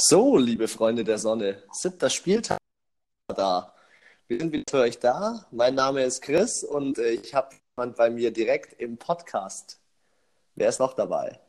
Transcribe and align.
So, 0.00 0.36
liebe 0.36 0.68
Freunde 0.68 1.02
der 1.02 1.18
Sonne, 1.18 1.60
siebter 1.72 2.08
Spieltag 2.08 2.58
da. 3.34 3.74
Wir 4.28 4.38
sind 4.38 4.52
wieder 4.52 4.62
für 4.70 4.78
euch 4.82 5.00
da. 5.00 5.44
Mein 5.50 5.74
Name 5.74 6.04
ist 6.04 6.22
Chris 6.22 6.62
und 6.62 6.98
äh, 6.98 7.10
ich 7.10 7.34
habe 7.34 7.56
jemand 7.76 7.96
bei 7.96 8.08
mir 8.08 8.30
direkt 8.30 8.80
im 8.80 8.96
Podcast. 8.96 9.80
Wer 10.54 10.68
ist 10.68 10.78
noch 10.78 10.94
dabei? 10.94 11.40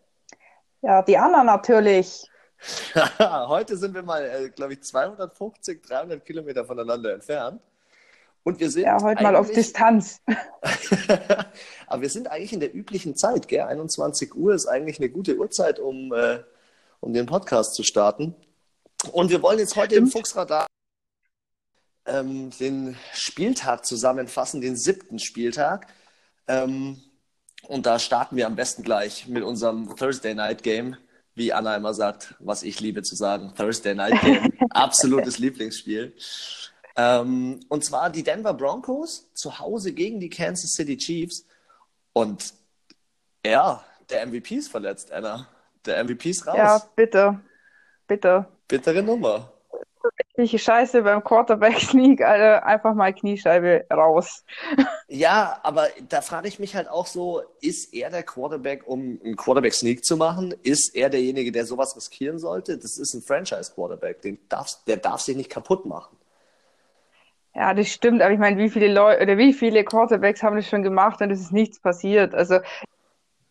Ja, 0.82 1.04
die 1.04 1.16
Anna 1.16 1.44
natürlich. 1.44 2.28
Heute 3.20 3.78
sind 3.78 3.94
wir 3.94 4.02
mal, 4.02 4.26
äh, 4.26 4.50
glaube 4.50 4.74
ich, 4.74 4.82
250, 4.82 5.84
300 5.84 6.26
Kilometer 6.26 6.66
voneinander 6.66 7.14
entfernt. 7.14 7.62
Und 8.44 8.60
wir 8.60 8.72
sind 8.72 8.84
ja, 8.84 9.00
heute 9.00 9.22
mal 9.22 9.36
auf 9.36 9.52
Distanz. 9.52 10.22
Aber 11.88 12.02
wir 12.02 12.10
sind 12.10 12.32
eigentlich 12.32 12.54
in 12.54 12.62
der 12.62 12.74
üblichen 12.74 13.16
Zeit, 13.16 13.48
gell? 13.48 13.62
21 13.62 14.34
Uhr 14.34 14.56
ist 14.56 14.66
eigentlich 14.66 14.98
eine 14.98 15.10
gute 15.10 15.38
Uhrzeit, 15.38 15.80
um, 15.80 16.12
äh, 16.14 16.40
um 17.00 17.14
den 17.14 17.26
Podcast 17.26 17.76
zu 17.76 17.84
starten. 17.84 18.36
Und 19.12 19.30
wir 19.30 19.42
wollen 19.42 19.60
jetzt 19.60 19.76
heute 19.76 19.96
im 19.96 20.08
Fuchsradar 20.08 20.68
ähm, 22.06 22.50
den 22.60 22.98
Spieltag 23.14 23.86
zusammenfassen, 23.86 24.62
den 24.62 24.76
siebten 24.76 25.20
Spieltag. 25.20 25.88
Ähm, 26.48 27.02
und 27.68 27.86
da 27.86 28.00
starten 28.00 28.36
wir 28.36 28.48
am 28.48 28.56
besten 28.56 28.84
gleich 28.84 29.28
mit 29.28 29.44
unserem 29.44 29.96
Thursday 29.96 30.34
Night 30.34 30.64
Game, 30.64 30.98
wie 31.36 31.54
Anna 31.54 31.76
immer 31.76 31.94
sagt, 31.94 32.36
was 32.40 32.64
ich 32.64 32.80
liebe 32.80 33.04
zu 33.04 33.16
sagen. 33.16 33.54
Thursday 33.56 33.96
Night 33.96 34.20
Game, 34.22 34.54
absolutes 34.72 35.40
Lieblingsspiel. 35.40 36.14
Ähm, 36.96 37.62
und 37.70 37.86
zwar 37.86 38.10
die 38.10 38.24
Denver 38.24 38.54
Broncos 38.54 39.32
zu 39.34 39.60
Hause 39.60 39.94
gegen 39.94 40.20
die 40.20 40.30
Kansas 40.30 40.72
City 40.72 40.98
Chiefs. 40.98 41.46
Und 42.14 42.54
ja, 43.46 43.84
der 44.10 44.26
MVP 44.26 44.56
ist 44.56 44.70
verletzt, 44.70 45.12
Anna. 45.12 45.48
Der 45.86 46.04
MVP 46.04 46.30
ist 46.30 46.48
raus. 46.48 46.58
Ja, 46.58 46.82
bitte. 46.96 47.40
Bitte. 48.08 48.46
Bittere 48.68 49.04
Nummer. 49.04 49.52
Richtig 50.38 50.64
scheiße 50.64 51.02
beim 51.04 51.24
Quarterback-Sneak, 51.24 52.22
Alter. 52.26 52.66
Einfach 52.66 52.94
mal 52.94 53.14
Kniescheibe 53.14 53.86
raus. 53.92 54.46
Ja, 55.08 55.60
aber 55.64 55.88
da 56.08 56.22
frage 56.22 56.48
ich 56.48 56.60
mich 56.60 56.76
halt 56.76 56.88
auch 56.88 57.06
so, 57.06 57.42
ist 57.62 57.94
er 57.94 58.10
der 58.10 58.24
Quarterback, 58.24 58.88
um 58.88 59.20
einen 59.24 59.36
Quarterback-Sneak 59.36 60.06
zu 60.06 60.16
machen? 60.16 60.56
Ist 60.64 60.96
er 60.96 61.10
derjenige, 61.10 61.52
der 61.52 61.66
sowas 61.66 61.96
riskieren 61.96 62.40
sollte? 62.40 62.78
Das 62.78 62.98
ist 62.98 63.14
ein 63.14 63.22
Franchise-Quarterback, 63.22 64.22
der 64.22 64.98
darf 64.98 65.20
sich 65.20 65.36
nicht 65.36 65.50
kaputt 65.50 65.86
machen. 65.86 66.16
Ja, 67.56 67.74
das 67.74 67.90
stimmt, 67.90 68.22
aber 68.22 68.32
ich 68.32 68.40
meine, 68.40 68.58
wie 68.58 68.70
viele 68.70 68.94
Leute 68.94 69.22
oder 69.24 69.38
wie 69.38 69.54
viele 69.54 69.84
Quarterbacks 69.84 70.44
haben 70.44 70.56
das 70.56 70.68
schon 70.68 70.84
gemacht 70.84 71.20
und 71.22 71.32
es 71.32 71.42
ist 71.42 71.52
nichts 71.52 71.80
passiert. 71.82 72.34
Also 72.34 72.60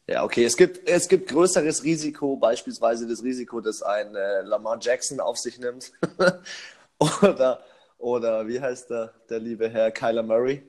ja, 0.09 0.25
okay. 0.25 0.45
Es 0.45 0.57
gibt, 0.57 0.89
es 0.89 1.07
gibt 1.07 1.29
größeres 1.29 1.85
Risiko, 1.85 2.37
beispielsweise 2.37 3.07
das 3.07 3.23
Risiko, 3.23 3.61
dass 3.61 3.83
ein 3.83 4.15
äh, 4.15 4.41
Lamar 4.43 4.79
Jackson 4.81 5.21
auf 5.21 5.39
sich 5.39 5.59
nimmt. 5.59 5.93
oder, 6.99 7.63
oder 7.99 8.49
wie 8.49 8.61
heißt 8.61 8.89
der, 8.91 9.13
der 9.29 9.39
liebe 9.39 9.69
Herr 9.69 9.91
Kyler 9.91 10.23
Murray? 10.23 10.63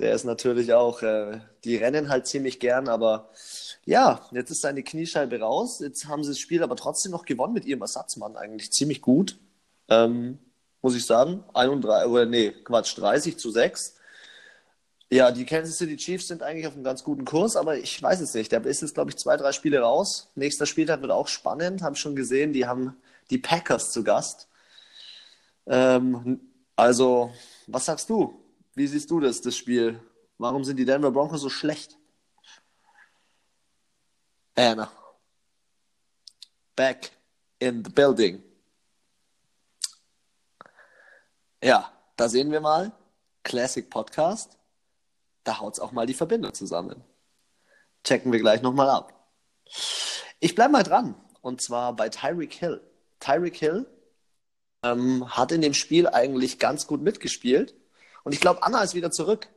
Der 0.00 0.14
ist 0.14 0.24
natürlich 0.24 0.72
auch, 0.72 1.02
äh, 1.02 1.38
die 1.62 1.76
rennen 1.76 2.08
halt 2.08 2.26
ziemlich 2.26 2.58
gern, 2.58 2.88
aber 2.88 3.30
ja, 3.84 4.26
jetzt 4.32 4.50
ist 4.50 4.62
seine 4.62 4.82
Kniescheibe 4.82 5.38
raus. 5.38 5.78
Jetzt 5.80 6.08
haben 6.08 6.24
sie 6.24 6.30
das 6.30 6.38
Spiel 6.38 6.62
aber 6.62 6.74
trotzdem 6.74 7.12
noch 7.12 7.24
gewonnen 7.24 7.52
mit 7.52 7.66
ihrem 7.66 7.82
Ersatzmann, 7.82 8.36
eigentlich 8.36 8.72
ziemlich 8.72 9.02
gut. 9.02 9.38
Ähm, 9.88 10.38
muss 10.82 10.96
ich 10.96 11.06
sagen. 11.06 11.44
31, 11.54 12.10
oder 12.10 12.26
nee, 12.26 12.50
Quatsch, 12.50 12.98
30 12.98 13.38
zu 13.38 13.50
6. 13.50 13.99
Ja, 15.12 15.32
die 15.32 15.44
Kansas 15.44 15.76
City 15.76 15.96
Chiefs 15.96 16.28
sind 16.28 16.40
eigentlich 16.40 16.68
auf 16.68 16.74
einem 16.74 16.84
ganz 16.84 17.02
guten 17.02 17.24
Kurs, 17.24 17.56
aber 17.56 17.76
ich 17.76 18.00
weiß 18.00 18.20
es 18.20 18.32
nicht. 18.32 18.52
Da 18.52 18.58
ist 18.58 18.80
jetzt, 18.80 18.94
glaube 18.94 19.10
ich, 19.10 19.16
zwei, 19.16 19.36
drei 19.36 19.50
Spiele 19.50 19.80
raus. 19.80 20.30
Nächster 20.36 20.66
Spieltag 20.66 21.02
wird 21.02 21.10
auch 21.10 21.26
spannend. 21.26 21.82
Haben 21.82 21.96
schon 21.96 22.14
gesehen, 22.14 22.52
die 22.52 22.64
haben 22.64 22.96
die 23.28 23.38
Packers 23.38 23.90
zu 23.90 24.04
Gast. 24.04 24.48
Ähm, 25.66 26.40
also, 26.76 27.32
was 27.66 27.86
sagst 27.86 28.08
du? 28.08 28.40
Wie 28.76 28.86
siehst 28.86 29.10
du 29.10 29.18
das, 29.18 29.40
das 29.40 29.56
Spiel? 29.56 30.00
Warum 30.38 30.62
sind 30.62 30.76
die 30.76 30.84
Denver 30.84 31.10
Broncos 31.10 31.40
so 31.40 31.48
schlecht? 31.50 31.98
Anna. 34.54 34.92
Back 36.76 37.10
in 37.58 37.84
the 37.84 37.90
building. 37.90 38.44
Ja, 41.64 41.92
da 42.16 42.28
sehen 42.28 42.52
wir 42.52 42.60
mal. 42.60 42.92
Classic 43.42 43.90
Podcast 43.90 44.59
da 45.44 45.60
haut 45.60 45.74
es 45.74 45.80
auch 45.80 45.92
mal 45.92 46.06
die 46.06 46.14
Verbindung 46.14 46.54
zusammen. 46.54 47.02
Checken 48.04 48.32
wir 48.32 48.40
gleich 48.40 48.62
nochmal 48.62 48.88
ab. 48.88 49.28
Ich 50.40 50.54
bleibe 50.54 50.72
mal 50.72 50.82
dran. 50.82 51.14
Und 51.42 51.62
zwar 51.62 51.94
bei 51.94 52.08
Tyreek 52.08 52.52
Hill. 52.52 52.80
Tyreek 53.18 53.56
Hill 53.56 53.86
ähm, 54.82 55.36
hat 55.36 55.52
in 55.52 55.60
dem 55.60 55.74
Spiel 55.74 56.06
eigentlich 56.08 56.58
ganz 56.58 56.86
gut 56.86 57.02
mitgespielt. 57.02 57.74
Und 58.24 58.32
ich 58.32 58.40
glaube, 58.40 58.62
Anna 58.62 58.82
ist 58.82 58.94
wieder 58.94 59.10
zurück. 59.10 59.48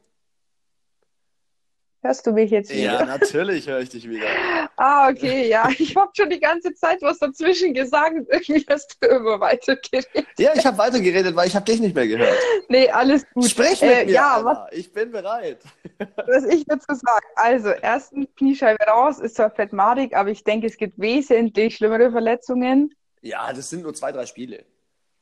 Hörst 2.03 2.27
du 2.27 2.33
mich 2.33 2.51
jetzt 2.51 2.69
wieder? 2.69 2.99
Ja, 2.99 3.05
natürlich 3.05 3.65
höre 3.65 3.79
ich 3.79 3.87
dich 3.87 4.09
wieder. 4.09 4.27
ah, 4.75 5.09
okay, 5.09 5.47
ja. 5.47 5.69
Ich 5.77 5.95
habe 5.95 6.11
schon 6.13 6.29
die 6.29 6.39
ganze 6.39 6.73
Zeit 6.73 7.01
was 7.01 7.17
dazwischen 7.17 7.73
gesagt. 7.73 8.15
Irgendwie 8.27 8.65
hast 8.69 8.97
du 8.99 9.07
immer 9.07 9.39
weitergeredet. 9.39 10.27
Ja, 10.37 10.51
ich 10.53 10.65
habe 10.65 10.77
weitergeredet, 10.77 11.33
weil 11.33 11.47
ich 11.47 11.55
habe 11.55 11.63
dich 11.63 11.79
nicht 11.79 11.95
mehr 11.95 12.05
gehört. 12.05 12.37
Nee, 12.67 12.89
alles 12.89 13.25
gut. 13.33 13.49
Sprich 13.49 13.81
mit 13.81 13.89
äh, 13.89 14.05
mir, 14.05 14.11
ja, 14.11 14.35
Anna. 14.35 14.67
Was, 14.69 14.77
ich 14.77 14.91
bin 14.91 15.11
bereit. 15.11 15.59
Was 16.27 16.43
ich 16.43 16.65
dazu 16.65 16.87
sage. 16.89 17.25
Also, 17.35 17.69
ersten 17.69 18.27
Kniescheibe 18.35 18.83
raus, 18.83 19.19
ist 19.19 19.37
zwar 19.37 19.51
fettmadig, 19.51 20.13
aber 20.13 20.29
ich 20.29 20.43
denke, 20.43 20.67
es 20.67 20.75
gibt 20.75 20.99
wesentlich 20.99 21.77
schlimmere 21.77 22.11
Verletzungen. 22.11 22.93
Ja, 23.21 23.53
das 23.53 23.69
sind 23.69 23.83
nur 23.83 23.93
zwei, 23.93 24.11
drei 24.11 24.25
Spiele. 24.25 24.65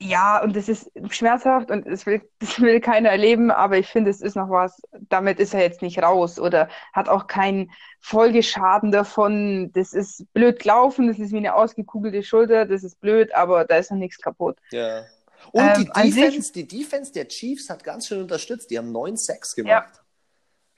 Ja, 0.04 0.42
und 0.42 0.56
das 0.56 0.68
ist 0.68 0.90
schmerzhaft 1.10 1.70
und 1.70 1.86
das 1.86 2.08
will, 2.08 2.22
das 2.40 2.60
will 2.60 2.82
keiner 2.82 3.10
erleben, 3.10 3.52
aber 3.52 3.78
ich 3.78 3.88
finde, 3.88 4.10
es 4.10 4.22
ist 4.22 4.36
noch 4.36 4.50
was, 4.50 4.82
damit 5.10 5.40
ist 5.40 5.54
er 5.54 5.62
jetzt 5.62 5.84
nicht 5.84 6.02
raus 6.02 6.40
oder 6.40 6.70
hat 6.92 7.08
auch 7.08 7.28
keinen 7.28 7.72
Folgeschaden 8.00 8.92
davon. 8.92 9.72
Das 9.74 9.94
ist 9.94 10.26
blöd 10.34 10.60
gelaufen, 10.60 11.08
das 11.08 11.20
ist 11.20 11.32
wie 11.32 11.38
eine 11.38 11.54
ausgekugelte 11.54 12.24
Schulter, 12.24 12.66
das 12.66 12.84
ist 12.84 13.00
blöd, 13.00 13.34
aber 13.36 13.66
da 13.66 13.78
ist 13.78 13.92
noch 13.92 13.98
nichts 13.98 14.20
kaputt. 14.20 14.58
Ja. 14.72 15.04
Und 15.52 15.64
ähm, 15.64 15.92
die, 15.96 16.10
Defense, 16.10 16.42
sich, 16.42 16.52
die 16.52 16.68
Defense 16.68 17.12
der 17.14 17.28
Chiefs 17.28 17.70
hat 17.70 17.84
ganz 17.84 18.08
schön 18.08 18.22
unterstützt. 18.22 18.70
Die 18.72 18.78
haben 18.78 18.96
9-6 18.96 19.56
gemacht. 19.56 19.90
Ja. 19.94 20.02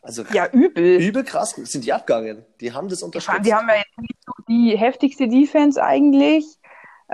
Also 0.02 0.24
ja, 0.34 0.50
übel. 0.52 1.02
Übel 1.02 1.24
krass 1.24 1.52
sind 1.52 1.86
die 1.86 1.94
abgegangen. 1.94 2.46
Die 2.60 2.74
haben 2.74 2.90
das 2.90 3.04
unterstützt. 3.04 3.46
Die 3.46 3.54
haben 3.54 3.70
ja 3.70 3.76
jetzt 3.76 3.98
nicht 3.98 4.18
so 4.26 4.34
die 4.50 4.78
heftigste 4.78 5.30
Defense 5.30 5.82
eigentlich. 5.82 6.46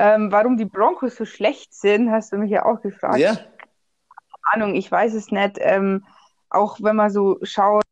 Ähm, 0.01 0.31
warum 0.31 0.55
die 0.55 0.63
Broncos 0.63 1.17
so 1.17 1.25
schlecht 1.25 1.73
sind, 1.73 2.09
hast 2.09 2.31
du 2.31 2.37
mich 2.37 2.49
ja 2.51 2.63
auch 2.63 2.81
gefragt. 2.81 3.19
Ja. 3.19 3.35
Keine 3.35 4.53
Ahnung, 4.53 4.75
ich 4.75 4.89
weiß 4.89 5.13
es 5.13 5.29
nicht. 5.29 5.57
Ähm, 5.59 6.05
auch 6.49 6.77
wenn 6.81 6.95
man 6.95 7.11
so 7.11 7.37
schaut. 7.43 7.83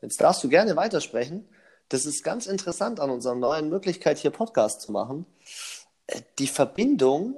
Jetzt 0.00 0.18
darfst 0.22 0.42
du 0.42 0.48
gerne 0.48 0.74
weitersprechen. 0.74 1.46
Das 1.90 2.06
ist 2.06 2.24
ganz 2.24 2.46
interessant 2.46 3.00
an 3.00 3.10
unserer 3.10 3.34
neuen 3.34 3.68
Möglichkeit, 3.68 4.16
hier 4.16 4.30
Podcast 4.30 4.80
zu 4.80 4.92
machen. 4.92 5.26
Äh, 6.06 6.22
die 6.38 6.46
Verbindung, 6.46 7.36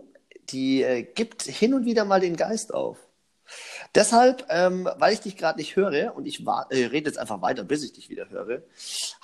die 0.51 0.85
äh, 0.85 1.03
gibt 1.03 1.43
hin 1.43 1.75
und 1.75 1.87
wieder 1.87 2.05
mal 2.05 2.21
den 2.21 2.37
Geist 2.37 2.73
auf. 2.73 3.10
Deshalb, 3.95 4.47
ähm, 4.51 4.89
weil 4.99 5.13
ich 5.13 5.21
dich 5.21 5.37
gerade 5.37 5.59
nicht 5.59 5.75
höre 5.75 6.15
und 6.15 6.25
ich 6.25 6.47
äh, 6.47 6.87
rede 6.87 7.09
jetzt 7.11 7.19
einfach 7.19 7.43
weiter, 7.43 7.65
bis 7.65 7.83
ich 7.83 7.93
dich 7.93 8.09
wieder 8.09 8.29
höre, 8.31 8.63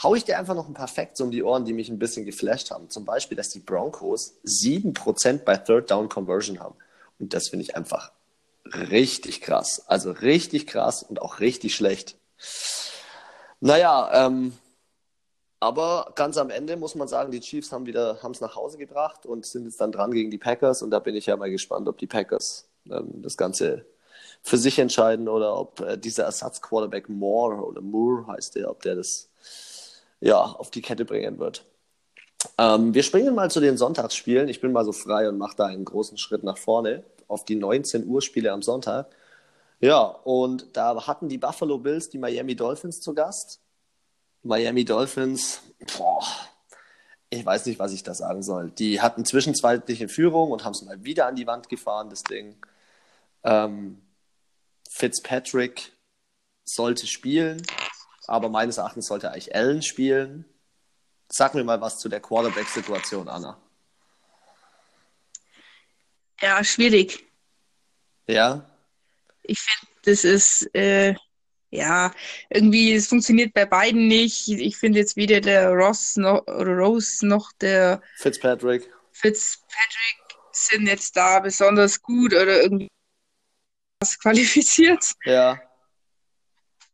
haue 0.03 0.19
ich 0.19 0.25
dir 0.25 0.39
einfach 0.39 0.57
noch 0.57 0.67
ein 0.67 0.75
paar 0.75 0.89
Facts 0.89 1.21
um 1.21 1.31
die 1.31 1.45
Ohren, 1.45 1.65
die 1.65 1.73
mich 1.73 1.89
ein 1.89 2.01
bisschen 2.01 2.27
geflasht 2.27 2.73
haben. 2.73 2.91
Zum 2.91 3.05
Beispiel, 3.05 3.37
dass 3.37 3.49
die 3.51 3.61
Broncos 3.61 4.35
7% 4.45 5.45
bei 5.45 5.57
Third 5.57 5.91
Down 5.91 6.09
Conversion 6.09 6.59
haben. 6.59 6.75
Und 7.21 7.33
das 7.33 7.49
finde 7.49 7.63
ich 7.63 7.77
einfach 7.77 8.11
richtig 8.75 9.41
krass. 9.41 9.85
Also 9.87 10.11
richtig 10.11 10.67
krass 10.67 11.05
und 11.05 11.23
auch 11.23 11.39
richtig 11.39 11.77
schlecht. 11.77 12.17
Naja, 13.61 14.27
ähm, 14.27 14.53
aber 15.61 16.13
ganz 16.17 16.37
am 16.39 16.51
Ende 16.51 16.77
muss 16.77 16.97
man 16.97 17.07
sagen, 17.07 17.31
die 17.31 17.41
Chiefs 17.41 17.71
haben 17.71 17.87
wieder 17.87 18.19
es 18.31 18.41
nach 18.41 18.57
Hause 18.57 18.79
gebracht 18.79 19.27
und 19.27 19.47
sind 19.47 19.65
jetzt 19.65 19.81
dann 19.81 19.93
dran 19.93 20.11
gegen 20.11 20.33
die 20.33 20.39
Packers. 20.39 20.83
Und 20.83 20.91
da 20.91 20.99
bin 20.99 21.15
ich 21.15 21.27
ja 21.27 21.37
mal 21.37 21.51
gespannt, 21.51 21.89
ob 21.89 21.99
die 21.99 22.09
Packers 22.09 22.69
ähm, 22.91 23.23
das 23.23 23.37
Ganze 23.37 23.87
für 24.47 24.59
sich 24.59 24.79
entscheiden 24.79 25.29
oder 25.29 25.59
ob 25.59 25.81
äh, 25.81 25.99
dieser 25.99 26.23
Ersatzquarterback 26.23 27.09
Moore 27.09 27.67
oder 27.67 27.81
Moore 27.81 28.29
heißt 28.29 28.55
der, 28.55 28.71
ob 28.71 28.81
der 28.81 28.95
das 28.95 29.29
ja 30.21 30.41
auf 30.41 30.71
die 30.71 30.83
Kette 30.83 31.05
bringen 31.05 31.41
wird. 31.41 31.65
Ähm, 32.57 32.95
wir 32.95 33.03
springen 33.03 33.35
mal 33.35 33.51
zu 33.51 33.59
den 33.59 33.77
Sonntagsspielen. 33.77 34.49
Ich 34.49 34.61
bin 34.61 34.71
mal 34.71 34.85
so 34.85 34.93
frei 34.93 35.29
und 35.29 35.37
mache 35.37 35.57
da 35.57 35.67
einen 35.67 35.85
großen 35.85 36.17
Schritt 36.17 36.45
nach 36.45 36.59
vorne 36.59 37.03
auf 37.27 37.45
die 37.45 37.57
19 37.57 38.07
Uhr 38.07 38.23
Spiele 38.23 38.53
am 38.53 38.63
Sonntag. 38.63 39.11
Ja, 39.81 40.05
und 40.05 40.77
da 40.77 41.09
hatten 41.09 41.29
die 41.29 41.39
Buffalo 41.39 41.79
Bills 41.79 42.09
die 42.09 42.19
Miami 42.19 42.55
Dolphins 42.55 43.01
zu 43.01 43.15
Gast. 43.15 43.61
Miami 44.45 44.85
Dolphins, 44.85 45.61
boah, 45.99 46.23
ich 47.31 47.45
weiß 47.45 47.67
nicht, 47.67 47.81
was 47.81 47.93
ich 47.93 48.05
da 48.05 48.15
sagen 48.15 48.45
soll. 48.45 48.71
Die 48.71 49.01
hatten 49.01 49.25
zwischenzeitliche 49.25 50.09
Führung 50.09 50.53
und 50.53 50.65
haben 50.65 50.71
es 50.71 50.83
mal 50.83 51.03
wieder 51.03 51.27
an 51.27 51.35
die 51.35 51.49
Wand 51.49 51.69
gefahren, 51.69 52.11
das 52.11 52.23
Ding. 52.23 52.55
Ähm, 53.43 54.03
Fitzpatrick 54.93 55.93
sollte 56.65 57.07
spielen. 57.07 57.63
aber 58.27 58.49
meines 58.49 58.79
Erachtens 58.79 59.07
sollte 59.07 59.31
eigentlich 59.31 59.55
Allen 59.55 59.83
spielen. 59.83 60.45
Sag 61.29 61.55
mir 61.55 61.65
mal 61.65 61.81
was 61.81 61.99
zu 61.99 62.09
der 62.09 62.21
Quarterback-Situation, 62.21 63.29
Anna. 63.29 63.61
Ja, 66.41 66.63
schwierig. 66.63 67.25
Ja? 68.27 68.69
Ich 69.43 69.61
finde, 69.61 69.93
das 70.05 70.25
ist, 70.25 70.75
äh, 70.75 71.15
ja, 71.71 72.13
irgendwie, 72.51 72.93
es 72.95 73.09
funktioniert 73.09 73.55
bei 73.55 73.65
beiden 73.65 74.09
nicht. 74.09 74.49
Ich 74.49 74.77
finde 74.77 74.99
jetzt 74.99 75.17
weder 75.17 75.41
der 75.41 75.71
Ross 75.71 76.17
noch, 76.17 76.47
Rose 76.47 77.27
noch 77.27 77.53
der 77.61 78.03
Fitzpatrick. 78.17 78.91
Fitzpatrick 79.13 80.39
sind 80.53 80.87
jetzt 80.87 81.17
da 81.17 81.41
besonders 81.41 82.03
gut 82.03 82.33
oder 82.33 82.63
irgendwie 82.63 82.89
was 84.07 84.19
qualifiziert. 84.19 85.05
Ja. 85.25 85.61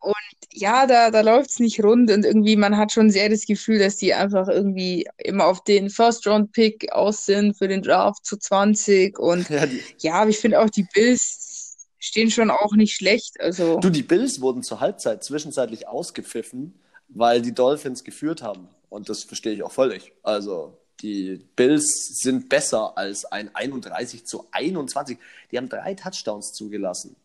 Und 0.01 0.15
ja, 0.53 0.87
da, 0.87 1.11
da 1.11 1.21
läuft 1.21 1.51
es 1.51 1.59
nicht 1.61 1.83
rund 1.83 2.11
und 2.11 2.25
irgendwie, 2.25 2.57
man 2.57 2.77
hat 2.77 2.93
schon 2.93 3.11
sehr 3.11 3.29
das 3.29 3.47
Gefühl, 3.47 3.79
dass 3.79 3.97
die 3.97 4.13
einfach 4.13 4.49
irgendwie 4.49 5.09
immer 5.17 5.47
auf 5.47 5.63
den 5.63 5.91
First-Round-Pick 5.91 6.93
aus 6.93 7.25
sind 7.25 7.57
für 7.57 7.69
den 7.69 7.83
Draft 7.83 8.27
zu 8.27 8.37
20. 8.37 9.19
Und 9.19 9.49
Ja, 9.49 9.65
ja, 9.99 10.15
aber 10.15 10.31
ich 10.31 10.39
finde 10.39 10.61
auch 10.61 10.71
die 10.71 10.87
Bills 10.93 11.77
stehen 12.01 12.33
schon 12.33 12.51
auch 12.51 12.73
nicht 12.73 12.97
schlecht. 12.97 13.41
Also, 13.41 13.79
du, 13.79 13.91
die 13.91 14.03
Bills 14.03 14.41
wurden 14.41 14.65
zur 14.65 14.81
Halbzeit 14.81 15.23
zwischenzeitlich 15.23 15.87
ausgepfiffen, 15.87 16.81
weil 17.09 17.41
die 17.41 17.55
Dolphins 17.55 18.03
geführt 18.03 18.43
haben. 18.43 18.69
Und 18.89 19.09
das 19.09 19.23
verstehe 19.23 19.53
ich 19.53 19.63
auch 19.63 19.73
völlig. 19.73 20.13
Also, 20.25 20.82
die 21.03 21.45
Bills 21.57 22.19
sind 22.23 22.49
besser 22.49 22.97
als 22.97 23.25
ein 23.25 23.55
31 23.55 24.25
zu 24.25 24.47
21. 24.53 25.19
Die 25.51 25.59
haben 25.59 25.69
drei 25.69 25.95
Touchdowns 25.95 26.53
zugelassen. 26.53 27.17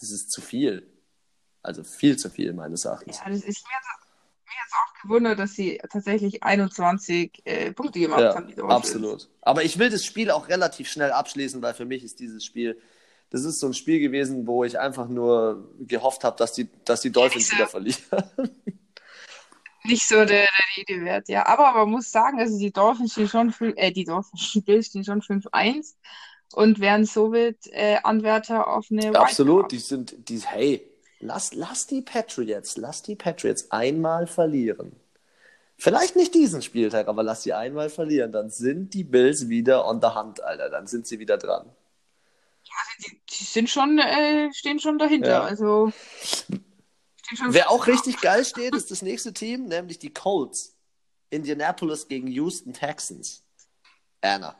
Das 0.00 0.10
ist 0.10 0.30
zu 0.30 0.40
viel. 0.40 0.86
Also 1.62 1.82
viel 1.84 2.16
zu 2.16 2.30
viel, 2.30 2.52
meines 2.52 2.84
Erachtens. 2.84 3.18
ja, 3.18 3.24
das 3.28 3.38
ist 3.38 3.44
mir 3.44 3.50
jetzt, 3.50 3.64
mir 4.46 4.52
jetzt 4.64 4.74
auch 4.74 5.02
gewundert, 5.02 5.38
dass 5.40 5.52
sie 5.54 5.78
tatsächlich 5.90 6.42
21 6.44 7.42
äh, 7.44 7.72
Punkte 7.72 7.98
gemacht 8.00 8.20
Ja, 8.20 8.34
haben, 8.36 8.70
absolut. 8.70 9.28
Aber 9.42 9.64
ich 9.64 9.78
will 9.78 9.90
das 9.90 10.04
Spiel 10.04 10.30
auch 10.30 10.48
relativ 10.48 10.88
schnell 10.88 11.10
abschließen, 11.10 11.60
weil 11.60 11.74
für 11.74 11.84
mich 11.84 12.04
ist 12.04 12.20
dieses 12.20 12.44
Spiel, 12.44 12.80
das 13.30 13.44
ist 13.44 13.58
so 13.60 13.66
ein 13.66 13.74
Spiel 13.74 13.98
gewesen, 14.00 14.46
wo 14.46 14.62
ich 14.64 14.78
einfach 14.78 15.08
nur 15.08 15.68
gehofft 15.80 16.22
habe, 16.24 16.36
dass 16.36 16.52
die, 16.52 16.68
dass 16.84 17.00
die 17.00 17.10
Dolphins 17.10 17.46
diese- 17.48 17.56
wieder 17.56 17.66
verlieren. 17.68 18.00
Nicht 19.88 20.06
so 20.06 20.16
der, 20.16 20.26
der 20.26 20.48
Rede 20.76 21.04
wert, 21.04 21.28
ja. 21.28 21.46
Aber 21.46 21.72
man 21.72 21.90
muss 21.90 22.10
sagen, 22.10 22.38
also 22.38 22.58
die 22.58 22.70
Dolphins 22.70 23.12
stehen 23.12 23.28
schon, 23.28 23.50
fün- 23.52 23.76
äh, 23.76 23.90
die 23.90 24.04
Dolphins, 24.04 24.52
die 24.52 24.60
Bills 24.60 24.86
stehen 24.86 25.04
schon 25.04 25.22
5-1 25.22 25.94
und 26.52 26.78
wären 26.80 27.04
somit 27.04 27.66
äh, 27.72 27.96
Anwärter 28.02 28.68
auf 28.68 28.86
eine 28.90 29.18
Absolut, 29.18 29.72
Wildcard. 29.72 29.72
die 29.72 29.78
sind, 29.78 30.28
die, 30.28 30.38
hey, 30.40 30.88
lass, 31.20 31.54
lass 31.54 31.86
die 31.86 32.02
Patriots, 32.02 32.76
lass 32.76 33.02
die 33.02 33.16
Patriots 33.16 33.70
einmal 33.70 34.26
verlieren. 34.26 34.92
Vielleicht 35.76 36.16
nicht 36.16 36.34
diesen 36.34 36.60
Spieltag, 36.60 37.06
aber 37.08 37.22
lass 37.22 37.44
sie 37.44 37.52
einmal 37.52 37.88
verlieren, 37.88 38.32
dann 38.32 38.50
sind 38.50 38.94
die 38.94 39.04
Bills 39.04 39.48
wieder 39.48 39.86
on 39.86 40.00
the 40.02 40.08
hunt, 40.08 40.42
Alter, 40.42 40.70
dann 40.70 40.86
sind 40.86 41.06
sie 41.06 41.18
wieder 41.18 41.38
dran. 41.38 41.70
Die, 42.98 43.20
die 43.30 43.44
sind 43.44 43.70
schon, 43.70 43.98
äh, 43.98 44.52
stehen 44.52 44.80
schon 44.80 44.98
dahinter. 44.98 45.28
Ja. 45.28 45.42
Also 45.44 45.92
Wer 47.46 47.70
auch 47.70 47.86
richtig 47.86 48.20
geil 48.20 48.44
steht, 48.44 48.74
ist 48.76 48.90
das 48.90 49.02
nächste 49.02 49.32
Team, 49.32 49.66
nämlich 49.66 49.98
die 49.98 50.12
Colts. 50.12 50.74
Indianapolis 51.30 52.08
gegen 52.08 52.28
Houston 52.28 52.72
Texans. 52.72 53.44
Anna. 54.20 54.56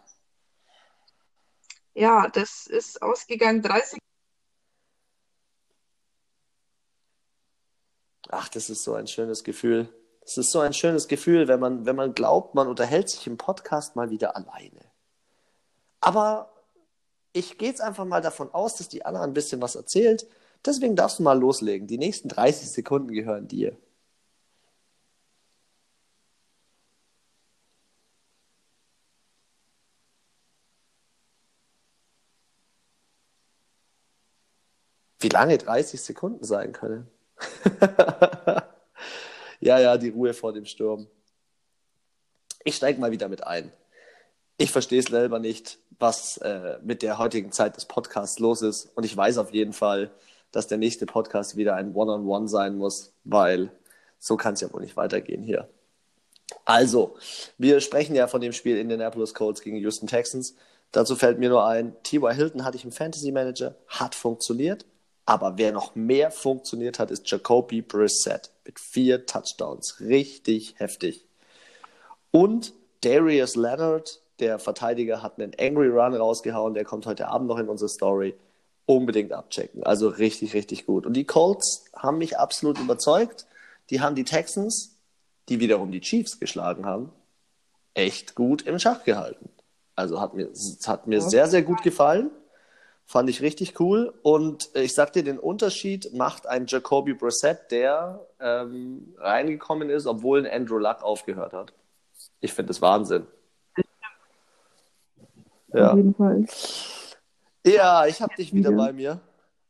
Ja, 1.95 2.29
das 2.29 2.67
ist 2.67 3.03
ausgegangen 3.03 3.63
30. 3.63 3.99
Ach, 8.29 8.49
das 8.49 8.69
ist 8.69 8.85
so 8.85 8.95
ein 8.95 9.07
schönes 9.07 9.43
Gefühl. 9.43 9.93
Es 10.21 10.37
ist 10.37 10.51
so 10.51 10.61
ein 10.61 10.75
schönes 10.75 11.09
Gefühl, 11.09 11.49
wenn 11.49 11.59
man, 11.59 11.87
wenn 11.87 11.97
man 11.97 12.13
glaubt, 12.13 12.55
man 12.55 12.69
unterhält 12.69 13.09
sich 13.09 13.27
im 13.27 13.39
Podcast 13.39 13.97
mal 13.97 14.11
wieder 14.11 14.37
alleine. 14.37 14.93
Aber 16.01 16.53
ich 17.33 17.57
gehe 17.57 17.71
jetzt 17.71 17.81
einfach 17.81 18.05
mal 18.05 18.21
davon 18.21 18.53
aus, 18.53 18.77
dass 18.77 18.89
die 18.89 19.05
Anna 19.05 19.23
ein 19.23 19.33
bisschen 19.33 19.63
was 19.63 19.75
erzählt. 19.75 20.27
Deswegen 20.65 20.97
darfst 20.97 21.19
du 21.19 21.23
mal 21.23 21.39
loslegen. 21.39 21.87
Die 21.87 21.99
nächsten 21.99 22.29
30 22.29 22.71
Sekunden 22.71 23.13
gehören 23.13 23.49
dir. 23.49 23.77
Wie 35.21 35.29
lange 35.29 35.59
30 35.59 36.01
Sekunden 36.01 36.45
sein 36.45 36.73
können? 36.73 37.09
ja, 39.61 39.79
ja, 39.79 39.97
die 39.97 40.11
Ruhe 40.11 40.33
vor 40.33 40.53
dem 40.53 40.65
Sturm. 40.65 41.09
Ich 42.65 42.77
steige 42.77 43.01
mal 43.01 43.11
wieder 43.11 43.29
mit 43.29 43.45
ein. 43.45 43.73
Ich 44.59 44.71
verstehe 44.71 45.01
es 45.01 45.07
selber 45.07 45.39
nicht, 45.39 45.79
was 45.99 46.37
äh, 46.39 46.79
mit 46.83 47.03
der 47.03 47.19
heutigen 47.19 47.53
Zeit 47.53 47.77
des 47.77 47.87
Podcasts 47.87 48.39
los 48.39 48.63
ist. 48.63 48.87
Und 48.97 49.05
ich 49.05 49.17
weiß 49.17 49.39
auf 49.39 49.53
jeden 49.53 49.73
Fall, 49.73 50.11
dass 50.53 50.67
der 50.67 50.79
nächste 50.79 51.07
Podcast 51.07 51.57
wieder 51.57 51.75
ein 51.75 51.95
One-on-One 51.95 52.49
sein 52.49 52.77
muss, 52.77 53.13
weil 53.25 53.71
so 54.19 54.37
kann 54.37 54.55
es 54.55 54.61
ja 54.61 54.73
wohl 54.73 54.81
nicht 54.81 54.97
weitergehen 54.97 55.43
hier. 55.43 55.69
Also, 56.65 57.17
wir 57.59 57.81
sprechen 57.81 58.15
ja 58.15 58.27
von 58.27 58.41
dem 58.41 58.53
Spiel 58.53 58.79
Indianapolis 58.79 59.35
Colts 59.35 59.61
gegen 59.61 59.77
Houston 59.77 60.07
Texans. 60.07 60.55
Dazu 60.93 61.15
fällt 61.15 61.39
mir 61.39 61.51
nur 61.51 61.67
ein, 61.67 61.95
T.Y. 62.03 62.35
Hilton 62.35 62.65
hatte 62.65 62.77
ich 62.77 62.85
im 62.85 62.93
Fantasy 62.93 63.33
Manager, 63.33 63.75
hat 63.87 64.15
funktioniert. 64.15 64.87
Aber 65.27 65.59
wer 65.59 65.73
noch 65.73 65.95
mehr 65.95 66.31
funktioniert 66.31 66.99
hat, 66.99 67.11
ist 67.11 67.31
Jacoby 67.31 67.83
Brissett 67.83 68.51
mit 68.65 68.81
vier 68.81 69.27
Touchdowns. 69.27 70.01
Richtig 70.01 70.77
heftig. 70.79 71.27
Und 72.31 72.73
Darius 73.03 73.55
Leonard, 73.55 74.23
der 74.41 74.59
Verteidiger, 74.59 75.23
hat 75.23 75.39
einen 75.39 75.53
Angry 75.61 75.89
Run 75.89 76.15
rausgehauen. 76.15 76.73
Der 76.73 76.85
kommt 76.85 77.05
heute 77.05 77.29
Abend 77.29 77.49
noch 77.49 77.59
in 77.59 77.69
unsere 77.69 77.91
Story. 77.91 78.35
Unbedingt 78.89 79.35
abchecken. 79.35 79.85
Also 79.85 80.09
richtig, 80.09 80.55
richtig 80.55 80.87
gut. 80.87 81.05
Und 81.05 81.13
die 81.13 81.27
Colts 81.27 81.85
haben 81.95 82.17
mich 82.17 82.39
absolut 82.39 82.79
überzeugt. 82.79 83.47
Die 83.91 84.01
haben 84.01 84.15
die 84.15 84.25
Texans, 84.25 84.97
die 85.51 85.61
wiederum 85.61 85.93
die 85.93 86.01
Chiefs 86.01 86.41
geschlagen 86.41 86.87
haben, 86.87 87.13
echt 87.93 88.35
gut 88.35 88.63
im 88.63 88.79
Schach 88.79 89.05
gehalten. 89.05 89.51
Also 89.95 90.23
hat 90.23 90.33
mir, 90.33 90.49
hat 90.87 91.07
mir 91.07 91.21
sehr, 91.21 91.49
sehr 91.49 91.61
gut 91.61 91.83
gefallen. 91.83 92.31
Fand 93.05 93.29
ich 93.29 93.43
richtig 93.43 93.79
cool. 93.79 94.15
Und 94.23 94.71
ich 94.73 94.95
sag 94.95 95.13
dir, 95.13 95.23
den 95.23 95.39
Unterschied 95.39 96.15
macht 96.15 96.47
ein 96.47 96.65
Jacoby 96.67 97.13
Brissett, 97.13 97.71
der 97.71 98.27
ähm, 98.41 99.15
reingekommen 99.19 99.91
ist, 99.91 100.07
obwohl 100.07 100.47
ein 100.47 100.51
Andrew 100.51 100.79
Luck 100.79 101.03
aufgehört 101.03 101.53
hat. 101.53 101.75
Ich 102.41 102.55
finde 102.55 102.69
das 102.69 102.81
Wahnsinn. 102.81 103.27
Ja, 105.75 105.91
Auf 105.91 105.97
jeden 105.99 106.15
Fall. 106.15 106.47
Ja 107.67 108.07
ich 108.07 108.21
habe 108.21 108.35
dich 108.35 108.53
wieder 108.55 108.73
bei 108.73 108.93
mir. 108.93 109.21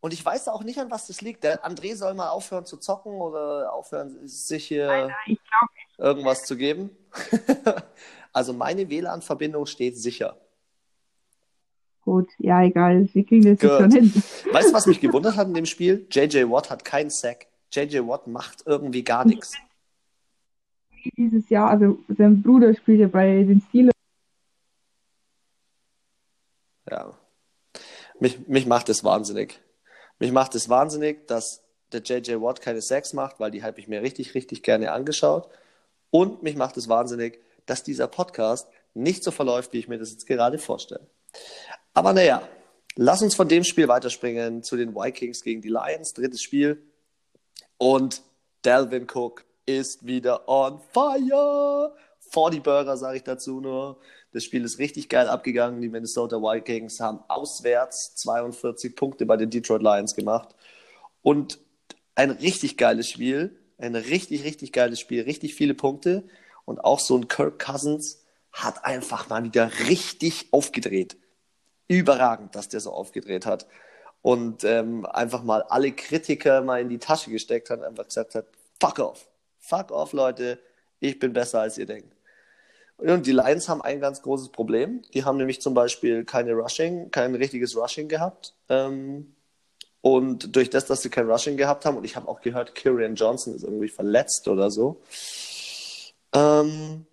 Und 0.01 0.13
ich 0.13 0.25
weiß 0.25 0.49
auch 0.49 0.63
nicht, 0.63 0.79
an 0.79 0.91
was 0.91 1.09
das 1.09 1.21
liegt. 1.23 1.43
Der 1.43 1.67
André 1.67 1.97
soll 1.97 2.15
mal 2.15 2.29
aufhören 2.29 2.65
zu 2.65 2.77
zocken 2.77 3.13
oder 3.13 3.73
aufhören, 3.73 4.27
sich 4.29 4.67
hier 4.67 5.11
irgendwas 5.97 6.45
zu 6.45 6.57
geben. 6.57 6.91
also 8.33 8.53
meine 8.53 8.89
WLAN-Verbindung 8.89 9.67
steht 9.67 9.99
sicher. 9.99 10.37
gut, 12.03 12.31
ja, 12.39 12.63
egal. 12.63 13.09
Wir 13.13 13.27
kriegen 13.27 13.57
das 13.57 13.61
schon 13.61 13.91
hin. 13.91 14.13
Weißt 14.53 14.71
du, 14.71 14.75
was 14.75 14.87
mich 14.87 15.01
gewundert 15.07 15.37
hat 15.37 15.49
in 15.49 15.55
dem 15.55 15.67
Spiel? 15.67 16.07
JJ 16.11 16.49
Watt 16.49 16.71
hat 16.71 16.85
keinen 16.85 17.11
Sack. 17.11 17.49
JJ 17.73 18.07
Watt 18.07 18.29
macht 18.29 18.63
irgendwie 18.67 19.03
gar 19.03 19.25
nichts. 19.25 19.57
Dieses 21.17 21.49
Jahr, 21.49 21.71
also 21.71 21.99
sein 22.17 22.41
Bruder 22.43 22.75
spielt 22.75 23.01
ja 23.01 23.09
bei 23.09 23.43
den 23.43 23.61
Steelers. 23.69 23.95
Ja. 26.89 27.15
Mich, 28.21 28.47
mich 28.49 28.67
macht 28.67 28.89
es 28.89 29.05
wahnsinnig. 29.05 29.61
Mich 30.19 30.33
macht 30.33 30.55
es 30.55 30.69
wahnsinnig, 30.69 31.27
dass 31.27 31.63
der 31.93 32.03
JJ 32.03 32.41
Watt 32.41 32.61
keine 32.61 32.83
Sacks 32.83 33.13
macht, 33.13 33.41
weil 33.41 33.51
die 33.51 33.63
habe 33.63 33.81
ich 33.81 33.89
mir 33.89 34.03
richtig, 34.03 34.35
richtig 34.35 34.63
gerne 34.63 34.93
angeschaut. 34.93 35.49
Und 36.11 36.43
mich 36.43 36.57
macht 36.57 36.77
es 36.77 36.89
wahnsinnig, 36.89 37.41
dass 37.67 37.83
dieser 37.83 38.09
Podcast 38.09 38.69
nicht 38.95 39.23
so 39.23 39.31
verläuft, 39.31 39.73
wie 39.73 39.79
ich 39.79 39.89
mir 39.89 39.99
das 39.99 40.11
jetzt 40.11 40.27
gerade 40.27 40.59
vorstelle. 40.59 41.07
Aber 41.95 42.13
naja, 42.13 42.43
lass 42.97 43.23
uns 43.23 43.35
von 43.35 43.49
dem 43.49 43.65
Spiel 43.65 43.89
weiterspringen 43.89 44.63
zu 44.63 44.77
den 44.77 44.95
Vikings 44.95 45.43
gegen 45.43 45.63
die 45.63 45.69
Lions. 45.69 46.13
Drittes 46.15 46.43
Spiel. 46.43 46.83
Und 47.77 48.23
Dalvin 48.63 49.07
Cook 49.13 49.45
ist 49.67 50.05
wieder 50.07 50.49
on 50.49 50.81
fire. 50.93 51.95
40 52.31 52.63
Burger, 52.63 52.97
sage 52.97 53.19
ich 53.19 53.23
dazu 53.23 53.61
nur. 53.61 53.99
Das 54.33 54.45
Spiel 54.45 54.65
ist 54.65 54.79
richtig 54.79 55.09
geil 55.09 55.29
abgegangen. 55.29 55.81
Die 55.81 55.89
Minnesota 55.89 56.37
Vikings 56.37 57.01
haben 57.01 57.21
auswärts 57.29 58.15
42 58.17 58.95
Punkte 58.95 59.27
bei 59.27 59.37
den 59.37 59.51
Detroit 59.51 59.83
Lions 59.83 60.15
gemacht. 60.15 60.55
Und 61.23 61.59
ein 62.15 62.31
richtig 62.31 62.77
geiles 62.77 63.09
Spiel. 63.09 63.59
Ein 63.79 63.95
richtig, 63.95 64.45
richtig 64.45 64.73
geiles 64.73 65.01
Spiel. 65.01 65.23
Richtig 65.23 65.55
viele 65.55 65.75
Punkte. 65.75 66.25
Und 66.65 66.81
auch 66.85 67.01
so 67.01 67.17
ein 67.17 67.29
Kirk 67.29 67.59
Cousins 67.59 68.23
hat 68.53 68.85
einfach 68.85 69.29
mal 69.29 69.45
wieder 69.45 69.71
richtig 69.89 70.49
aufgedreht. 70.53 71.17
Überragend, 71.87 72.55
dass 72.55 72.69
der 72.69 72.81
so 72.81 72.93
aufgedreht 72.93 73.47
hat. 73.47 73.67
und 74.23 74.65
ähm, 74.65 75.07
einfach 75.07 75.43
mal 75.43 75.63
alle 75.63 75.93
Kritiker 75.93 76.63
mal 76.63 76.81
in 76.81 76.89
die 76.89 76.99
Tasche 76.99 77.31
gesteckt 77.31 77.71
hat 77.71 77.81
und 77.81 77.85
einfach 77.87 78.07
gesagt 78.07 78.35
hat, 78.35 78.47
fuck 78.81 78.99
off, 78.99 79.29
fuck 79.59 79.91
off, 79.91 80.13
Leute, 80.13 80.59
ich 81.01 81.19
bin 81.19 81.33
besser, 81.33 81.61
als 81.61 81.79
ihr 81.79 81.87
denkt. 81.87 82.15
Und 82.99 83.27
die 83.27 83.33
Lions 83.33 83.69
haben 83.69 83.81
ein 83.81 84.01
ganz 84.01 84.23
großes 84.23 84.51
Problem. 84.51 85.03
Die 85.15 85.25
haben 85.25 85.39
nämlich 85.39 85.61
zum 85.61 85.73
Beispiel 85.73 86.25
keine 86.25 86.53
Rushing, 86.55 87.11
kein 87.11 87.35
richtiges 87.35 87.77
Rushing 87.77 88.09
gehabt. 88.09 88.55
Ähm, 88.69 89.35
und 90.01 90.55
durch 90.55 90.69
das, 90.69 90.87
dass 90.87 91.03
sie 91.03 91.11
kein 91.11 91.31
Rushing 91.31 91.57
gehabt 91.57 91.85
haben, 91.85 91.97
und 91.97 92.05
ich 92.05 92.17
habe 92.17 92.29
auch 92.29 92.41
gehört, 92.41 92.75
Kyrian 92.75 93.15
Johnson 93.15 93.55
ist 93.55 93.63
irgendwie 93.63 93.89
verletzt 93.89 94.49
oder 94.49 94.71
so, 94.71 95.01
ähm, 96.35 97.07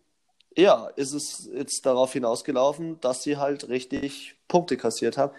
ja, 0.58 0.88
ist 0.96 1.14
es 1.14 1.50
jetzt 1.54 1.86
darauf 1.86 2.14
hinausgelaufen, 2.14 3.00
dass 3.02 3.24
sie 3.24 3.38
halt 3.38 3.70
richtig 3.70 4.36
Punkte 4.48 4.78
kassiert 4.78 5.18
haben. 5.18 5.34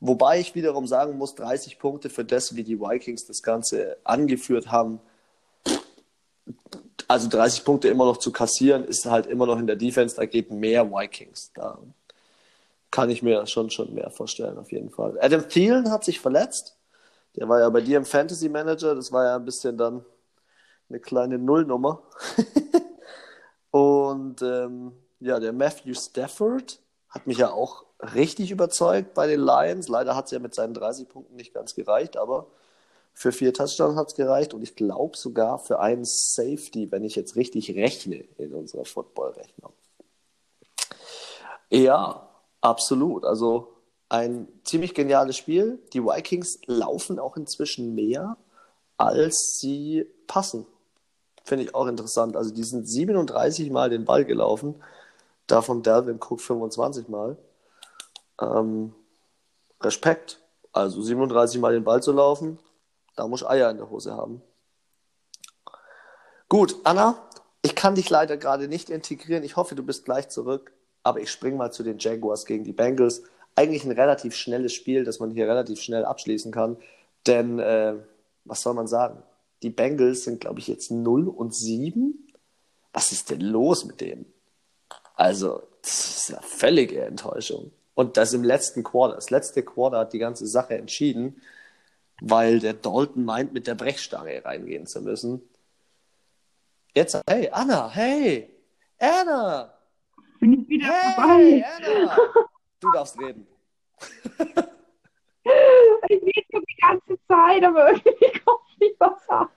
Wobei 0.00 0.40
ich 0.40 0.54
wiederum 0.54 0.86
sagen 0.86 1.16
muss, 1.16 1.36
30 1.36 1.78
Punkte 1.78 2.10
für 2.10 2.24
das, 2.24 2.56
wie 2.56 2.64
die 2.64 2.80
Vikings 2.80 3.26
das 3.26 3.42
Ganze 3.42 3.98
angeführt 4.02 4.72
haben, 4.72 5.00
also 7.08 7.28
30 7.28 7.64
Punkte 7.64 7.88
immer 7.88 8.04
noch 8.04 8.16
zu 8.16 8.32
kassieren, 8.32 8.84
ist 8.84 9.06
halt 9.06 9.26
immer 9.26 9.46
noch 9.46 9.58
in 9.58 9.66
der 9.66 9.76
Defense, 9.76 10.16
da 10.16 10.26
geht 10.26 10.50
mehr 10.50 10.90
Vikings. 10.90 11.52
Da 11.54 11.78
kann 12.90 13.10
ich 13.10 13.22
mir 13.22 13.46
schon, 13.46 13.70
schon 13.70 13.94
mehr 13.94 14.10
vorstellen, 14.10 14.58
auf 14.58 14.70
jeden 14.72 14.90
Fall. 14.90 15.18
Adam 15.20 15.48
Thielen 15.48 15.90
hat 15.90 16.04
sich 16.04 16.20
verletzt. 16.20 16.76
Der 17.36 17.48
war 17.48 17.60
ja 17.60 17.68
bei 17.70 17.80
dir 17.80 17.96
im 17.96 18.04
Fantasy 18.04 18.48
Manager, 18.48 18.94
das 18.94 19.10
war 19.10 19.24
ja 19.24 19.36
ein 19.36 19.44
bisschen 19.44 19.78
dann 19.78 20.04
eine 20.88 21.00
kleine 21.00 21.38
Nullnummer. 21.38 22.02
Und 23.70 24.42
ähm, 24.42 24.92
ja, 25.20 25.40
der 25.40 25.52
Matthew 25.52 25.94
Stafford 25.94 26.80
hat 27.08 27.26
mich 27.26 27.38
ja 27.38 27.50
auch 27.50 27.84
richtig 28.14 28.50
überzeugt 28.50 29.14
bei 29.14 29.26
den 29.26 29.40
Lions. 29.40 29.88
Leider 29.88 30.14
hat 30.14 30.26
es 30.26 30.30
ja 30.32 30.38
mit 30.38 30.54
seinen 30.54 30.74
30 30.74 31.08
Punkten 31.08 31.36
nicht 31.36 31.54
ganz 31.54 31.74
gereicht, 31.74 32.16
aber 32.16 32.48
für 33.14 33.32
vier 33.32 33.52
Touchdowns 33.52 33.96
hat 33.96 34.08
es 34.08 34.14
gereicht 34.14 34.54
und 34.54 34.62
ich 34.62 34.74
glaube 34.74 35.16
sogar 35.16 35.58
für 35.58 35.80
einen 35.80 36.04
Safety, 36.04 36.90
wenn 36.90 37.04
ich 37.04 37.14
jetzt 37.14 37.36
richtig 37.36 37.74
rechne 37.74 38.24
in 38.38 38.52
unserer 38.54 38.84
Football-Rechnung. 38.84 39.72
Ja, 41.70 42.28
absolut. 42.60 43.24
Also 43.24 43.72
ein 44.08 44.48
ziemlich 44.64 44.94
geniales 44.94 45.36
Spiel. 45.36 45.78
Die 45.92 46.02
Vikings 46.02 46.58
laufen 46.66 47.18
auch 47.18 47.36
inzwischen 47.36 47.94
mehr, 47.94 48.36
als 48.98 49.58
sie 49.58 50.06
passen. 50.26 50.66
Finde 51.44 51.64
ich 51.64 51.74
auch 51.74 51.86
interessant. 51.86 52.36
Also 52.36 52.52
die 52.52 52.62
sind 52.62 52.86
37 52.86 53.70
Mal 53.70 53.90
den 53.90 54.04
Ball 54.04 54.24
gelaufen, 54.24 54.82
davon 55.46 55.82
Delvin 55.82 56.20
Cook 56.20 56.40
25 56.40 57.08
Mal. 57.08 57.36
Ähm, 58.40 58.94
Respekt. 59.80 60.40
Also 60.72 61.02
37 61.02 61.60
Mal 61.60 61.72
den 61.72 61.84
Ball 61.84 62.02
zu 62.02 62.12
laufen, 62.12 62.58
da 63.16 63.28
muss 63.28 63.44
Eier 63.44 63.70
in 63.70 63.76
der 63.76 63.90
Hose 63.90 64.14
haben. 64.14 64.42
Gut, 66.48 66.76
Anna, 66.84 67.16
ich 67.62 67.74
kann 67.74 67.94
dich 67.94 68.10
leider 68.10 68.36
gerade 68.36 68.68
nicht 68.68 68.90
integrieren. 68.90 69.44
Ich 69.44 69.56
hoffe, 69.56 69.74
du 69.74 69.82
bist 69.82 70.04
gleich 70.04 70.28
zurück. 70.28 70.72
Aber 71.02 71.20
ich 71.20 71.30
springe 71.30 71.56
mal 71.56 71.72
zu 71.72 71.82
den 71.82 71.98
Jaguars 71.98 72.44
gegen 72.44 72.64
die 72.64 72.72
Bengals. 72.72 73.22
Eigentlich 73.56 73.84
ein 73.84 73.92
relativ 73.92 74.34
schnelles 74.34 74.72
Spiel, 74.72 75.04
das 75.04 75.18
man 75.18 75.30
hier 75.30 75.48
relativ 75.48 75.80
schnell 75.80 76.04
abschließen 76.04 76.52
kann. 76.52 76.76
Denn, 77.26 77.58
äh, 77.58 77.94
was 78.44 78.62
soll 78.62 78.74
man 78.74 78.86
sagen? 78.86 79.22
Die 79.62 79.70
Bengals 79.70 80.24
sind, 80.24 80.40
glaube 80.40 80.58
ich, 80.58 80.68
jetzt 80.68 80.90
0 80.90 81.28
und 81.28 81.54
7. 81.54 82.32
Was 82.92 83.12
ist 83.12 83.30
denn 83.30 83.40
los 83.40 83.84
mit 83.84 84.00
denen? 84.00 84.26
Also, 85.14 85.62
das 85.82 86.16
ist 86.16 86.34
eine 86.34 86.42
völlige 86.42 87.02
Enttäuschung. 87.02 87.72
Und 87.94 88.16
das 88.16 88.32
im 88.32 88.44
letzten 88.44 88.82
Quarter. 88.82 89.14
Das 89.14 89.30
letzte 89.30 89.62
Quarter 89.62 89.98
hat 89.98 90.12
die 90.12 90.18
ganze 90.18 90.46
Sache 90.46 90.76
entschieden, 90.76 91.40
weil 92.24 92.60
der 92.60 92.74
Dalton 92.74 93.24
meint, 93.24 93.52
mit 93.52 93.66
der 93.66 93.74
Brechstange 93.74 94.44
reingehen 94.44 94.86
zu 94.86 95.02
müssen. 95.02 95.42
Jetzt, 96.94 97.20
hey, 97.28 97.48
Anna, 97.50 97.90
hey, 97.90 98.48
Anna! 98.98 99.74
Bin 100.38 100.52
ich 100.62 100.68
wieder 100.68 100.86
hey, 100.86 101.14
dabei? 101.16 101.64
Anna! 101.76 102.16
Du 102.80 102.92
darfst 102.92 103.18
reden. 103.20 103.46
Ich 106.08 106.22
rede 106.22 106.42
schon 106.52 106.62
die 106.68 106.80
ganze 106.80 107.26
Zeit, 107.26 107.64
aber 107.64 107.90
irgendwie 107.90 108.38
kommt 108.44 108.60
nicht 108.80 108.94
was 109.00 109.28
an. 109.28 109.48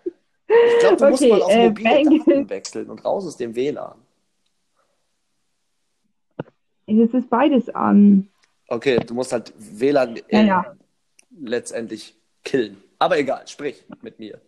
Ich 0.48 0.80
glaube, 0.80 0.96
du 0.98 1.10
musst 1.10 1.22
Okay, 1.24 1.32
mal 1.32 1.42
auf 1.44 1.52
äh, 1.52 1.70
mobile 1.70 1.90
Bengals. 1.90 2.26
Daten 2.26 2.50
wechseln 2.50 2.90
und 2.90 3.06
raus 3.06 3.28
aus 3.28 3.38
dem 3.38 3.56
WLAN. 3.56 4.02
Es 6.88 7.14
ist 7.14 7.30
beides 7.30 7.70
an. 7.70 8.30
Okay, 8.68 8.98
du 8.98 9.14
musst 9.14 9.32
halt 9.32 9.54
WLAN 9.58 10.16
Ja, 10.16 10.24
äh, 10.30 10.46
ja. 10.48 10.76
letztendlich 11.40 12.16
killen. 12.46 12.82
Aber 13.00 13.18
egal, 13.18 13.46
sprich 13.48 13.84
mit 14.02 14.20
mir. 14.20 14.40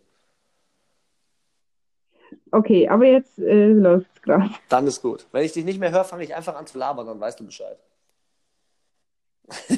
Okay, 2.50 2.88
aber 2.88 3.06
jetzt 3.06 3.38
äh, 3.38 3.66
läuft 3.72 4.10
es 4.14 4.22
gerade. 4.22 4.50
Dann 4.68 4.86
ist 4.86 5.02
gut. 5.02 5.26
Wenn 5.32 5.44
ich 5.44 5.52
dich 5.52 5.64
nicht 5.64 5.80
mehr 5.80 5.90
höre, 5.92 6.04
fange 6.04 6.24
ich 6.24 6.34
einfach 6.34 6.56
an 6.56 6.66
zu 6.66 6.78
labern, 6.78 7.06
dann 7.06 7.20
weißt 7.20 7.40
du 7.40 7.44
Bescheid. 7.46 7.78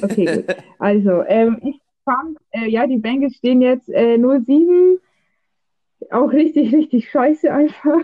Okay, 0.01 0.25
gut. 0.45 0.55
Also, 0.79 1.23
ähm, 1.27 1.59
ich 1.63 1.79
fand, 2.05 2.37
äh, 2.51 2.67
ja, 2.67 2.87
die 2.87 2.97
Bengals 2.97 3.35
stehen 3.35 3.61
jetzt 3.61 3.89
äh, 3.89 4.15
0-7. 4.15 4.99
Auch 6.11 6.31
richtig, 6.31 6.73
richtig 6.73 7.09
scheiße 7.11 7.51
einfach. 7.53 8.01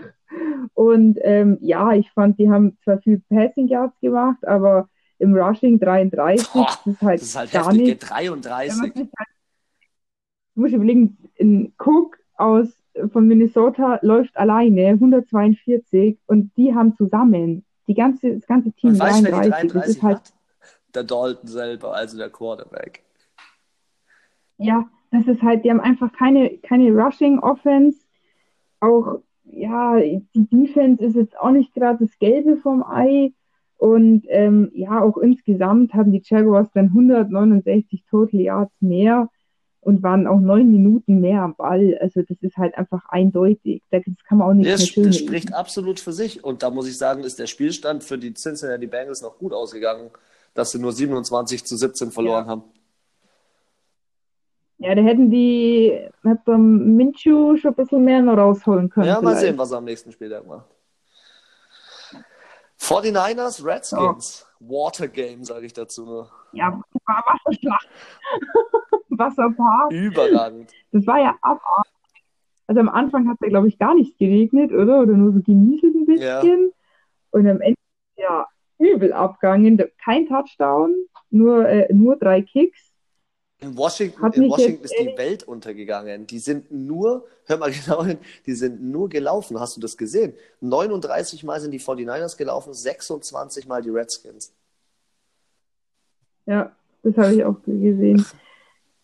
Und 0.74 1.18
ähm, 1.22 1.58
ja, 1.60 1.92
ich 1.92 2.10
fand, 2.12 2.38
die 2.38 2.50
haben 2.50 2.76
zwar 2.84 2.98
viel 3.00 3.20
Passing 3.28 3.68
Yards 3.68 3.98
gemacht, 4.00 4.46
aber 4.46 4.88
im 5.18 5.34
Rushing 5.34 5.80
33, 5.80 6.48
Boah, 6.52 6.66
das 6.84 6.86
ist 6.94 7.02
halt 7.02 7.20
Das 7.20 7.28
ist 7.28 7.36
halt 7.36 7.50
gar 7.52 7.64
heftig. 7.66 7.80
nicht. 7.80 8.00
Geht 8.00 8.10
Wenn 8.10 8.28
man 8.28 8.42
33. 8.42 8.92
sich 8.94 9.12
halt, 9.18 9.28
du 10.58 10.62
musst 10.62 10.74
überlegen, 10.74 11.16
ein 11.40 11.72
Cook 11.78 12.18
aus, 12.36 12.66
von 13.12 13.28
Minnesota 13.28 14.00
läuft 14.02 14.36
alleine 14.36 14.88
142 14.88 16.18
und 16.26 16.50
die 16.56 16.74
haben 16.74 16.96
zusammen, 16.96 17.64
die 17.86 17.94
ganze, 17.94 18.34
das 18.34 18.46
ganze 18.46 18.72
Team 18.72 18.90
Und 18.90 18.98
weißt 18.98 19.20
du, 19.20 19.30
wer 19.30 19.40
die 19.42 19.50
33. 19.50 19.72
Das 19.72 19.72
33 19.72 19.96
ist 19.96 20.02
halt, 20.02 20.16
hat? 20.16 20.34
Der 20.96 21.04
Dalton 21.04 21.46
selber, 21.48 21.94
also 21.94 22.18
der 22.18 22.30
Quarterback. 22.30 23.04
ja, 24.56 24.88
das 25.12 25.28
ist 25.28 25.42
halt, 25.42 25.64
die 25.64 25.70
haben 25.70 25.80
einfach 25.80 26.12
keine, 26.12 26.58
keine 26.58 26.90
Rushing 26.90 27.38
Offense. 27.38 28.00
Auch, 28.80 29.20
ja, 29.44 29.96
die 30.00 30.26
Defense 30.34 31.04
ist 31.04 31.14
jetzt 31.14 31.38
auch 31.38 31.52
nicht 31.52 31.72
gerade 31.72 32.04
das 32.04 32.18
Gelbe 32.18 32.56
vom 32.56 32.82
Ei. 32.82 33.32
Und 33.76 34.24
ähm, 34.26 34.72
ja, 34.74 35.00
auch 35.00 35.18
insgesamt 35.18 35.94
haben 35.94 36.10
die 36.10 36.22
Jaguars 36.24 36.68
dann 36.72 36.86
169 36.86 38.04
Total 38.10 38.40
Yards 38.40 38.74
mehr 38.80 39.28
und 39.80 40.02
waren 40.02 40.26
auch 40.26 40.40
neun 40.40 40.70
Minuten 40.70 41.20
mehr 41.20 41.42
am 41.42 41.54
Ball. 41.54 41.96
Also 42.00 42.22
das 42.22 42.36
ist 42.40 42.56
halt 42.56 42.76
einfach 42.76 43.04
eindeutig. 43.08 43.82
Das 43.90 44.02
kann 44.28 44.38
man 44.38 44.48
auch 44.48 44.54
nicht 44.54 44.64
Nee, 44.66 44.70
mehr 44.70 44.78
Das, 44.78 44.94
das 44.94 45.16
spricht 45.18 45.54
absolut 45.54 46.00
für 46.00 46.12
sich. 46.12 46.42
Und 46.44 46.62
da 46.62 46.70
muss 46.70 46.88
ich 46.88 46.98
sagen, 46.98 47.22
ist 47.24 47.38
der 47.38 47.46
Spielstand 47.46 48.04
für 48.04 48.18
die 48.18 48.34
Cincinnati 48.34 48.86
Bengals 48.86 49.22
noch 49.22 49.38
gut 49.38 49.52
ausgegangen, 49.52 50.10
dass 50.54 50.72
sie 50.72 50.78
nur 50.78 50.92
27 50.92 51.64
zu 51.64 51.76
17 51.76 52.10
verloren 52.10 52.46
haben. 52.46 52.62
Ja, 54.78 54.94
da 54.94 55.02
hätten 55.02 55.30
die, 55.30 55.92
hätte 56.22 56.56
Minshew 56.56 57.56
schon 57.56 57.72
ein 57.72 57.74
bisschen 57.74 58.04
mehr 58.04 58.22
noch 58.22 58.36
rausholen 58.36 58.88
können. 58.90 59.08
Ja, 59.08 59.14
mal 59.20 59.30
vielleicht. 59.30 59.40
sehen, 59.40 59.58
was 59.58 59.72
er 59.72 59.78
am 59.78 59.84
nächsten 59.84 60.12
Spieltag 60.12 60.46
macht. 60.46 60.66
49ers, 62.88 63.64
Redskins. 63.64 64.46
Watergame, 64.60 65.44
sage 65.44 65.66
ich 65.66 65.72
dazu 65.74 66.04
nur. 66.04 66.30
Ja, 66.52 66.80
war 67.04 67.24
Wasserschlacht. 67.26 67.88
Wasserpark. 69.10 69.92
Überragend. 69.92 70.72
Das 70.92 71.06
war 71.06 71.18
ja 71.18 71.36
abartig. 71.42 71.92
Also 72.66 72.80
am 72.80 72.88
Anfang 72.88 73.28
hat 73.28 73.36
es 73.40 73.46
ja, 73.46 73.48
glaube 73.48 73.68
ich, 73.68 73.78
gar 73.78 73.94
nicht 73.94 74.18
geregnet, 74.18 74.72
oder? 74.72 75.00
Oder 75.00 75.12
nur 75.12 75.32
so 75.32 75.40
genieselt 75.40 75.94
ein 75.94 76.06
bisschen. 76.06 76.72
Und 77.30 77.46
am 77.46 77.60
Ende 77.60 77.78
ja 78.16 78.46
übel 78.78 79.12
abgegangen. 79.12 79.82
Kein 80.02 80.26
Touchdown, 80.26 80.94
nur, 81.30 81.68
äh, 81.68 81.92
nur 81.92 82.16
drei 82.16 82.42
Kicks. 82.42 82.87
In 83.60 83.76
Washington, 83.76 84.32
in 84.34 84.48
Washington 84.48 84.84
ist 84.84 84.94
die 85.00 85.16
Welt 85.16 85.42
untergegangen. 85.42 86.28
Die 86.28 86.38
sind 86.38 86.70
nur, 86.70 87.26
hör 87.46 87.56
mal 87.58 87.72
genau 87.86 88.04
hin, 88.04 88.18
die 88.46 88.54
sind 88.54 88.80
nur 88.82 89.08
gelaufen. 89.08 89.58
Hast 89.58 89.76
du 89.76 89.80
das 89.80 89.96
gesehen? 89.96 90.32
39 90.60 91.42
Mal 91.42 91.60
sind 91.60 91.72
die 91.72 91.80
49ers 91.80 92.36
gelaufen, 92.36 92.72
26 92.72 93.66
Mal 93.66 93.82
die 93.82 93.90
Redskins. 93.90 94.52
Ja, 96.46 96.70
das 97.02 97.16
habe 97.16 97.34
ich 97.34 97.44
auch 97.44 97.56
gesehen. 97.64 98.24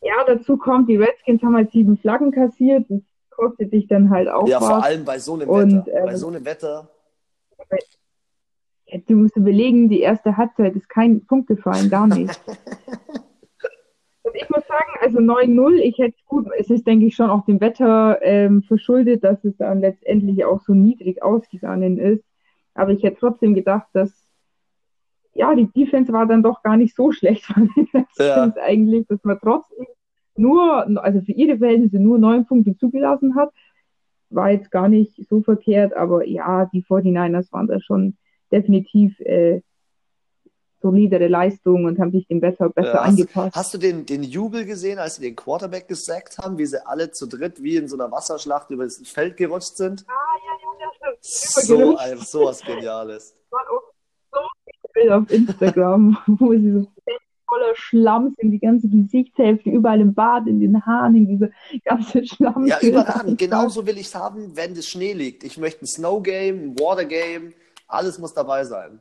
Ja, 0.00 0.24
dazu 0.24 0.56
kommt, 0.56 0.88
die 0.88 0.96
Redskins 0.96 1.42
haben 1.42 1.56
halt 1.56 1.72
sieben 1.72 1.98
Flaggen 1.98 2.30
kassiert. 2.30 2.86
Das 2.88 3.00
kostet 3.30 3.72
dich 3.72 3.88
dann 3.88 4.10
halt 4.10 4.28
auch 4.28 4.46
Ja, 4.46 4.60
vor 4.60 4.76
was. 4.76 4.84
allem 4.84 5.04
bei 5.04 5.18
so 5.18 5.34
einem 5.34 5.48
Und, 5.48 5.86
Wetter. 5.86 6.04
Bei 6.04 6.12
ähm, 6.12 6.16
so 6.16 6.28
einem 6.28 6.44
Wetter. 6.44 6.88
Ja, 8.86 8.98
Du 9.08 9.14
musst 9.16 9.34
überlegen, 9.36 9.88
die 9.88 10.00
erste 10.00 10.36
Halbzeit 10.36 10.76
ist 10.76 10.88
kein 10.88 11.26
Punkt 11.26 11.48
gefallen, 11.48 11.90
gar 11.90 12.06
nicht. 12.06 12.40
Ich 14.36 14.50
muss 14.50 14.66
sagen, 14.66 14.90
also 15.00 15.18
9-0, 15.18 15.76
ich 15.78 15.98
hätte 15.98 16.16
gut, 16.26 16.48
es 16.58 16.68
ist, 16.68 16.86
denke 16.86 17.06
ich, 17.06 17.14
schon 17.14 17.30
auch 17.30 17.44
dem 17.46 17.60
Wetter 17.60 18.18
ähm, 18.22 18.62
verschuldet, 18.62 19.22
dass 19.22 19.44
es 19.44 19.56
dann 19.56 19.80
letztendlich 19.80 20.44
auch 20.44 20.60
so 20.60 20.74
niedrig 20.74 21.22
ausgegangen 21.22 21.98
ist. 21.98 22.24
Aber 22.74 22.90
ich 22.90 23.04
hätte 23.04 23.18
trotzdem 23.20 23.54
gedacht, 23.54 23.86
dass, 23.92 24.12
ja, 25.34 25.54
die 25.54 25.70
Defense 25.70 26.12
war 26.12 26.26
dann 26.26 26.42
doch 26.42 26.62
gar 26.64 26.76
nicht 26.76 26.96
so 26.96 27.12
schlecht 27.12 27.44
von 27.44 27.70
den 27.76 27.86
Redskins 27.94 28.56
eigentlich, 28.56 29.06
dass 29.06 29.22
man 29.22 29.38
trotzdem 29.40 29.86
nur, 30.36 31.00
also 31.02 31.20
für 31.20 31.32
ihre 31.32 31.58
Verhältnisse 31.58 32.00
nur 32.00 32.18
neun 32.18 32.44
Punkte 32.44 32.76
zugelassen 32.76 33.36
hat, 33.36 33.52
war 34.30 34.50
jetzt 34.50 34.72
gar 34.72 34.88
nicht 34.88 35.14
so 35.28 35.42
verkehrt, 35.42 35.94
aber 35.94 36.26
ja, 36.26 36.66
die 36.66 36.82
49ers 36.82 37.52
waren 37.52 37.68
da 37.68 37.80
schon 37.80 38.16
definitiv 38.50 39.20
äh, 39.20 39.62
solidere 40.84 41.28
Leistung 41.28 41.86
und 41.86 41.98
haben 41.98 42.12
sich 42.12 42.26
dem 42.28 42.40
besser, 42.40 42.68
besser 42.68 42.94
Ja, 42.94 43.00
hast, 43.00 43.08
angepasst. 43.08 43.56
hast 43.56 43.74
du 43.74 43.78
den, 43.78 44.04
den 44.04 44.22
Jubel 44.22 44.66
gesehen, 44.66 44.98
als 44.98 45.16
sie 45.16 45.22
den 45.22 45.34
Quarterback 45.34 45.88
gesackt 45.88 46.36
haben, 46.38 46.58
wie 46.58 46.66
sie 46.66 46.86
alle 46.86 47.10
zu 47.10 47.26
dritt 47.26 47.62
wie 47.62 47.76
in 47.76 47.88
so 47.88 47.96
einer 47.96 48.12
Wasserschlacht 48.12 48.70
über 48.70 48.84
das 48.84 48.98
Feld 49.08 49.36
gerutscht 49.38 49.76
sind? 49.76 50.04
So, 51.20 51.96
ein, 51.96 52.18
so 52.18 52.44
was 52.44 52.60
Geniales. 52.60 53.34
auch 53.50 53.92
so 54.30 54.38
viele 54.64 54.92
Bilder 54.92 55.18
auf 55.18 55.30
Instagram, 55.30 56.18
wo 56.26 56.52
sie 56.52 56.72
so 56.72 56.86
voller 57.48 57.74
Schlamm 57.74 58.34
sind, 58.38 58.50
die 58.50 58.58
ganze 58.58 58.88
Gesichtshälfte, 58.88 59.70
überall 59.70 60.00
im 60.00 60.14
Bad, 60.14 60.46
in 60.46 60.60
den 60.60 60.84
Haaren, 60.84 61.14
in 61.14 61.26
diese 61.26 61.50
ganze 61.84 62.26
Schlamm. 62.26 62.66
Ja, 62.66 62.80
überragend. 62.80 63.38
Genauso 63.38 63.86
will 63.86 63.96
ich 63.98 64.06
es 64.06 64.14
haben, 64.14 64.56
wenn 64.56 64.74
das 64.74 64.86
Schnee 64.86 65.12
liegt. 65.12 65.44
Ich 65.44 65.56
möchte 65.58 65.84
ein 65.84 65.86
Snow 65.86 66.22
Game, 66.22 66.70
ein 66.70 66.78
Water 66.78 67.04
Game, 67.04 67.52
alles 67.86 68.18
muss 68.18 68.34
dabei 68.34 68.64
sein. 68.64 69.00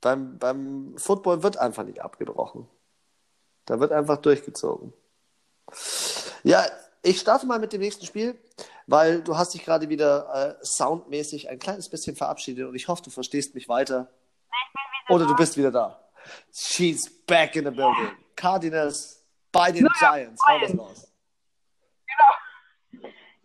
Beim, 0.00 0.38
beim 0.38 0.94
Football 0.96 1.42
wird 1.42 1.56
einfach 1.56 1.84
nicht 1.84 2.00
abgebrochen. 2.00 2.68
Da 3.66 3.80
wird 3.80 3.92
einfach 3.92 4.18
durchgezogen. 4.18 4.92
Ja, 6.44 6.64
ich 7.02 7.20
starte 7.20 7.46
mal 7.46 7.58
mit 7.58 7.72
dem 7.72 7.80
nächsten 7.80 8.06
Spiel, 8.06 8.38
weil 8.86 9.22
du 9.22 9.36
hast 9.36 9.54
dich 9.54 9.64
gerade 9.64 9.88
wieder 9.88 10.58
äh, 10.60 10.64
soundmäßig 10.64 11.48
ein 11.48 11.58
kleines 11.58 11.88
bisschen 11.88 12.16
verabschiedet 12.16 12.66
und 12.66 12.74
ich 12.74 12.88
hoffe, 12.88 13.02
du 13.02 13.10
verstehst 13.10 13.54
mich 13.54 13.68
weiter. 13.68 14.08
Oder 15.08 15.26
du 15.26 15.34
bist 15.34 15.56
wieder 15.56 15.70
da. 15.70 16.08
She's 16.52 17.10
back 17.26 17.56
in 17.56 17.64
the 17.64 17.70
building. 17.70 18.10
Cardinals 18.36 19.24
bei 19.50 19.72
den 19.72 19.88
Giants. 19.98 20.42
Hau 20.46 20.58
das 20.60 20.78
raus. 20.78 21.07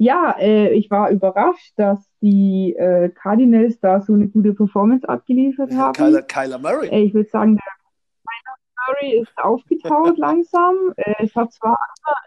Ja, 0.03 0.35
äh, 0.37 0.73
ich 0.73 0.91
war 0.91 1.11
überrascht, 1.11 1.71
dass 1.77 2.05
die 2.21 2.75
äh, 2.75 3.07
Cardinals 3.07 3.79
da 3.79 4.01
so 4.01 4.13
eine 4.13 4.27
gute 4.27 4.53
Performance 4.53 5.07
abgeliefert 5.07 5.73
haben. 5.73 5.93
Kyler, 5.93 6.21
Kyler 6.23 6.59
Murray. 6.59 6.89
Äh, 6.89 7.03
ich 7.03 7.13
würde 7.13 7.29
sagen, 7.29 7.55
der 7.55 7.63
Kyler 8.27 8.57
Murray 8.85 9.21
ist 9.21 9.31
aufgetaut 9.37 10.17
langsam. 10.17 10.75
Äh, 10.97 11.13
es 11.19 11.33
hat 11.37 11.53
zwar 11.53 11.77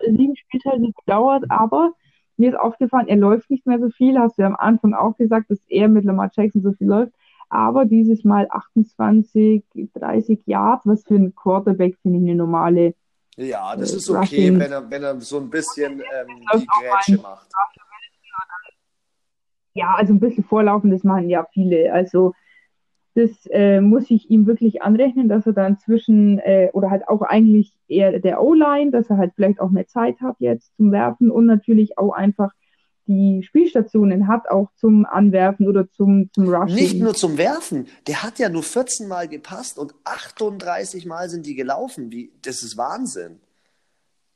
sieben 0.01 0.35
Spieltage 0.37 0.91
gedauert, 1.05 1.45
aber 1.51 1.93
mir 2.39 2.49
ist 2.49 2.59
aufgefallen, 2.59 3.09
er 3.09 3.17
läuft 3.17 3.51
nicht 3.51 3.67
mehr 3.67 3.79
so 3.79 3.91
viel. 3.91 4.19
Hast 4.19 4.39
du 4.39 4.43
ja 4.43 4.49
am 4.49 4.57
Anfang 4.57 4.95
auch 4.95 5.15
gesagt, 5.19 5.51
dass 5.51 5.61
er 5.69 5.89
mit 5.89 6.07
Lamar 6.07 6.31
Jackson 6.35 6.63
so 6.63 6.73
viel 6.73 6.87
läuft. 6.87 7.13
Aber 7.51 7.85
dieses 7.85 8.25
Mal 8.25 8.49
28, 8.51 9.65
30 9.93 10.47
Yards, 10.47 10.87
was 10.87 11.05
für 11.05 11.17
einen 11.17 11.35
Quarterback 11.35 11.99
finde 12.01 12.21
ich 12.21 12.25
eine 12.25 12.37
normale. 12.37 12.95
Ja, 13.37 13.77
das 13.77 13.93
Äh, 13.93 13.97
ist 13.97 14.11
okay, 14.11 14.59
wenn 14.59 14.73
er, 14.73 14.91
wenn 14.91 15.03
er 15.03 15.21
so 15.21 15.39
ein 15.39 15.51
bisschen 15.51 16.01
ähm, 16.01 16.27
die 16.55 16.67
Grätsche 16.67 17.21
macht. 17.23 17.49
Ja, 19.75 19.95
also 19.95 20.15
ein 20.15 20.21
bisschen 20.21 20.45
vorlaufen, 20.45 20.91
das 20.91 21.05
machen 21.05 21.29
ja 21.29 21.47
viele. 21.53 21.93
Also 21.93 22.33
das 23.15 23.31
äh, 23.51 23.81
muss 23.81 24.11
ich 24.11 24.31
ihm 24.31 24.47
wirklich 24.47 24.83
anrechnen, 24.83 25.29
dass 25.29 25.47
er 25.47 25.53
dann 25.53 25.79
zwischen, 25.79 26.39
äh, 26.39 26.71
oder 26.73 26.91
halt 26.91 27.09
auch 27.09 27.23
eigentlich 27.23 27.75
eher 27.89 28.19
der 28.19 28.43
O-Line, 28.43 28.91
dass 28.91 29.11
er 29.11 29.19
halt 29.19 29.33
vielleicht 29.35 29.61
auch 29.61 29.71
mehr 29.71 29.87
Zeit 29.87 30.21
hat 30.21 30.37
jetzt 30.39 30.75
zum 30.77 30.93
Werfen 30.93 31.31
und 31.31 31.47
natürlich 31.47 31.99
auch 31.99 32.13
einfach 32.13 32.53
die 33.07 33.43
Spielstationen 33.45 34.27
hat, 34.29 34.49
auch 34.49 34.71
zum 34.77 35.05
Anwerfen 35.07 35.69
oder 35.69 35.91
zum, 35.93 36.31
zum 36.33 36.49
Rushing. 36.49 36.75
Nicht 36.77 36.99
nur 37.01 37.15
zum 37.15 37.39
Werfen, 37.39 37.87
der 38.07 38.23
hat 38.23 38.39
ja 38.39 38.49
nur 38.49 38.63
14 38.63 39.09
Mal 39.09 39.29
gepasst 39.29 39.79
und 39.79 39.95
38 40.05 41.07
Mal 41.07 41.29
sind 41.29 41.47
die 41.47 41.55
gelaufen. 41.55 42.11
Wie, 42.11 42.33
das 42.43 42.63
ist 42.63 42.77
Wahnsinn. 42.77 43.41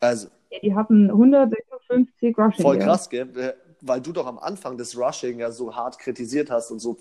Also, 0.00 0.28
Die 0.62 0.74
hatten 0.74 1.10
156 1.10 2.36
Rushing. 2.38 2.62
voll 2.62 2.78
ja. 2.78 2.84
krass, 2.84 3.08
gell? 3.10 3.28
Äh, 3.36 3.52
Weil 3.82 4.00
du 4.00 4.12
doch 4.12 4.26
am 4.26 4.38
Anfang 4.38 4.76
des 4.76 4.96
Rushing 4.98 5.38
ja 5.40 5.50
so 5.50 5.74
hart 5.74 5.98
kritisiert 5.98 6.50
hast 6.50 6.70
und 6.70 6.78
so 6.80 6.96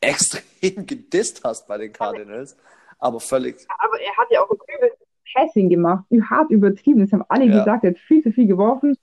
extrem 0.00 0.42
gedisst 0.86 1.42
hast 1.44 1.66
bei 1.66 1.78
den 1.78 1.92
Cardinals. 1.92 2.56
Aber 2.98 3.20
völlig, 3.20 3.56
Aber 3.78 4.00
er 4.00 4.16
hat 4.16 4.28
ja 4.30 4.40
auch 4.42 4.50
übelst 4.50 4.98
Passing 5.34 5.68
gemacht, 5.68 6.04
hart 6.30 6.50
übertrieben. 6.50 7.00
Das 7.00 7.12
haben 7.12 7.24
alle 7.28 7.44
Ja. 7.46 7.58
gesagt, 7.58 7.84
er 7.84 7.90
hat 7.90 7.98
viel 7.98 8.22
zu 8.22 8.30
viel 8.32 8.46
geworfen. 8.46 8.96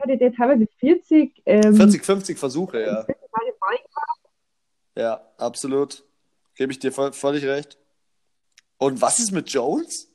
Hatte 0.00 0.16
der 0.16 0.32
teilweise 0.32 0.66
40? 0.78 1.42
Ähm, 1.46 1.74
40, 1.74 2.04
50 2.04 2.38
Versuche, 2.38 2.80
ja. 2.80 3.04
40 3.04 3.16
Mal 3.32 3.44
den 3.44 3.58
Ball 3.60 5.02
Ja, 5.02 5.20
absolut. 5.36 6.04
Gebe 6.54 6.72
ich 6.72 6.78
dir 6.78 6.92
voll, 6.92 7.12
völlig 7.12 7.44
recht. 7.44 7.78
Und 8.78 9.00
was 9.02 9.18
ist 9.18 9.30
mit 9.30 9.50
Jones? 9.50 10.08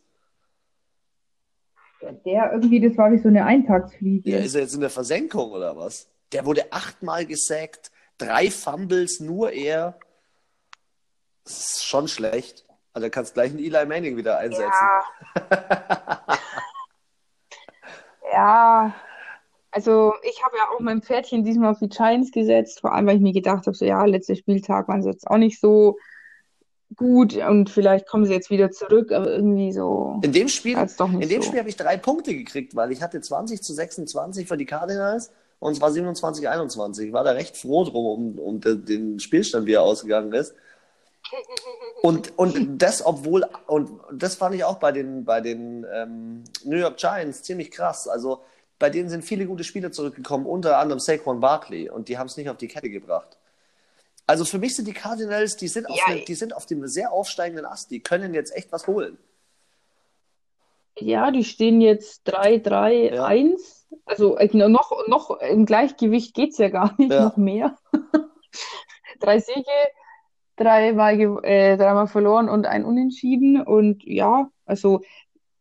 Der 2.02 2.52
irgendwie, 2.52 2.80
das 2.80 2.98
war 2.98 3.12
wie 3.12 3.18
so 3.18 3.30
eine 3.30 3.46
Eintagsfliege. 3.46 4.30
Ja, 4.30 4.40
ist 4.40 4.56
er 4.56 4.62
jetzt 4.62 4.76
in 4.76 4.82
der 4.82 4.90
Versenkung 4.90 5.52
oder 5.52 5.76
was? 5.76 6.10
Der 6.32 6.46
wurde 6.46 6.72
achtmal 6.72 7.26
gesackt, 7.26 7.92
drei 8.18 8.52
Fumbles, 8.52 9.20
nur 9.20 9.52
er. 9.52 9.98
Das 11.44 11.60
ist 11.60 11.86
schon 11.86 12.08
schlecht. 12.08 12.66
Also, 12.94 13.08
du 13.08 13.12
kannst 13.12 13.34
gleich 13.34 13.52
einen 13.52 13.60
Eli 13.60 13.86
Manning 13.86 14.18
wieder 14.18 14.38
einsetzen. 14.38 14.72
Ja. 14.72 16.40
ja. 18.34 18.96
Also 19.76 20.14
ich 20.24 20.42
habe 20.42 20.56
ja 20.56 20.70
auch 20.74 20.80
mein 20.80 21.02
Pferdchen 21.02 21.44
diesmal 21.44 21.72
auf 21.72 21.80
die 21.80 21.90
Giants 21.90 22.32
gesetzt, 22.32 22.80
vor 22.80 22.94
allem 22.94 23.08
weil 23.08 23.18
ich 23.18 23.22
mir 23.22 23.34
gedacht 23.34 23.68
habe, 23.68 23.76
so 23.76 23.84
ja, 23.84 24.06
letzter 24.06 24.38
Spieltag 24.38 24.88
waren 24.88 25.04
sie 25.04 25.10
jetzt 25.10 25.28
auch 25.28 25.36
nicht 25.36 25.60
so 25.60 25.98
gut 26.96 27.36
und 27.36 27.70
vielleicht 27.70 28.08
kommen 28.08 28.26
sie 28.26 28.32
jetzt 28.32 28.50
wieder 28.50 28.72
zurück, 28.72 29.12
aber 29.12 29.30
irgendwie 29.30 29.74
so 29.74 30.22
In 30.24 30.32
dem 30.32 30.48
Spiel, 30.48 30.78
in 30.78 31.28
dem 31.28 31.42
so. 31.42 31.48
Spiel 31.50 31.60
habe 31.60 31.68
ich 31.68 31.76
drei 31.76 31.98
Punkte 31.98 32.34
gekriegt, 32.34 32.74
weil 32.78 32.94
ich 32.94 33.02
hatte 33.02 33.20
20 33.20 33.62
zu 33.62 33.74
26 33.74 34.48
für 34.48 34.56
die 34.56 34.66
Cardinals 34.66 35.34
und 35.60 35.74
es 35.74 35.82
war 35.82 35.92
27 35.92 36.48
21. 36.48 37.08
Ich 37.08 37.14
war 37.14 37.26
da 37.26 37.32
recht 37.32 37.58
froh 37.58 37.84
drum, 37.84 38.06
um, 38.06 38.40
um 38.40 38.62
den, 38.62 38.86
den 38.86 39.20
Spielstand, 39.20 39.68
wie 39.68 39.74
er 39.74 39.82
ausgegangen 39.82 40.32
ist. 40.32 40.56
Und, 42.02 42.38
und 42.38 42.78
das, 42.78 43.06
obwohl, 43.06 43.46
und 43.68 43.90
das 44.14 44.36
fand 44.36 44.56
ich 44.56 44.64
auch 44.64 44.78
bei 44.78 44.94
den, 44.94 45.26
bei 45.26 45.42
den 45.42 45.86
ähm, 45.94 46.46
New 46.64 46.78
York 46.78 46.96
Giants 46.96 47.44
ziemlich 47.44 47.72
krass. 47.72 48.08
Also 48.08 48.40
bei 48.80 48.90
denen 48.90 49.10
sind 49.10 49.24
viele 49.24 49.46
gute 49.46 49.64
Spieler 49.64 49.92
zurückgekommen, 49.92 50.46
unter 50.46 50.80
anderem 50.80 51.00
Saquon 51.00 51.40
Barkley, 51.40 51.90
und 51.90 52.10
die 52.10 52.18
haben 52.18 52.28
es 52.28 52.38
nicht 52.38 52.50
auf 52.50 52.58
die 52.58 52.68
Kette 52.68 52.90
gebracht. 52.90 53.38
Also 54.28 54.44
für 54.44 54.58
mich 54.58 54.76
sind 54.76 54.88
die 54.88 54.94
Cardinals, 54.94 55.56
die 55.56 55.68
sind 55.68 55.88
auf, 55.90 55.98
Ja, 56.08 56.16
ne, 56.16 56.26
die 56.28 56.34
sind 56.36 56.56
auf 56.56 56.66
dem 56.66 56.86
sehr 56.88 57.12
aufsteigenden 57.12 57.66
Ast, 57.66 57.92
die 57.92 58.00
können 58.00 58.34
jetzt 58.34 58.56
echt 58.56 58.72
was 58.72 58.88
holen. 58.88 59.18
Ja, 60.98 61.30
die 61.32 61.44
stehen 61.44 61.82
jetzt 61.82 62.28
3-3-1. 62.28 63.86
Also 64.06 64.38
äh, 64.38 64.50
noch, 64.68 65.08
noch 65.08 65.40
im 65.42 65.66
Gleichgewicht 65.66 66.34
geht's 66.34 66.58
ja 66.58 66.70
gar 66.70 66.94
nicht, 66.98 67.12
Ja. 67.12 67.26
noch 67.26 67.38
mehr. 67.38 67.78
Drei 69.20 69.40
Siege, 69.40 69.64
dreimal, 70.56 71.20
äh, 71.44 71.78
dreimal 71.78 72.08
verloren 72.08 72.50
und 72.50 72.66
ein 72.66 72.86
Unentschieden. 72.86 73.62
Und 73.62 74.04
ja, 74.04 74.50
also 74.66 75.02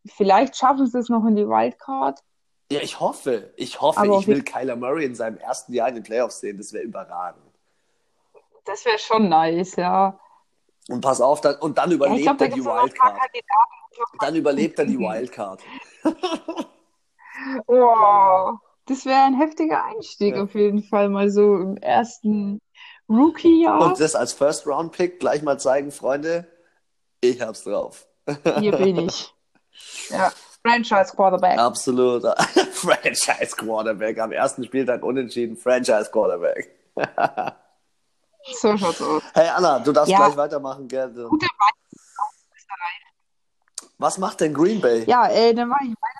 vielleicht 0.05 0.55
schaffen 0.57 0.87
sie 0.87 0.99
es 0.99 1.09
noch 1.09 1.25
in 1.25 1.35
die 1.35 1.47
Wildcard. 1.47 2.19
Ja, 2.71 2.81
ich 2.81 2.99
hoffe, 2.99 3.53
ich 3.57 3.79
hoffe, 3.79 3.99
Aber 3.99 4.19
ich 4.19 4.27
will 4.27 4.43
Kyler 4.43 4.75
Murray 4.75 5.05
in 5.05 5.15
seinem 5.15 5.37
ersten 5.37 5.73
Jahr 5.73 5.89
in 5.89 5.95
den 5.95 6.03
Playoffs 6.03 6.39
sehen, 6.39 6.57
das 6.57 6.73
wäre 6.73 6.83
überragend. 6.83 7.43
Das 8.65 8.83
wäre 8.85 8.97
schon 8.97 9.29
nice, 9.29 9.75
ja. 9.75 10.19
Und 10.89 11.01
pass 11.01 11.21
auf, 11.21 11.41
dann, 11.41 11.55
und 11.57 11.77
dann 11.77 11.91
Ja, 11.91 11.95
überlebt 11.95 12.23
glaube, 12.23 12.37
da 12.37 12.45
er 12.45 12.51
die 12.51 12.65
Wildcard. 12.65 13.19
Dann 14.19 14.35
überlebt 14.35 14.79
er 14.79 14.85
die. 14.85 14.97
Wildcard. 14.99 15.61
Wow, 17.67 18.59
das 18.85 19.05
wäre 19.05 19.23
ein 19.23 19.35
heftiger 19.37 19.83
Einstieg 19.83 20.35
Ja. 20.35 20.43
auf 20.43 20.55
jeden 20.55 20.83
Fall, 20.83 21.09
mal 21.09 21.29
so 21.29 21.57
im 21.57 21.77
ersten 21.77 22.61
Rookie-Jahr. 23.09 23.81
Und 23.81 23.99
das 23.99 24.15
als 24.15 24.33
First-Round-Pick 24.33 25.19
gleich 25.19 25.41
mal 25.43 25.59
zeigen, 25.59 25.91
Freunde, 25.91 26.47
ich 27.21 27.41
hab's 27.41 27.63
drauf. 27.63 28.07
Hier 28.59 28.71
bin 28.71 28.97
ich. 28.97 29.31
Ja, 30.09 30.31
Franchise 30.65 31.11
Quarterback. 31.15 31.59
Absolut. 31.59 32.23
Franchise 32.73 33.55
Quarterback. 33.55 34.17
Am 34.19 34.31
ersten 34.31 34.63
Spieltag 34.63 35.03
unentschieden. 35.03 35.55
Franchise 35.55 36.09
Quarterback. 36.11 36.71
So 38.61 38.75
schaut's 38.77 38.99
aus. 39.01 39.21
Hey 39.35 39.47
Anna, 39.49 39.77
du 39.79 39.91
darfst 39.91 40.11
Ja. 40.11 40.17
gleich 40.25 40.37
weitermachen, 40.37 40.87
gell? 40.87 41.09
Guter 41.29 41.47
Was 43.99 44.17
macht 44.17 44.41
denn 44.41 44.53
Green 44.55 44.81
Bay? 44.81 45.03
Ja, 45.05 45.27
äh, 45.29 45.53
dann 45.53 45.69
war 45.69 45.79
ich 45.83 45.89
weiter. 45.89 46.19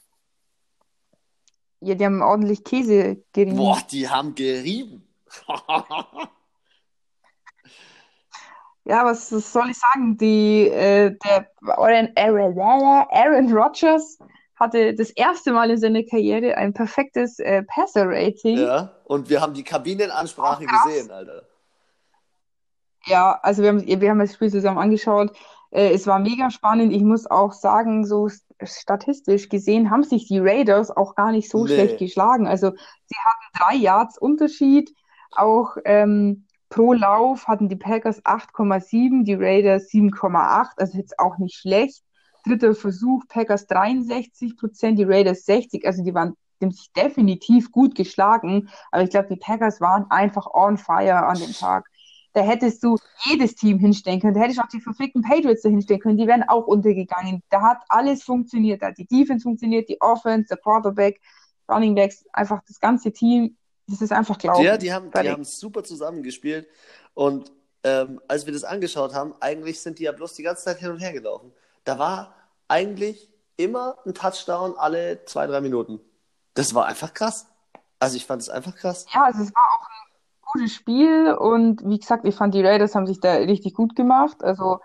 Ja, 1.82 1.96
die 1.96 2.06
haben 2.06 2.22
ordentlich 2.22 2.64
Käse 2.64 3.18
gerieben. 3.34 3.58
Boah, 3.58 3.80
die 3.92 4.08
haben 4.08 4.36
gerieben. 4.36 5.08
Ja, 8.88 9.04
was, 9.04 9.32
was 9.32 9.52
soll 9.52 9.72
ich 9.72 9.80
sagen? 9.80 10.16
Die, 10.16 10.68
äh, 10.70 11.18
der 11.26 11.50
Aaron, 11.76 12.08
Aaron, 12.16 12.56
Aaron 13.10 13.52
Rodgers 13.52 14.20
hatte 14.58 14.94
das 14.96 15.10
erste 15.10 15.52
Mal 15.52 15.70
in 15.72 15.78
seiner 15.78 16.04
Karriere 16.04 16.56
ein 16.58 16.74
perfektes 16.74 17.40
äh, 17.40 17.64
Passer-Rating. 17.64 18.58
ja, 18.60 18.92
und 19.06 19.30
wir 19.30 19.42
haben 19.42 19.54
die 19.54 19.64
Kabinenansprache 19.64 20.66
gesehen, 20.66 21.12
Alter. 21.12 21.44
Ja, 23.06 23.40
also 23.44 23.62
wir 23.62 23.70
haben, 23.70 23.86
wir 23.86 24.10
haben 24.10 24.20
das 24.20 24.34
Spiel 24.34 24.50
zusammen 24.50 24.78
angeschaut. 24.80 25.32
äh, 25.72 25.92
es 25.94 26.08
war 26.08 26.20
mega 26.20 26.50
spannend. 26.50 26.92
Ich 26.94 27.04
muss 27.04 27.28
auch 27.30 27.54
sagen, 27.54 28.06
so 28.06 28.30
statistisch 28.64 29.50
gesehen 29.50 29.92
haben 29.92 30.04
sich 30.04 30.28
die 30.28 30.40
Raiders 30.40 30.90
auch 30.90 31.16
gar 31.16 31.32
nicht 31.32 31.50
so 31.52 31.66
Nee. 31.66 31.74
schlecht 31.74 31.98
geschlagen. 32.00 32.48
Also 32.48 32.72
sie 32.72 33.16
hatten 33.24 33.46
drei 33.60 33.76
Yards 33.76 34.18
Unterschied. 34.18 34.92
Auch 35.32 35.76
ähm, 35.86 36.46
pro 36.70 36.94
Lauf 36.94 37.48
hatten 37.48 37.68
die 37.70 37.76
Packers 37.76 38.24
8,7, 38.24 39.24
die 39.26 39.36
Raiders 39.36 39.90
7,8. 39.92 40.70
Also 40.78 40.98
jetzt 40.98 41.20
auch 41.20 41.38
nicht 41.38 41.58
schlecht. 41.58 42.02
Dritter 42.46 42.76
Versuch, 42.76 43.24
Packers 43.28 43.68
63 43.68 44.58
Prozent, 44.58 45.00
die 45.00 45.04
Raiders 45.04 45.46
60. 45.46 45.86
Also 45.86 46.04
die 46.04 46.14
waren 46.14 46.36
sich 46.62 46.92
definitiv 46.94 47.72
gut 47.72 47.96
geschlagen. 47.96 48.70
Aber 48.92 49.04
ich 49.04 49.10
glaube, 49.10 49.30
die 49.30 49.40
Packers 49.40 49.82
waren 49.82 50.06
einfach 50.10 50.48
on 50.54 50.78
fire 50.78 51.26
an 51.26 51.38
dem 51.38 51.54
Tag. 51.54 51.90
Da 52.34 52.42
hättest 52.42 52.84
du 52.84 52.98
jedes 53.24 53.56
Team 53.56 53.80
hinstellen 53.80 54.20
können. 54.20 54.34
Da 54.34 54.42
hättest 54.42 54.60
du 54.60 54.64
auch 54.64 54.68
die 54.68 54.82
verfickten 54.82 55.22
Patriots 55.22 55.62
da 55.62 55.70
hinstellen 55.70 56.02
können. 56.02 56.18
Die 56.18 56.28
wären 56.28 56.44
auch 56.44 56.68
untergegangen. 56.68 57.42
Da 57.50 57.62
hat 57.62 57.78
alles 57.88 58.24
funktioniert. 58.24 58.82
Da 58.82 58.88
hat 58.88 58.98
die 58.98 59.08
Defense 59.08 59.44
funktioniert, 59.44 59.88
die 59.88 60.02
Offense, 60.02 60.48
der 60.50 60.58
Quarterback, 60.58 61.22
Running 61.70 61.96
Backs, 61.96 62.26
einfach 62.34 62.62
das 62.68 62.80
ganze 62.80 63.14
Team. 63.14 63.56
Das 63.88 64.02
ist 64.02 64.12
einfach 64.12 64.38
Glauben. 64.38 64.64
Ja, 64.64 64.78
die 64.78 64.92
haben, 64.92 65.12
die 65.12 65.30
haben 65.30 65.44
super 65.46 65.84
zusammengespielt. 65.84 66.68
Und 67.14 67.54
ähm, 67.84 68.20
als 68.28 68.46
wir 68.46 68.52
das 68.52 68.66
angeschaut 68.66 69.14
haben, 69.14 69.34
eigentlich 69.40 69.80
sind 69.80 70.00
die 70.00 70.04
ja 70.04 70.12
bloß 70.12 70.34
die 70.34 70.44
ganze 70.44 70.66
Zeit 70.66 70.80
hin 70.80 70.92
und 70.92 71.00
her 71.00 71.14
gelaufen. 71.14 71.54
Da 71.86 72.00
war 72.00 72.34
eigentlich 72.68 73.30
immer 73.58 73.98
ein 74.06 74.14
Touchdown 74.14 74.76
alle 74.78 75.24
zwei, 75.26 75.48
drei 75.48 75.62
Minuten. 75.62 76.00
Das 76.56 76.74
war 76.74 76.86
einfach 76.86 77.14
krass. 77.14 77.48
Also 78.00 78.18
ich 78.18 78.26
fand 78.26 78.42
es 78.42 78.50
einfach 78.50 78.76
krass. 78.76 79.06
Ja, 79.14 79.24
also 79.24 79.44
es 79.44 79.54
war 79.54 79.64
auch 79.64 79.88
ein 79.88 80.52
gutes 80.52 80.74
Spiel 80.74 81.34
und 81.34 81.82
wie 81.86 82.00
gesagt, 82.00 82.26
ich 82.26 82.36
fand 82.36 82.54
die 82.54 82.66
Raiders 82.66 82.96
haben 82.96 83.08
sich 83.08 83.20
da 83.20 83.34
richtig 83.34 83.74
gut 83.74 83.96
gemacht. 83.96 84.44
Also 84.44 84.80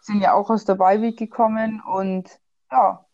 sind 0.00 0.20
ja 0.20 0.34
auch 0.34 0.50
aus 0.50 0.64
der 0.64 0.74
Bye-Week 0.74 1.18
gekommen 1.18 1.82
und 1.86 2.28
ja, 2.70 3.06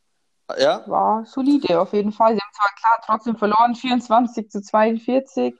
Ja, 0.59 0.83
war 0.89 1.25
solide 1.27 1.81
auf 1.81 1.93
jeden 1.93 2.13
Fall. 2.13 2.35
Sie 2.35 2.41
haben 2.41 2.53
zwar 2.53 2.75
klar 2.75 3.01
trotzdem 3.07 3.37
verloren, 3.37 3.75
24 3.75 4.51
zu 4.51 4.63
42, 4.63 5.55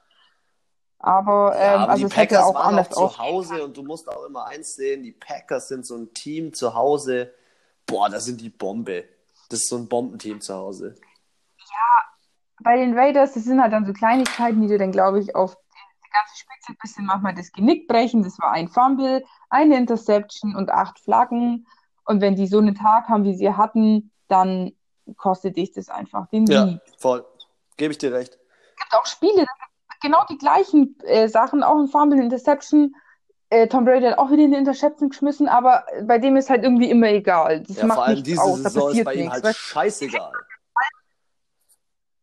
aber, 0.99 1.55
Ja, 1.57 1.75
ähm, 1.75 1.81
aber 1.83 1.93
also 1.93 2.09
die 2.09 2.15
Packers 2.15 2.45
auch 2.45 2.55
waren 2.55 2.79
auch 2.79 2.89
zu 2.89 3.19
Hause 3.19 3.65
und 3.65 3.77
du 3.77 3.83
musst 3.83 4.09
auch 4.09 4.25
immer 4.25 4.47
eins 4.47 4.75
sehen, 4.75 5.03
die 5.03 5.13
Packers 5.13 5.69
sind 5.69 5.87
so 5.87 5.97
ein 5.97 6.13
Team 6.13 6.53
zu 6.53 6.75
Hause. 6.75 7.33
Boah, 7.91 8.09
da 8.09 8.21
sind 8.21 8.41
die 8.41 8.49
Bombe. 8.51 9.05
Das 9.49 9.61
ist 9.61 9.69
so 9.69 9.77
ein 9.77 9.89
Bombenteam 9.89 10.41
zu 10.41 10.55
Hause. 10.55 10.95
bei 12.63 12.77
den 12.77 12.97
Raiders, 12.97 13.33
das 13.35 13.45
sind 13.45 13.61
halt 13.61 13.73
dann 13.73 13.87
so 13.87 13.93
Kleinigkeiten, 13.93 14.61
die 14.61 14.69
dir 14.69 14.79
dann, 14.79 14.93
glaube 14.93 15.19
ich, 15.21 15.35
auf 15.35 15.57
die 15.57 16.11
ganze 16.13 16.37
Spielzeit 16.37 16.77
ein 16.77 16.79
bisschen 16.83 17.07
manchmal 17.07 17.35
das 17.35 17.53
Genick 17.53 17.89
brechen. 17.89 18.23
Das 18.23 18.39
war 18.39 18.53
ein 18.53 18.69
Fumble, 18.69 19.25
eine 19.49 19.77
Interception 19.77 20.55
und 20.55 20.71
acht 20.71 20.99
Flaggen. 21.01 21.67
Und 22.05 22.21
wenn 22.21 22.37
die 22.37 22.47
so 22.47 22.59
einen 22.59 22.75
Tag 22.75 23.09
haben, 23.09 23.25
wie 23.25 23.35
sie 23.35 23.55
hatten, 23.55 24.11
dann 24.29 24.73
kostet 25.17 25.57
dich 25.57 25.73
das 25.73 25.89
einfach 25.89 26.29
den 26.29 26.47
Ja, 26.47 26.67
Sieg. 26.67 26.81
voll. 26.99 27.25
Gebe 27.77 27.93
ich 27.93 27.99
dir 27.99 28.13
recht. 28.13 28.35
Es 28.75 28.81
gibt 28.83 28.95
auch 28.95 29.07
Spiele, 29.07 29.37
da 29.37 29.53
gibt 29.91 30.01
genau 30.03 30.25
die 30.29 30.39
gleichen 30.39 30.99
äh, 31.05 31.29
Sachen, 31.29 31.63
auch 31.63 31.79
ein 31.79 31.89
Fumble, 31.89 32.21
Interception. 32.21 32.95
Äh, 33.51 33.67
Tom 33.69 33.85
Brady 33.85 34.07
hat 34.07 34.19
auch 34.19 34.31
wieder 34.31 34.45
eine 34.45 34.59
Interception 34.59 35.09
geschmissen, 35.11 35.49
aber 35.49 35.85
bei 36.05 36.19
dem 36.19 36.37
ist 36.37 36.51
halt 36.51 36.63
irgendwie 36.63 36.91
immer 36.91 37.09
egal. 37.09 37.61
Das 37.63 37.77
Ja, 37.79 37.87
macht 37.87 37.97
vor 37.97 38.05
allem 38.05 38.23
diese 38.23 38.41
aus, 38.43 38.63
da 38.63 38.69
Saison 38.71 38.91
ist 38.91 39.05
bei 39.05 39.15
ihm 39.15 39.25
nichts. 39.25 39.43
halt 39.43 39.57
scheißegal. 39.57 40.33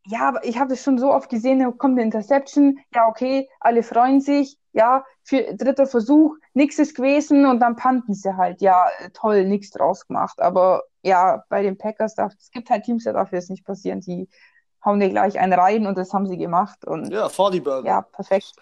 Ja, 0.05 0.29
aber 0.29 0.45
ich 0.45 0.57
habe 0.57 0.69
das 0.69 0.81
schon 0.83 0.97
so 0.97 1.11
oft 1.11 1.29
gesehen, 1.29 1.59
da 1.59 1.69
kommt 1.71 1.93
eine 1.95 2.03
Interception, 2.03 2.79
ja, 2.95 3.07
okay, 3.09 3.49
alle 3.59 3.83
freuen 3.83 4.21
sich, 4.21 4.57
ja, 4.71 5.03
für 5.23 5.53
dritter 5.53 5.85
Versuch, 5.85 6.35
nichts 6.53 6.79
ist 6.79 6.95
gewesen 6.95 7.45
und 7.45 7.59
dann 7.59 7.75
panten 7.75 8.13
sie 8.13 8.37
halt, 8.37 8.61
ja, 8.61 8.87
toll, 9.13 9.43
nichts 9.45 9.71
draus 9.71 10.07
gemacht. 10.07 10.39
Aber 10.39 10.83
ja, 11.03 11.43
bei 11.49 11.61
den 11.61 11.77
Packers, 11.77 12.15
darf, 12.15 12.31
es 12.39 12.51
gibt 12.51 12.69
halt 12.69 12.85
Teams, 12.85 13.03
da 13.03 13.11
darf 13.11 13.31
das 13.31 13.49
nicht 13.49 13.65
passieren, 13.65 13.99
die 13.99 14.29
hauen 14.85 15.01
dir 15.01 15.09
gleich 15.09 15.39
einen 15.39 15.51
rein 15.53 15.85
und 15.85 15.97
das 15.97 16.13
haben 16.13 16.25
sie 16.27 16.37
gemacht 16.37 16.85
und 16.85 17.11
Ja, 17.11 17.27
40 17.27 17.61
Burger. 17.63 17.87
ja, 17.89 18.01
perfekt. 18.01 18.53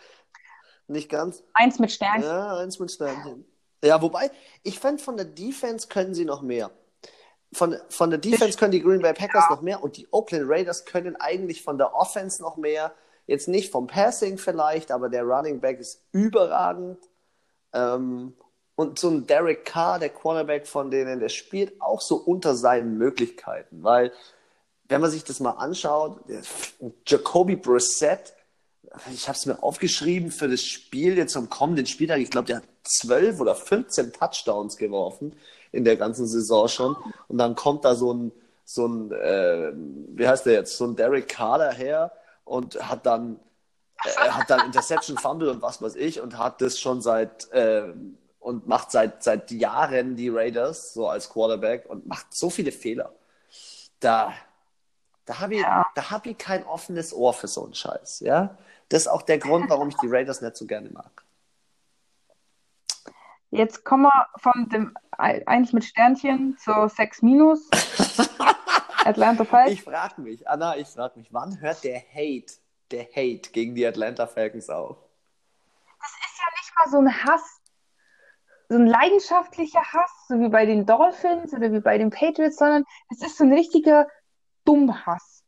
Nicht 0.88 1.10
ganz. 1.10 1.44
Eins 1.54 1.80
mit 1.80 1.92
Sternchen. 1.92 2.30
Ja, 2.30 2.58
eins 2.58 2.80
mit 2.80 2.92
Sternchen. 2.92 3.46
Ja, 3.84 4.02
wobei, 4.02 4.32
ich 4.64 4.80
fand, 4.80 5.02
von 5.02 5.18
der 5.18 5.26
Defense 5.26 5.88
können 5.88 6.14
sie 6.14 6.26
noch 6.26 6.42
mehr. 6.42 6.72
Von, 7.54 7.78
von 7.90 8.10
der 8.10 8.20
Defense 8.20 8.58
können 8.58 8.72
die 8.72 8.82
Green 8.82 9.02
Bay 9.02 9.14
Packers 9.14 9.46
noch 9.50 9.62
mehr 9.62 9.84
und 9.84 9.98
die 9.98 10.08
Oakland 10.12 10.46
Raiders 10.48 10.86
können 10.86 11.16
eigentlich 11.16 11.64
von 11.64 11.78
der 11.78 11.96
Offense 11.96 12.42
noch 12.42 12.58
mehr. 12.58 12.94
Jetzt 13.28 13.48
nicht 13.48 13.72
vom 13.72 13.88
Passing 13.88 14.38
vielleicht, 14.38 14.92
aber 14.92 15.10
der 15.10 15.24
Running 15.24 15.60
Back 15.60 15.80
ist 15.80 16.04
überragend. 16.12 16.98
Ähm, 17.74 18.34
und 18.76 19.00
so 19.00 19.10
ein 19.10 19.26
Derek 19.26 19.66
Carr, 19.66 20.00
der 20.00 20.10
Quarterback 20.10 20.68
von 20.68 20.92
denen, 20.92 21.20
der 21.20 21.30
spielt 21.30 21.82
auch 21.82 22.02
so 22.02 22.18
unter 22.18 22.56
seinen 22.56 22.98
Möglichkeiten, 22.98 23.84
weil 23.84 24.12
wenn 24.88 25.02
man 25.02 25.10
sich 25.10 25.24
das 25.24 25.40
mal 25.40 25.52
anschaut, 25.52 26.20
Jacoby 27.06 27.56
Brissett, 27.56 28.34
ich 29.14 29.28
habe 29.28 29.38
es 29.38 29.46
mir 29.46 29.62
aufgeschrieben 29.64 30.32
für 30.32 30.48
das 30.50 30.62
Spiel 30.62 31.18
jetzt 31.18 31.36
am 31.38 31.50
kommenden 31.50 31.86
Spieltag. 31.86 32.20
Ich 32.20 32.30
glaube, 32.32 32.48
der 32.48 32.58
hat 32.58 32.64
12 32.84 33.40
oder 33.40 33.56
15 33.56 34.14
Touchdowns 34.14 34.78
geworfen 34.78 35.36
in 35.72 35.84
der 35.86 35.98
ganzen 35.98 36.28
Saison 36.28 36.68
schon. 36.68 36.96
Und 37.28 37.38
dann 37.38 37.56
kommt 37.56 37.86
da 37.86 37.96
so 37.96 38.14
ein, 38.14 38.32
so 38.66 38.88
ein 38.88 39.12
äh, 39.12 39.72
wie 39.76 40.28
heißt 40.28 40.46
der 40.46 40.54
jetzt, 40.54 40.78
so 40.78 40.86
ein 40.86 40.96
Derek 40.96 41.28
Carr 41.28 41.58
daher 41.60 42.12
und 42.44 42.76
hat 42.90 43.06
dann, 43.06 43.40
äh, 44.04 44.30
hat 44.30 44.50
dann 44.50 44.66
Interception, 44.66 45.18
Fumble 45.18 45.50
und 45.50 45.62
was 45.62 45.82
weiß 45.82 45.96
ich 45.96 46.22
und 46.22 46.38
hat 46.38 46.62
das 46.62 46.80
schon 46.80 47.02
seit, 47.02 47.52
äh, 47.52 47.94
und 48.40 48.68
macht 48.68 48.92
seit, 48.92 49.24
seit 49.24 49.52
Jahren 49.52 50.16
die 50.16 50.30
Raiders 50.30 50.94
so 50.94 51.08
als 51.08 51.30
Quarterback 51.30 51.90
und 51.90 52.06
macht 52.08 52.28
so 52.34 52.50
viele 52.50 52.72
Fehler. 52.72 53.14
Da, 54.00 54.34
da 55.26 55.40
habe 55.40 55.56
ich, 55.56 55.62
Ja. 55.62 55.86
da 55.96 56.12
hab 56.12 56.26
ich 56.28 56.38
kein 56.38 56.64
offenes 56.66 57.14
Ohr 57.14 57.34
für 57.34 57.48
so 57.48 57.64
einen 57.66 57.74
Scheiß, 57.74 58.20
ja. 58.22 58.58
Das 58.90 59.04
ist 59.04 59.08
auch 59.08 59.24
der 59.24 59.40
Grund, 59.40 59.70
warum 59.70 59.90
ich 59.90 59.98
die 59.98 60.08
Raiders 60.08 60.42
nicht 60.42 60.56
so 60.56 60.66
gerne 60.66 60.90
mag. 60.90 61.24
Jetzt 63.52 63.86
kommen 63.86 64.04
wir 64.04 64.28
von 64.38 64.70
dem 64.70 64.96
eins 65.12 65.72
mit 65.72 65.86
Sternchen 65.86 66.58
zur 66.58 66.90
6 66.90 67.22
minus. 67.22 67.70
Atlanta 69.06 69.46
Falcons. 69.46 69.74
Ich 69.74 69.84
frage 69.84 70.22
mich, 70.22 70.48
Anna, 70.48 70.78
ich 70.78 70.88
frage 70.88 71.20
mich, 71.20 71.32
wann 71.32 71.60
hört 71.62 71.84
der 71.84 72.00
Hate, 72.00 72.54
der 72.92 73.06
Hate 73.06 73.52
gegen 73.52 73.76
die 73.76 73.86
Atlanta 73.86 74.26
Falcons 74.26 74.70
auf? 74.70 74.98
Das 76.02 76.10
ist 76.10 76.40
ja 76.40 76.46
nicht 76.58 76.74
mal 76.78 76.92
so 76.92 76.98
ein 76.98 77.24
Hass, 77.24 77.62
so 78.68 78.76
ein 78.76 78.88
leidenschaftlicher 78.88 79.82
Hass, 79.82 80.12
so 80.28 80.40
wie 80.40 80.50
bei 80.50 80.66
den 80.66 80.86
Dolphins 80.86 81.54
oder 81.54 81.72
wie 81.72 81.80
bei 81.80 81.98
den 81.98 82.10
Patriots, 82.10 82.58
sondern 82.58 82.84
es 83.12 83.22
ist 83.22 83.38
so 83.38 83.44
ein 83.44 83.54
richtiger 83.54 84.08
Dummhass. 84.66 85.44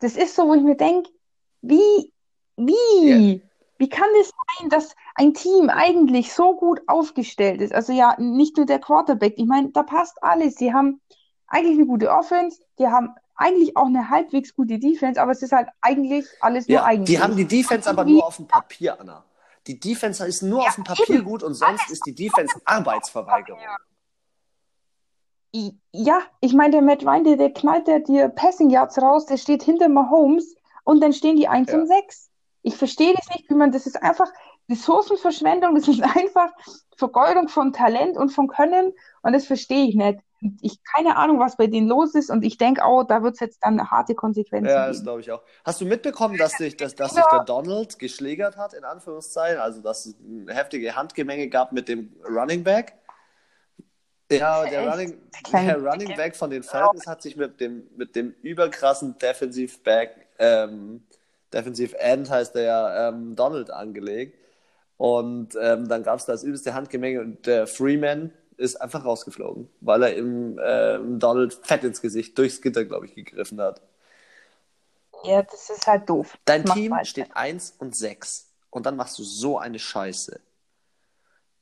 Das 0.00 0.16
ist 0.16 0.36
so, 0.36 0.46
wo 0.46 0.54
ich 0.54 0.62
mir 0.62 0.76
denke, 0.76 1.10
wie, 1.62 2.12
wie, 2.56 3.42
wie 3.78 3.88
kann 3.88 4.08
es 4.20 4.30
sein, 4.58 4.68
dass 4.70 4.94
ein 5.14 5.34
Team 5.34 5.68
eigentlich 5.68 6.32
so 6.32 6.56
gut 6.56 6.80
aufgestellt 6.86 7.60
ist? 7.60 7.72
Also 7.74 7.92
ja, 7.92 8.16
nicht 8.18 8.56
nur 8.56 8.66
der 8.66 8.78
Quarterback, 8.78 9.34
ich 9.36 9.46
meine, 9.46 9.70
da 9.70 9.82
passt 9.82 10.22
alles. 10.22 10.56
Sie 10.56 10.72
haben 10.72 11.00
eigentlich 11.46 11.76
eine 11.78 11.86
gute 11.86 12.10
Offense, 12.10 12.60
die 12.78 12.86
haben 12.86 13.10
eigentlich 13.36 13.76
auch 13.76 13.86
eine 13.86 14.10
halbwegs 14.10 14.54
gute 14.54 14.78
Defense, 14.78 15.20
aber 15.20 15.32
es 15.32 15.42
ist 15.42 15.52
halt 15.52 15.68
eigentlich 15.80 16.26
alles 16.40 16.68
nur 16.68 16.76
Ja, 16.76 16.84
eigentlich. 16.84 17.16
die 17.16 17.22
haben 17.22 17.36
die 17.36 17.46
Defense 17.46 17.88
aber 17.90 18.04
nur 18.04 18.24
auf 18.26 18.36
dem 18.36 18.46
Papier, 18.46 19.00
Anna. 19.00 19.24
Die 19.66 19.80
Defense 19.80 20.24
ist 20.26 20.42
nur 20.42 20.62
Ja, 20.62 20.68
auf 20.68 20.74
dem 20.76 20.84
Papier 20.84 21.16
eben. 21.16 21.24
gut 21.24 21.42
und 21.42 21.54
sonst 21.54 21.90
ist 21.90 22.06
die 22.06 22.14
Defense 22.14 22.60
Arbeitsverweigerung. 22.64 23.60
Ja, 25.92 26.20
ich 26.40 26.52
meine, 26.52 26.72
der 26.72 26.82
Matt 26.82 27.04
Ryan, 27.04 27.24
der, 27.24 27.36
der 27.36 27.52
knallt 27.52 27.86
der 27.86 28.00
dir 28.00 28.28
Passing 28.28 28.70
Yards 28.70 29.00
raus, 29.00 29.26
der 29.26 29.36
steht 29.36 29.62
hinter 29.62 29.88
Mahomes 29.88 30.56
und 30.82 31.00
dann 31.00 31.12
stehen 31.12 31.36
die 31.36 31.48
1 31.48 31.70
Ja. 31.70 31.78
und 31.78 31.86
6. 31.86 32.30
Ich 32.64 32.76
verstehe 32.76 33.12
das 33.14 33.28
nicht, 33.28 33.48
wie 33.50 33.54
man, 33.54 33.72
das 33.72 33.86
ist 33.86 34.02
einfach 34.02 34.26
Ressourcenverschwendung, 34.70 35.74
das 35.74 35.86
ist 35.86 36.02
einfach 36.02 36.50
Vergeudung 36.96 37.48
von 37.48 37.72
Talent 37.72 38.16
und 38.16 38.30
von 38.30 38.48
Können 38.48 38.94
und 39.22 39.32
das 39.32 39.46
verstehe 39.46 39.86
ich 39.86 39.94
nicht. 39.94 40.18
Ich 40.60 40.78
keine 40.82 41.16
Ahnung, 41.16 41.38
was 41.38 41.56
bei 41.56 41.66
denen 41.66 41.88
los 41.88 42.14
ist 42.14 42.30
und 42.30 42.42
ich 42.42 42.56
denke, 42.56 42.82
oh, 42.86 43.02
da 43.02 43.22
wird 43.22 43.34
es 43.34 43.40
jetzt 43.40 43.58
dann 43.62 43.90
harte 43.90 44.14
Konsequenzen 44.14 44.68
Ja, 44.68 44.88
das 44.88 45.02
glaube 45.02 45.20
ich 45.20 45.30
auch. 45.30 45.42
Hast 45.64 45.80
du 45.82 45.84
mitbekommen, 45.84 46.38
dass 46.38 46.52
sich, 46.52 46.76
dass, 46.76 46.94
dass 46.94 47.14
sich 47.14 47.24
der 47.30 47.44
Donald 47.44 47.98
geschlägert 47.98 48.56
hat, 48.56 48.72
in 48.72 48.84
Anführungszeichen? 48.84 49.60
Also, 49.60 49.80
dass 49.80 50.06
es 50.06 50.16
eine 50.22 50.54
heftige 50.54 50.96
Handgemenge 50.96 51.48
gab 51.48 51.72
mit 51.72 51.88
dem 51.88 52.14
Running 52.26 52.64
Back? 52.64 52.94
Ja, 54.30 54.64
der? 54.64 54.90
Running, 54.90 55.18
der 55.52 55.82
Running 55.82 56.14
Back 56.16 56.36
von 56.36 56.50
den 56.50 56.62
Falcons 56.62 57.06
hat 57.06 57.22
sich 57.22 57.36
mit 57.36 57.60
dem, 57.60 57.86
mit 57.96 58.16
dem 58.16 58.34
überkrassen 58.42 59.16
Defensive 59.18 59.78
Back, 59.82 60.28
ähm, 60.38 61.06
Defensive 61.54 61.98
End 61.98 62.28
heißt 62.28 62.54
der 62.54 62.62
ja, 62.62 63.08
ähm, 63.08 63.36
Donald 63.36 63.70
angelegt. 63.70 64.38
Und 64.96 65.56
ähm, 65.60 65.88
dann 65.88 66.02
gab 66.02 66.18
es 66.18 66.26
das 66.26 66.44
übelste 66.44 66.74
Handgemenge 66.74 67.20
und 67.20 67.46
der 67.46 67.66
Freeman 67.66 68.32
ist 68.56 68.80
einfach 68.80 69.04
rausgeflogen, 69.04 69.68
weil 69.80 70.02
er 70.04 70.14
im 70.14 70.60
ähm, 70.62 71.18
Donald 71.18 71.54
fett 71.54 71.82
ins 71.82 72.00
Gesicht 72.00 72.38
durchs 72.38 72.60
Gitter, 72.62 72.84
glaube 72.84 73.06
ich, 73.06 73.14
gegriffen 73.14 73.60
hat. 73.60 73.80
Ja, 75.24 75.42
das 75.42 75.70
ist 75.70 75.86
halt 75.86 76.08
doof. 76.08 76.36
Dein 76.44 76.64
Team 76.64 76.94
steht 77.02 77.28
1 77.34 77.76
und 77.78 77.96
6 77.96 78.46
und 78.70 78.86
dann 78.86 78.96
machst 78.96 79.18
du 79.18 79.24
so 79.24 79.58
eine 79.58 79.78
Scheiße. 79.78 80.38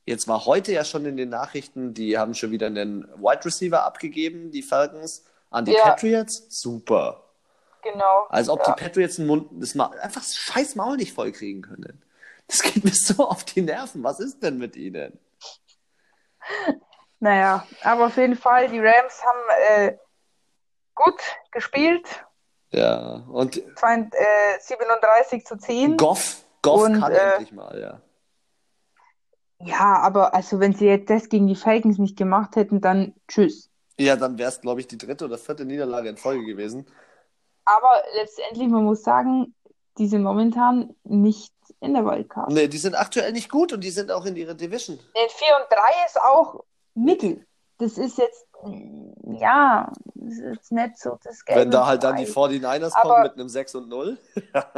Jetzt 0.05 0.27
war 0.27 0.45
heute 0.45 0.73
ja 0.73 0.83
schon 0.83 1.05
in 1.05 1.15
den 1.15 1.29
Nachrichten, 1.29 1.93
die 1.93 2.17
haben 2.17 2.33
schon 2.33 2.51
wieder 2.51 2.67
einen 2.67 3.07
Wide 3.15 3.45
Receiver 3.45 3.83
abgegeben, 3.83 4.51
die 4.51 4.61
Falcons, 4.61 5.23
an 5.49 5.65
die 5.65 5.71
Ja. 5.71 5.83
Patriots. 5.83 6.45
Super. 6.49 7.23
Genau. 7.83 8.27
Als 8.29 8.49
ob 8.49 8.59
ja. 8.59 8.73
die 8.73 8.83
Patriots 8.83 9.17
den 9.17 9.27
Mund, 9.27 9.47
das 9.51 9.75
Ma 9.75 9.87
einfach 9.87 10.21
das 10.21 10.35
scheiß 10.35 10.75
Maul 10.75 10.97
nicht 10.97 11.13
voll 11.13 11.31
kriegen 11.31 11.61
können. 11.61 12.01
Das 12.47 12.61
geht 12.61 12.83
mir 12.83 12.93
so 12.93 13.27
auf 13.27 13.43
die 13.43 13.61
Nerven. 13.61 14.03
Was 14.03 14.19
ist 14.19 14.41
denn 14.43 14.57
mit 14.57 14.75
ihnen? 14.75 15.19
Naja, 17.19 17.65
aber 17.81 18.07
auf 18.07 18.17
jeden 18.17 18.35
Fall, 18.35 18.69
die 18.69 18.79
Rams 18.79 19.23
haben 19.23 19.87
äh, 19.87 19.97
gut 20.93 21.21
gespielt. 21.51 22.05
Ja, 22.71 23.23
und 23.29 23.61
Zwei, 23.77 23.95
äh, 23.95 24.59
37 24.59 25.45
zu 25.45 25.57
10. 25.57 25.95
Goff, 25.95 26.43
Goff 26.61 26.81
Und, 26.81 26.99
kann 26.99 27.11
äh, 27.11 27.33
endlich 27.35 27.53
mal, 27.53 27.79
ja. 27.79 28.01
Ja, 29.59 29.99
aber 30.01 30.33
also 30.33 30.59
wenn 30.59 30.73
sie 30.73 30.87
jetzt 30.87 31.09
das 31.09 31.29
gegen 31.29 31.47
die 31.47 31.55
Falcons 31.55 31.97
nicht 31.97 32.17
gemacht 32.17 32.55
hätten, 32.55 32.81
dann 32.81 33.13
tschüss. 33.27 33.69
Ja, 33.97 34.15
dann 34.15 34.37
wäre 34.37 34.49
es, 34.49 34.59
glaube 34.59 34.81
ich, 34.81 34.87
die 34.87 34.97
dritte 34.97 35.25
oder 35.25 35.37
vierte 35.37 35.65
Niederlage 35.65 36.09
in 36.09 36.17
Folge 36.17 36.43
gewesen. 36.45 36.87
Aber 37.65 38.01
letztendlich, 38.15 38.67
man 38.67 38.83
muss 38.83 39.03
sagen, 39.03 39.55
die 39.97 40.07
sind 40.07 40.23
momentan 40.23 40.95
nicht 41.03 41.53
in 41.79 41.93
der 41.93 42.05
Wildcard. 42.05 42.51
Nee, 42.51 42.67
die 42.67 42.77
sind 42.77 42.95
aktuell 42.95 43.31
nicht 43.31 43.49
gut 43.49 43.73
und 43.73 43.81
die 43.83 43.89
sind 43.91 44.11
auch 44.11 44.25
in 44.25 44.35
ihrer 44.35 44.53
Division. 44.53 44.97
Den 44.97 45.29
4 45.29 45.47
und 45.61 45.71
3 45.71 45.77
ist 46.07 46.19
auch 46.21 46.63
Mittel. 46.95 47.45
Das 47.77 47.97
ist 47.97 48.17
jetzt, 48.17 48.45
ja, 49.39 49.91
das 50.15 50.33
ist 50.33 50.41
jetzt 50.43 50.71
nicht 50.71 50.97
so 50.99 51.17
das 51.23 51.43
Gelbe 51.45 51.61
Wenn 51.61 51.71
da 51.71 51.85
halt 51.85 52.03
dann 52.03 52.15
die 52.17 52.23
Ei. 52.25 52.29
49ers 52.29 52.91
Aber- 52.95 53.09
kommen 53.09 53.23
mit 53.23 53.33
einem 53.33 53.49
6 53.49 53.75
und 53.75 53.89
0. 53.89 54.17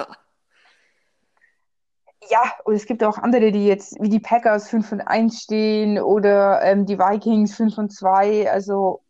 Ja, 2.29 2.41
und 2.63 2.73
es 2.73 2.85
gibt 2.87 3.03
auch 3.03 3.19
andere, 3.19 3.51
die 3.51 3.67
jetzt, 3.67 3.97
wie 4.01 4.09
die 4.09 4.19
Packers 4.19 4.69
5 4.69 4.91
und 4.93 5.01
1 5.01 5.41
stehen 5.43 5.99
oder 6.01 6.59
ähm, 6.63 6.87
die 6.87 6.97
Vikings 6.97 7.55
5 7.55 7.77
und 7.77 7.93
2. 7.93 8.49
Also, 8.51 9.03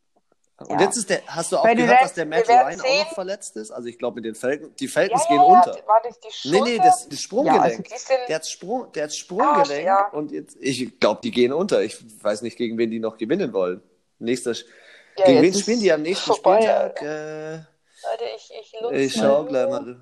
Und 0.58 0.72
Ja. 0.72 0.82
jetzt 0.86 0.96
ist 0.96 1.10
der, 1.10 1.22
hast 1.28 1.52
du 1.52 1.58
auch 1.58 1.66
den 1.66 1.78
gehört, 1.78 2.02
dass 2.02 2.14
der 2.14 2.26
Matt 2.26 2.48
Ryan 2.48 2.80
auch 2.80 2.86
noch 3.06 3.14
verletzt 3.14 3.58
ist? 3.58 3.72
Also 3.72 3.90
ich 3.90 3.98
glaube 4.00 4.16
mit 4.16 4.26
den 4.26 4.36
Falcons, 4.36 4.74
die 4.76 4.86
ja, 4.86 4.92
Falcons 4.92 5.24
ja, 5.24 5.28
gehen 5.30 5.38
ja, 5.38 5.44
unter. 5.44 5.88
war 5.88 6.02
das 6.02 6.20
die 6.22 6.28
Nee, 6.28 6.58
Schulter? 6.58 6.64
nee, 6.72 6.78
das, 6.78 7.04
das 7.10 7.12
Ja, 7.12 7.18
Sprunggelenk. 7.18 7.62
also 7.64 7.82
die 7.82 7.90
sind, 7.98 8.20
Der 8.30 8.36
hat, 8.36 8.48
Sprung, 8.48 8.92
der 8.94 9.04
hat 9.04 9.14
Sprunggelenk 9.14 9.86
ja. 9.86 10.08
und 10.14 10.32
jetzt, 10.32 10.56
ich 10.62 10.98
glaube, 11.00 11.20
die 11.24 11.32
gehen 11.32 11.52
unter. 11.52 11.82
Ich 11.82 11.98
weiß 12.24 12.42
nicht, 12.42 12.58
gegen 12.58 12.78
wen 12.78 12.90
die 12.90 13.00
noch 13.00 13.18
gewinnen 13.18 13.52
wollen. 13.52 13.84
Nächster, 14.20 14.54
ja, 14.54 15.26
gegen 15.26 15.42
wen 15.42 15.54
spielen 15.54 15.82
die 15.82 15.92
am 15.92 16.02
nächsten 16.04 16.26
vorbei. 16.34 16.62
Spieltag? 16.62 17.02
Äh, 17.02 17.60
Warte, 18.04 18.24
ich, 18.38 18.52
ich 18.62 18.74
ich 18.92 19.14
schau 19.14 19.44
gleich 19.44 19.70
mal. 19.70 20.00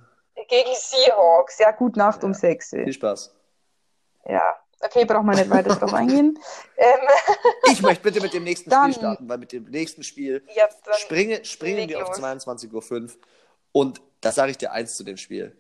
Gegen 0.50 0.70
Seahawks. 0.76 1.58
Ja, 1.60 1.72
gut, 1.72 1.96
Nacht 1.96 2.24
um 2.24 2.32
Ja. 2.34 2.38
6. 2.38 2.70
Viel 2.70 2.94
Spaß. 2.94 3.34
Ja, 4.26 4.56
okay, 4.84 5.06
braucht 5.06 5.24
man 5.26 5.36
nicht 5.36 5.50
weiter 5.50 5.76
drauf 5.76 5.94
eingehen. 5.94 6.38
Ähm, 6.78 7.00
Ich 7.72 7.82
möchte 7.82 8.04
bitte 8.04 8.22
mit 8.22 8.34
dem 8.34 8.44
nächsten 8.44 8.70
Dann- 8.70 8.92
Spiel 8.94 9.02
starten, 9.02 9.28
weil 9.30 9.38
mit 9.38 9.52
dem 9.52 9.64
nächsten 9.66 10.04
Spiel 10.04 10.46
ja, 10.56 10.68
springe, 10.98 11.44
springen 11.46 11.90
wir 11.90 12.04
auf 12.04 12.10
los. 12.10 12.20
22.05 12.20 13.04
Uhr. 13.04 13.10
Und 13.72 14.02
da 14.22 14.32
sage 14.32 14.52
ich 14.52 14.58
dir 14.58 14.72
eins 14.72 14.96
zu 14.96 15.04
dem 15.04 15.18
Spiel. 15.18 15.56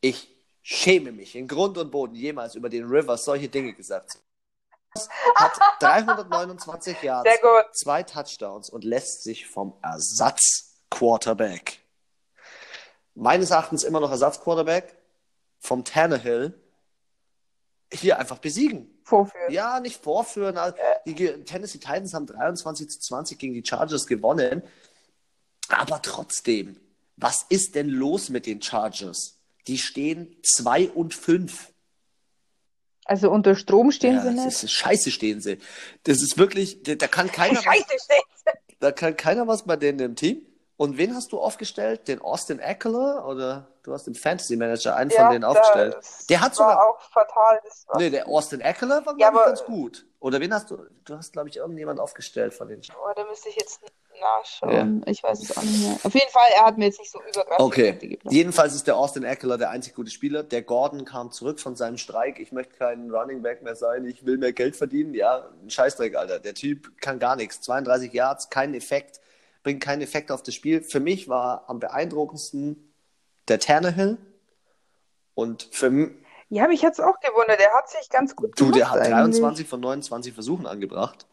Ich 0.00 0.28
schäme 0.62 1.12
mich 1.12 1.34
in 1.36 1.48
Grund 1.48 1.78
und 1.78 1.90
Boden 1.90 2.14
jemals 2.14 2.54
über 2.54 2.68
den 2.68 2.84
Rivers 2.86 3.24
solche 3.24 3.48
Dinge 3.48 3.72
gesagt. 3.72 4.10
zu 4.12 4.18
haben. 4.18 4.24
Hat 5.36 5.52
329 5.80 7.02
Yards, 7.02 7.30
zwei 7.72 8.02
Touchdowns 8.02 8.68
und 8.70 8.84
lässt 8.84 9.22
sich 9.22 9.46
vom 9.46 9.72
Ersatz-Quarterback, 9.82 11.78
meines 13.14 13.50
Erachtens 13.50 13.84
immer 13.84 14.00
noch 14.00 14.10
Ersatz-Quarterback, 14.10 14.96
vom 15.60 15.84
Tannehill, 15.84 16.59
hier 17.92 18.18
einfach 18.18 18.38
besiegen. 18.38 18.88
vorführen. 19.04 19.52
Ja, 19.52 19.80
nicht 19.80 20.02
vorführen. 20.02 20.56
Also, 20.56 20.76
Die 21.06 21.14
Ge- 21.14 21.42
Tennessee 21.44 21.78
Titans 21.78 22.14
haben 22.14 22.26
23 22.26 22.88
zu 22.88 23.00
20 23.00 23.38
gegen 23.38 23.54
die 23.54 23.64
Chargers 23.66 24.06
gewonnen. 24.06 24.62
Aber 25.68 26.00
trotzdem, 26.02 26.76
was 27.16 27.44
ist 27.48 27.74
denn 27.74 27.88
los 27.88 28.28
mit 28.28 28.46
den 28.46 28.62
Chargers? 28.62 29.38
Die 29.66 29.78
stehen 29.78 30.36
2 30.42 30.88
und 30.90 31.14
5. 31.14 31.72
Also 33.04 33.30
unter 33.30 33.56
Strom 33.56 33.90
stehen 33.90 34.14
Ja, 34.16 34.22
sie 34.22 34.34
das 34.36 34.44
nicht. 34.44 34.62
ist, 34.64 34.70
scheiße 34.72 35.10
stehen 35.10 35.40
sie. 35.40 35.58
Das 36.04 36.22
ist 36.22 36.38
wirklich, 36.38 36.82
da, 36.84 36.94
kann 37.08 37.30
keiner 37.32 37.56
was, 37.56 37.64
Scheiße 37.64 37.84
stehen 37.84 38.22
sie. 38.36 38.50
da 38.78 38.92
kann 38.92 39.16
keiner 39.16 39.46
was 39.48 39.64
bei 39.64 39.76
denen 39.76 39.98
im 40.00 40.16
Team. 40.16 40.46
Und 40.80 40.96
wen 40.96 41.14
hast 41.14 41.30
du 41.32 41.38
aufgestellt? 41.38 42.08
Den 42.08 42.22
Austin 42.22 42.58
Eckler 42.58 43.26
oder 43.26 43.66
du 43.82 43.92
hast 43.92 44.06
den 44.06 44.14
Fantasy 44.14 44.56
Manager 44.56 44.96
einen 44.96 45.10
von 45.10 45.28
denen 45.30 45.44
aufgestellt? 45.44 45.94
Der 46.30 46.40
hat 46.40 46.52
war 46.58 46.70
sogar 46.70 46.88
auch 46.88 47.00
fatal. 47.02 47.60
Das 47.64 47.86
war, 47.86 47.98
Nee, 47.98 48.08
der 48.08 48.26
Austin 48.26 48.62
Eckler 48.62 49.04
war, 49.04 49.14
glaube 49.14 49.20
Ja, 49.20 49.28
ich, 49.28 49.34
aber- 49.36 49.44
ganz 49.44 49.62
gut. 49.64 50.06
Oder 50.20 50.40
wen 50.40 50.54
hast 50.54 50.70
du? 50.70 50.78
Du 51.04 51.18
hast, 51.18 51.34
glaube 51.34 51.50
ich, 51.50 51.58
irgendjemand 51.58 52.00
aufgestellt 52.00 52.54
von 52.54 52.68
den. 52.68 52.80
oh, 52.98 53.12
da 53.14 53.24
müsste 53.26 53.50
ich 53.50 53.56
jetzt 53.56 53.78
nachschauen. 54.22 55.02
Ich 55.06 55.22
weiß 55.22 55.42
es 55.42 55.54
auch 55.54 55.62
nicht 55.62 55.80
mehr. 55.86 55.98
Auf 56.02 56.14
jeden 56.14 56.30
Fall, 56.30 56.48
er 56.56 56.64
hat 56.64 56.78
mir 56.78 56.86
jetzt 56.86 56.98
nicht 56.98 57.10
so 57.12 57.18
übergreifend 57.20 57.60
Okay. 57.60 58.18
Jedenfalls 58.30 58.74
ist 58.74 58.86
der 58.86 58.96
Austin 58.96 59.22
Eckler 59.24 59.58
der 59.58 59.68
einzig 59.68 59.94
gute 59.94 60.10
Spieler. 60.10 60.42
Der 60.42 60.62
Gordon 60.62 61.04
kam 61.04 61.30
zurück 61.30 61.60
von 61.60 61.76
seinem 61.76 61.98
Streik. 61.98 62.38
Ich 62.40 62.52
möchte 62.52 62.74
kein 62.78 63.10
Running 63.10 63.42
Back 63.42 63.62
mehr 63.62 63.76
sein. 63.76 64.06
Ich 64.06 64.24
will 64.24 64.38
mehr 64.38 64.54
Geld 64.54 64.76
verdienen. 64.76 65.12
Ja, 65.12 65.46
ein 65.62 65.68
Scheißdreck, 65.68 66.16
Alter. 66.16 66.38
Der 66.38 66.54
Typ 66.54 67.00
kann 67.02 67.18
gar 67.18 67.36
nichts. 67.36 67.60
32 67.60 68.12
Yards, 68.14 68.48
kein 68.48 68.72
Effekt. 68.72 69.20
Bringt 69.62 69.82
keinen 69.82 70.02
Effekt 70.02 70.30
auf 70.30 70.42
das 70.42 70.54
Spiel. 70.54 70.82
Für 70.82 71.00
mich 71.00 71.28
war 71.28 71.68
am 71.68 71.80
beeindruckendsten 71.80 72.92
der 73.48 73.58
Tannehill. 73.60 74.16
Und 75.34 75.68
für 75.70 76.10
Ja, 76.48 76.66
mich 76.68 76.84
hat's 76.84 77.00
auch 77.00 77.18
gewundert. 77.20 77.60
Er 77.60 77.72
hat 77.74 77.88
sich 77.90 78.08
ganz 78.10 78.34
gut 78.36 78.58
du, 78.58 78.70
der 78.70 78.90
hat 78.90 79.00
eigentlich. 79.00 79.12
23 79.40 79.68
von 79.68 79.80
29 79.80 80.32
Versuchen 80.32 80.66
angebracht. 80.66 81.26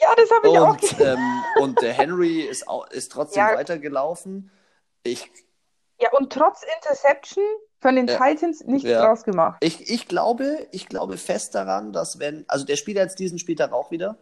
Ja, 0.00 0.08
das 0.16 0.30
habe 0.30 0.48
ich 0.48 0.58
auch 0.58 0.70
Und, 0.70 0.80
gesehen. 0.80 1.18
ähm, 1.18 1.44
und 1.60 1.80
der 1.82 1.92
Henry 1.92 2.40
ist, 2.42 2.66
auch, 2.68 2.86
ist 2.88 3.12
trotzdem 3.12 3.40
Ja. 3.46 3.54
weitergelaufen. 3.54 4.50
Ich, 5.04 5.30
Ja, 6.00 6.10
und 6.12 6.32
trotz 6.32 6.62
Interception 6.76 7.44
von 7.80 7.94
den 7.96 8.08
Ja. 8.08 8.18
Titans 8.18 8.64
nichts 8.64 8.88
Ja. 8.88 9.06
draus 9.06 9.22
gemacht. 9.24 9.58
ich, 9.62 9.90
ich, 9.90 10.08
glaube, 10.08 10.66
ich 10.72 10.88
glaube 10.88 11.16
fest 11.18 11.54
daran, 11.54 11.92
dass 11.92 12.18
wenn, 12.18 12.44
also 12.48 12.64
der 12.64 12.76
spielt 12.76 12.96
jetzt 12.96 13.18
diesen 13.18 13.38
Spieltag 13.38 13.72
auch 13.72 13.90
wieder, 13.92 14.16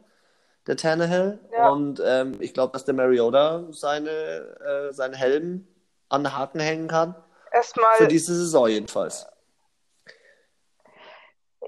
der 0.71 0.77
Tannehill. 0.77 1.39
Ja. 1.53 1.69
Und 1.69 2.01
ähm, 2.05 2.37
ich 2.41 2.55
glaube, 2.55 2.73
dass 2.73 2.85
der 2.85 2.95
Mariota 2.95 3.65
seine, 3.71 4.11
äh, 4.11 4.93
seinen 4.93 5.15
Helm 5.15 5.67
an 6.09 6.25
den 6.25 6.37
Haken 6.37 6.61
hängen 6.61 6.89
kann. 6.89 7.15
Für 7.51 7.57
Erstmal, 7.57 8.09
diese 8.09 8.35
Saison 8.35 8.69
jedenfalls. 8.69 9.27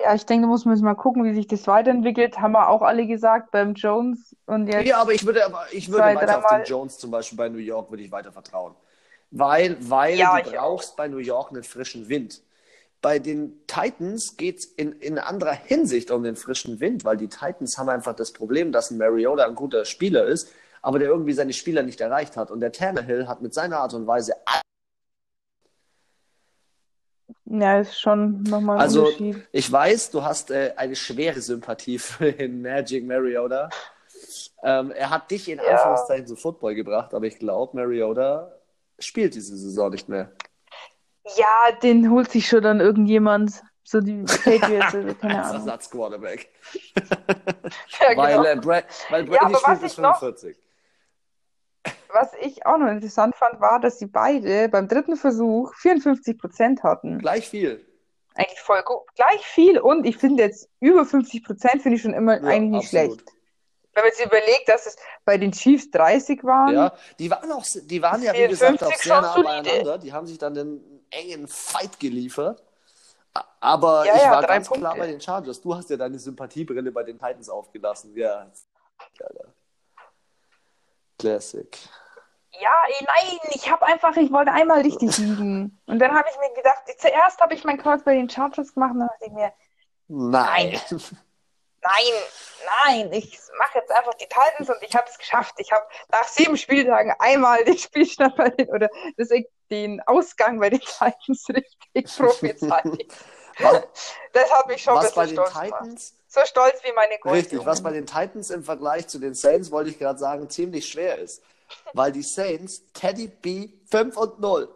ja, 0.00 0.14
ich 0.14 0.24
denke, 0.24 0.46
da 0.46 0.48
muss 0.48 0.64
man 0.64 0.74
jetzt 0.74 0.84
mal 0.84 0.94
gucken, 0.94 1.24
wie 1.24 1.34
sich 1.34 1.48
das 1.48 1.66
weiterentwickelt. 1.66 2.38
Haben 2.38 2.52
wir 2.52 2.68
auch 2.68 2.82
alle 2.82 3.06
gesagt 3.06 3.50
beim 3.50 3.74
Jones 3.74 4.36
und 4.46 4.68
jetzt. 4.68 4.86
Ja, 4.86 5.00
aber 5.00 5.12
ich 5.12 5.26
würde, 5.26 5.44
aber 5.44 5.66
ich 5.72 5.88
würde 5.88 6.02
Zwei, 6.02 6.14
weiter 6.14 6.38
auf 6.38 6.46
den 6.48 6.64
Jones 6.64 6.98
zum 6.98 7.10
Beispiel 7.10 7.36
bei 7.36 7.48
New 7.48 7.58
York 7.58 7.90
würde 7.90 8.04
ich 8.04 8.12
weiter 8.12 8.32
vertrauen. 8.32 8.74
Weil, 9.32 9.76
weil 9.80 10.16
Ja, 10.16 10.40
du 10.40 10.50
brauchst 10.50 10.96
bei 10.96 11.08
New 11.08 11.18
York 11.18 11.50
einen 11.50 11.64
frischen 11.64 12.08
Wind. 12.08 12.42
Bei 13.02 13.18
den 13.18 13.66
Titans 13.66 14.36
geht 14.36 14.60
es 14.60 14.64
in, 14.64 14.92
in 14.92 15.18
anderer 15.18 15.52
Hinsicht 15.52 16.10
um 16.12 16.22
den 16.22 16.36
frischen 16.36 16.78
Wind, 16.80 17.04
weil 17.04 17.16
die 17.16 17.28
Titans 17.28 17.76
haben 17.76 17.88
einfach 17.88 18.14
das 18.14 18.32
Problem, 18.32 18.70
dass 18.72 18.90
ein 18.90 18.98
Mariota 18.98 19.44
ein 19.44 19.56
guter 19.56 19.84
Spieler 19.84 20.24
ist, 20.24 20.48
aber 20.82 21.00
der 21.00 21.08
irgendwie 21.08 21.32
seine 21.32 21.52
Spieler 21.52 21.82
nicht 21.82 22.00
erreicht 22.00 22.36
hat. 22.36 22.50
Und 22.52 22.60
der 22.60 22.70
Tannehill 22.72 23.26
hat 23.26 23.42
mit 23.42 23.54
seiner 23.54 23.78
Art 23.78 23.92
und 23.94 24.06
Weise 24.06 24.34
Ja, 27.44 27.80
ist 27.80 28.00
schon 28.00 28.42
nochmal 28.44 28.76
ein 28.76 28.82
Also, 28.82 29.00
Unterschied. 29.06 29.46
ich 29.52 29.70
weiß, 29.70 30.10
du 30.10 30.22
hast 30.22 30.50
äh, 30.50 30.72
eine 30.76 30.96
schwere 30.96 31.40
Sympathie 31.40 31.98
für 31.98 32.32
den 32.32 32.62
Magic 32.62 33.04
Mariota. 33.04 33.68
Ähm, 34.62 34.92
er 34.92 35.10
hat 35.10 35.30
dich 35.30 35.48
in 35.48 35.58
Ja. 35.58 35.64
Anführungszeichen 35.72 36.26
zu 36.28 36.36
Football 36.36 36.74
gebracht, 36.76 37.12
aber 37.14 37.26
ich 37.26 37.38
glaube, 37.38 37.76
Mariota 37.76 38.52
spielt 38.98 39.34
diese 39.34 39.56
Saison 39.56 39.90
nicht 39.90 40.08
mehr. 40.08 40.30
Ja, 41.36 41.72
den 41.82 42.10
holt 42.10 42.30
sich 42.30 42.48
schon 42.48 42.62
dann 42.62 42.80
irgendjemand. 42.80 43.62
So 43.84 44.00
die 44.00 44.22
Patriots, 44.22 44.94
also 44.94 45.14
keine 45.14 45.34
Ahnung. 45.44 45.54
Ersatzquarterback. 45.56 46.48
Ja, 48.00 48.16
weil, 48.16 48.36
genau. 48.36 48.44
äh, 48.44 48.56
Bra 48.56 48.82
weil 49.10 49.24
Ja, 49.24 49.30
Brady 49.30 49.38
aber 49.38 49.54
spielt 49.58 49.66
was 49.68 49.80
bis 49.80 49.92
ich 49.92 49.98
noch- 49.98 50.18
45. 50.18 50.56
Was 52.12 52.30
ich 52.42 52.66
auch 52.66 52.76
noch 52.76 52.88
interessant 52.88 53.34
fand, 53.34 53.60
war, 53.60 53.80
dass 53.80 53.98
sie 53.98 54.06
beide 54.06 54.68
beim 54.68 54.86
dritten 54.88 55.16
Versuch 55.16 55.72
54 55.76 56.36
Prozent 56.38 56.82
hatten. 56.82 57.18
Gleich 57.18 57.48
viel. 57.48 57.84
Eigentlich 58.34 58.60
voll 58.60 58.82
gut. 58.82 59.00
Gleich 59.14 59.40
viel 59.46 59.78
und 59.78 60.04
ich 60.04 60.18
finde 60.18 60.42
jetzt 60.42 60.68
über 60.80 61.04
50 61.06 61.42
Prozent 61.44 61.82
finde 61.82 61.96
ich 61.96 62.02
schon 62.02 62.12
immer 62.14 62.36
Ja, 62.40 62.48
eigentlich 62.48 62.70
nicht 62.92 62.94
absolut. 62.94 63.20
schlecht. 63.22 63.32
Wenn 63.94 64.04
man 64.04 64.12
sich 64.12 64.24
überlegt, 64.24 64.68
dass 64.68 64.86
es 64.86 64.96
bei 65.24 65.36
den 65.36 65.52
Chiefs 65.52 65.90
30 65.90 66.42
waren. 66.44 66.74
Ja, 66.74 66.92
die 67.18 67.30
waren 67.30 67.52
auch, 67.52 67.64
die 67.64 68.00
waren 68.02 68.22
ja, 68.22 68.32
wie 68.32 68.48
gesagt, 68.48 68.82
auch 68.82 68.92
54 68.92 69.02
sehr 69.02 69.20
nah 69.20 69.42
beieinander. 69.42 69.98
Die 69.98 70.12
haben 70.12 70.26
sich 70.26 70.38
dann 70.38 70.56
einen 70.56 71.06
engen 71.10 71.46
Fight 71.46 72.00
geliefert. 72.00 72.62
Aber 73.60 74.04
Ja, 74.06 74.16
ich 74.16 74.22
ja, 74.22 74.30
war 74.30 74.42
ganz 74.46 74.68
klar 74.68 74.92
Punkte. 74.92 75.00
bei 75.00 75.06
den 75.06 75.20
Chargers. 75.20 75.60
Du 75.60 75.74
hast 75.74 75.88
ja 75.90 75.96
deine 75.96 76.18
Sympathiebrille 76.18 76.90
bei 76.90 77.02
den 77.02 77.18
Titans 77.18 77.48
aufgelassen. 77.48 78.14
Ja. 78.16 78.50
Classic. 81.18 81.78
Ja, 82.60 82.70
ey, 82.88 83.06
nein, 83.06 83.38
ich 83.50 83.70
habe 83.70 83.86
einfach, 83.86 84.14
ich 84.16 84.30
wollte 84.30 84.52
einmal 84.52 84.82
richtig 84.82 85.16
liegen. 85.18 85.80
Und 85.86 85.98
dann 85.98 86.12
habe 86.14 86.28
ich 86.30 86.36
mir 86.38 86.54
gedacht, 86.54 86.82
zuerst 86.98 87.40
habe 87.40 87.54
ich 87.54 87.64
mein 87.64 87.78
Kreuz 87.78 88.02
bei 88.04 88.14
den 88.14 88.28
Chargers 88.28 88.74
gemacht 88.74 88.92
und 88.92 89.00
dann 89.00 89.08
dachte 89.08 89.26
ich 89.26 89.32
mir, 89.32 89.52
Nein. 90.08 90.80
Nein, 90.90 91.00
nein, 92.86 93.12
ich 93.12 93.38
mache 93.58 93.78
jetzt 93.78 93.90
einfach 93.90 94.14
die 94.14 94.26
Titans 94.26 94.68
und 94.70 94.82
ich 94.82 94.94
habe 94.94 95.06
es 95.10 95.18
geschafft. 95.18 95.54
Ich 95.58 95.70
habe 95.72 95.84
nach 96.10 96.26
sieben 96.28 96.56
Spieltagen 96.56 97.14
einmal 97.18 97.64
den 97.64 97.76
Spielstand 97.78 98.36
bei 98.36 98.50
den, 98.50 98.68
oder 98.68 98.88
das, 99.16 99.28
den 99.70 100.00
Ausgang 100.06 100.58
bei 100.60 100.70
den 100.70 100.80
Titans 100.80 101.46
richtig 101.48 102.16
prophezeit. 102.16 102.84
das 104.32 104.52
hat 104.52 104.66
mich 104.68 104.82
schon 104.82 104.94
Was 104.96 105.08
ein 105.08 105.14
bei 105.14 105.22
bisschen 105.22 105.44
den. 105.44 105.52
Titans, 105.70 106.14
So 106.28 106.40
stolz 106.44 106.82
wie 106.84 106.92
meine 106.92 107.18
Gold. 107.18 107.34
richtig, 107.34 107.64
was 107.66 107.82
bei 107.82 107.90
den 107.92 108.06
Titans 108.06 108.50
im 108.50 108.62
Vergleich 108.64 109.08
zu 109.08 109.18
den 109.18 109.34
Saints, 109.34 109.70
wollte 109.70 109.90
ich 109.90 109.98
gerade 109.98 110.18
sagen, 110.18 110.48
ziemlich 110.48 110.88
schwer 110.88 111.18
ist. 111.18 111.42
Weil 111.94 112.12
die 112.12 112.22
Saints, 112.22 112.82
Teddy 112.92 113.28
B, 113.28 113.70
5 113.90 114.16
und 114.16 114.40
0. 114.40 114.68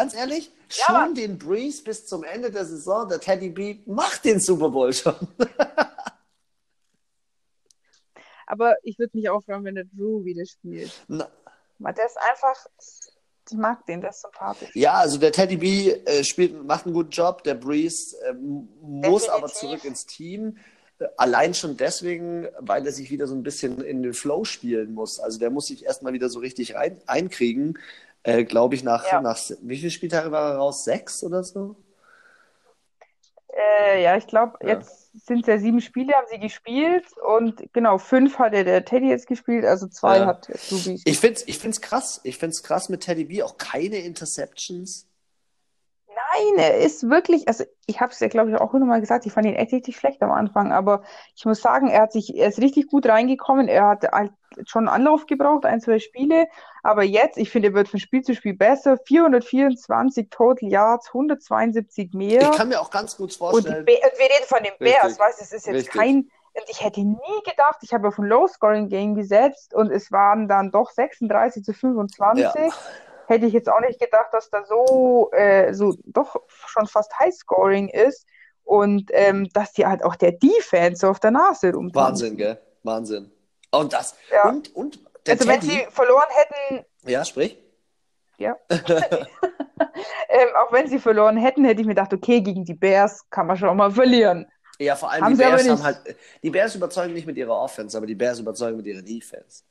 Ganz 0.00 0.14
ehrlich, 0.14 0.50
Ja, 0.70 0.84
schon 0.86 0.94
aber- 0.96 1.14
den 1.14 1.38
Breeze 1.38 1.82
bis 1.82 2.06
zum 2.06 2.24
Ende 2.24 2.50
der 2.50 2.64
Saison, 2.64 3.08
der 3.08 3.20
Teddy 3.20 3.50
B 3.50 3.78
macht 3.86 4.24
den 4.24 4.40
Super 4.40 4.70
Bowl 4.70 4.92
schon. 4.92 5.14
Aber 8.46 8.76
ich 8.82 8.98
würde 8.98 9.16
mich 9.16 9.28
auch 9.28 9.42
freuen, 9.44 9.64
wenn 9.64 9.74
der 9.74 9.84
Drew 9.84 10.24
wieder 10.24 10.46
spielt. 10.46 10.90
Na, 11.08 11.28
Weil 11.78 11.94
der 11.94 12.06
ist 12.06 12.16
einfach, 12.30 12.66
ich 13.50 13.56
mag 13.56 13.84
den, 13.86 14.00
der 14.00 14.10
ist 14.10 14.22
sympathisch. 14.22 14.70
Ja, 14.74 14.94
also 14.94 15.18
der 15.18 15.32
Teddy 15.32 15.56
B 15.58 15.90
äh, 15.90 16.24
spielt, 16.24 16.64
macht 16.64 16.86
einen 16.86 16.94
guten 16.94 17.10
Job. 17.10 17.42
Der 17.44 17.54
Breeze 17.54 18.16
äh, 18.26 18.32
muss 18.32 19.22
Definitiv. 19.24 19.30
aber 19.30 19.46
zurück 19.48 19.84
ins 19.84 20.06
Team. 20.06 20.56
Äh, 20.98 21.08
Allein 21.18 21.52
schon 21.52 21.76
deswegen, 21.76 22.48
weil 22.58 22.86
er 22.86 22.92
sich 22.92 23.10
wieder 23.10 23.26
so 23.26 23.34
ein 23.34 23.42
bisschen 23.42 23.82
in 23.82 24.02
den 24.02 24.14
Flow 24.14 24.44
spielen 24.44 24.94
muss. 24.94 25.20
Also 25.20 25.38
der 25.38 25.50
muss 25.50 25.66
sich 25.66 25.84
erstmal 25.84 26.14
wieder 26.14 26.30
so 26.30 26.38
richtig 26.38 26.74
rein, 26.74 27.00
einkriegen. 27.06 27.78
Äh, 28.22 28.44
Glaube 28.44 28.74
ich, 28.74 28.82
nach, 28.82 29.04
Ja. 29.10 29.20
nach 29.20 29.38
wie 29.62 29.76
viele 29.76 29.90
Spieltage 29.90 30.30
war 30.30 30.52
er 30.52 30.56
raus? 30.58 30.84
Sechs 30.84 31.22
oder 31.22 31.42
so? 31.44 31.76
Äh, 33.56 34.02
ja, 34.02 34.16
ich 34.16 34.26
glaube, 34.26 34.58
Ja. 34.62 34.74
jetzt 34.74 35.10
sind 35.26 35.40
es 35.40 35.46
ja 35.46 35.58
sieben 35.58 35.80
Spiele, 35.80 36.12
haben 36.12 36.26
sie 36.30 36.38
gespielt 36.38 37.06
und 37.26 37.72
genau, 37.72 37.98
fünf 37.98 38.38
hat 38.38 38.54
ja 38.54 38.62
der 38.62 38.84
Teddy 38.84 39.08
jetzt 39.08 39.26
gespielt, 39.26 39.64
also 39.64 39.88
zwei 39.88 40.18
Ja. 40.18 40.26
hat 40.26 40.48
Ruby. 40.70 41.00
Ich 41.04 41.18
finde 41.18 41.34
es 41.36 41.48
ich 41.48 41.58
find's 41.58 41.80
krass. 41.80 42.20
Ich 42.24 42.36
finde 42.38 42.52
es 42.52 42.62
krass 42.62 42.88
mit 42.88 43.00
Teddy 43.02 43.24
B. 43.24 43.42
Auch 43.42 43.56
keine 43.56 43.96
Interceptions. 43.96 45.06
Nein, 46.08 46.58
er 46.58 46.78
ist 46.78 47.08
wirklich, 47.08 47.48
also 47.48 47.64
ich 47.86 48.00
habe 48.00 48.12
es 48.12 48.20
ja, 48.20 48.28
glaube 48.28 48.50
ich, 48.50 48.56
auch 48.56 48.72
nochmal 48.72 49.00
gesagt, 49.00 49.24
ich 49.24 49.32
fand 49.32 49.46
ihn 49.46 49.54
echt 49.54 49.72
richtig 49.72 49.96
schlecht 49.96 50.20
am 50.22 50.30
Anfang, 50.32 50.72
aber 50.72 51.02
ich 51.34 51.44
muss 51.46 51.60
sagen, 51.62 51.88
er 51.88 52.02
hat 52.02 52.12
sich, 52.12 52.36
er 52.36 52.48
ist 52.48 52.58
richtig 52.60 52.88
gut 52.88 53.06
reingekommen, 53.06 53.66
er 53.68 53.86
hat 53.88 54.04
halt 54.12 54.32
schon 54.66 54.88
Anlauf 54.88 55.26
gebraucht, 55.26 55.64
ein, 55.64 55.80
zwei 55.80 55.98
Spiele, 56.00 56.48
aber 56.82 57.02
jetzt, 57.02 57.38
ich 57.38 57.50
finde, 57.50 57.68
er 57.68 57.74
wird 57.74 57.88
von 57.88 58.00
Spiel 58.00 58.22
zu 58.22 58.34
Spiel 58.34 58.54
besser, 58.54 58.98
424 59.06 60.28
Total 60.30 60.68
Yards, 60.68 61.08
172 61.08 62.12
mehr. 62.14 62.42
Ich 62.42 62.56
kann 62.56 62.68
mir 62.68 62.80
auch 62.80 62.90
ganz 62.90 63.16
gut 63.16 63.32
vorstellen. 63.32 63.80
Und 63.80 63.86
wir 63.86 63.94
reden 63.94 64.46
von 64.46 64.62
den 64.62 64.72
Bears, 64.78 65.04
Richtig. 65.04 65.20
weißt 65.20 65.40
du, 65.40 65.44
es 65.44 65.52
ist 65.52 65.66
jetzt 65.66 65.74
Richtig. 65.74 65.92
kein, 65.92 66.30
und 66.54 66.64
ich 66.68 66.82
hätte 66.82 67.00
nie 67.00 67.42
gedacht, 67.44 67.78
ich 67.82 67.92
habe 67.92 68.08
auf 68.08 68.18
ein 68.18 68.24
Low-Scoring-Game 68.24 69.14
gesetzt 69.14 69.74
und 69.74 69.90
es 69.90 70.10
waren 70.10 70.48
dann 70.48 70.70
doch 70.70 70.90
36 70.90 71.64
zu 71.64 71.72
25. 71.72 72.42
Ja. 72.42 72.54
Hätte 73.26 73.46
ich 73.46 73.52
jetzt 73.52 73.68
auch 73.68 73.80
nicht 73.80 74.00
gedacht, 74.00 74.28
dass 74.32 74.50
da 74.50 74.64
so, 74.64 75.30
äh, 75.32 75.74
so 75.74 75.94
doch 76.06 76.36
schon 76.48 76.86
fast 76.86 77.16
High-Scoring 77.18 77.88
ist 77.88 78.26
und 78.64 79.10
ähm, 79.12 79.48
dass 79.52 79.72
die 79.72 79.86
halt 79.86 80.02
auch 80.02 80.16
der 80.16 80.32
Defense 80.32 81.00
so 81.00 81.08
auf 81.08 81.20
der 81.20 81.30
Nase 81.30 81.72
rumtanzt. 81.72 82.22
Wahnsinn, 82.22 82.36
gell? 82.36 82.58
Wahnsinn. 82.82 83.30
Und 83.70 83.92
das. 83.92 84.16
Ja. 84.30 84.48
Und, 84.48 84.74
und 84.74 85.00
der 85.28 85.36
Also 85.36 85.48
wenn 85.48 85.60
Teddy. 85.60 85.72
sie 85.72 85.86
verloren 85.90 86.26
hätten, 86.30 86.84
Ja, 87.04 87.24
sprich. 87.24 87.58
ja, 88.38 88.56
ähm, 88.70 90.48
auch 90.56 90.72
wenn 90.72 90.88
sie 90.88 90.98
verloren 90.98 91.36
hätten, 91.36 91.64
hätte 91.64 91.80
ich 91.80 91.86
mir 91.86 91.94
gedacht, 91.94 92.12
okay, 92.12 92.40
gegen 92.40 92.64
die 92.64 92.74
Bears 92.74 93.28
kann 93.30 93.46
man 93.46 93.56
schon 93.56 93.76
mal 93.76 93.90
verlieren. 93.90 94.46
Ja, 94.78 94.94
vor 94.94 95.10
allem 95.10 95.24
Haben 95.24 95.32
die 95.36 95.38
Bears 95.42 95.68
haben 95.68 95.82
halt. 95.82 96.16
Die 96.42 96.50
Bears 96.50 96.74
überzeugen 96.76 97.12
nicht 97.12 97.26
mit 97.26 97.36
ihrer 97.36 97.56
Offense, 97.60 97.96
aber 97.96 98.06
die 98.06 98.14
Bears 98.14 98.38
überzeugen 98.38 98.76
mit 98.76 98.86
ihrer 98.86 99.02
Defense. 99.02 99.64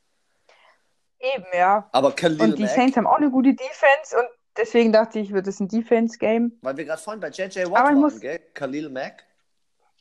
Eben, 1.19 1.45
ja. 1.53 1.89
Aber 1.93 2.11
Khalil 2.11 2.41
Und 2.41 2.57
die 2.59 2.63
Mack, 2.63 2.71
Saints 2.75 2.97
haben 2.97 3.07
auch 3.07 3.15
eine 3.17 3.31
gute 3.31 3.53
Defense 3.53 4.17
und 4.17 4.27
deswegen 4.57 4.91
dachte 4.91 5.19
ich, 5.19 5.31
wird 5.33 5.47
es 5.47 5.59
ein 5.59 5.67
Defense-Game. 5.69 6.59
weil 6.61 6.77
wir 6.77 6.85
gerade 6.85 7.01
vorhin 7.01 7.21
bei 7.21 7.29
JJ 7.29 7.65
Watt 7.71 7.71
waren, 7.85 7.95
muss- 8.01 8.19
gell? 8.19 8.39
Khalil 8.53 8.89
Mack 8.89 9.23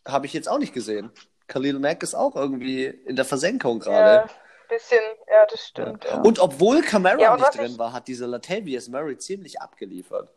habe 0.06 0.26
ich 0.26 0.32
jetzt 0.32 0.48
auch 0.48 0.58
nicht 0.58 0.74
gesehen. 0.74 1.10
Khalil 1.46 1.78
Mack 1.78 2.02
ist 2.02 2.14
auch 2.14 2.34
irgendwie 2.34 2.84
in 2.86 3.14
der 3.16 3.24
Versenkung 3.24 3.80
Ja, 3.82 3.84
gerade. 3.84 4.30
Bisschen, 4.68 5.00
ja, 5.28 5.46
das 5.46 5.66
stimmt. 5.66 6.04
Ja. 6.04 6.20
Und 6.20 6.38
obwohl 6.38 6.82
Camara 6.82 7.18
Ja, 7.20 7.32
und 7.34 7.40
nicht 7.40 7.56
drin 7.56 7.66
ich- 7.72 7.78
war, 7.78 7.92
hat 7.92 8.08
dieser 8.08 8.26
Latavius 8.26 8.88
Murray 8.88 9.16
ziemlich 9.18 9.60
abgeliefert. 9.60 10.30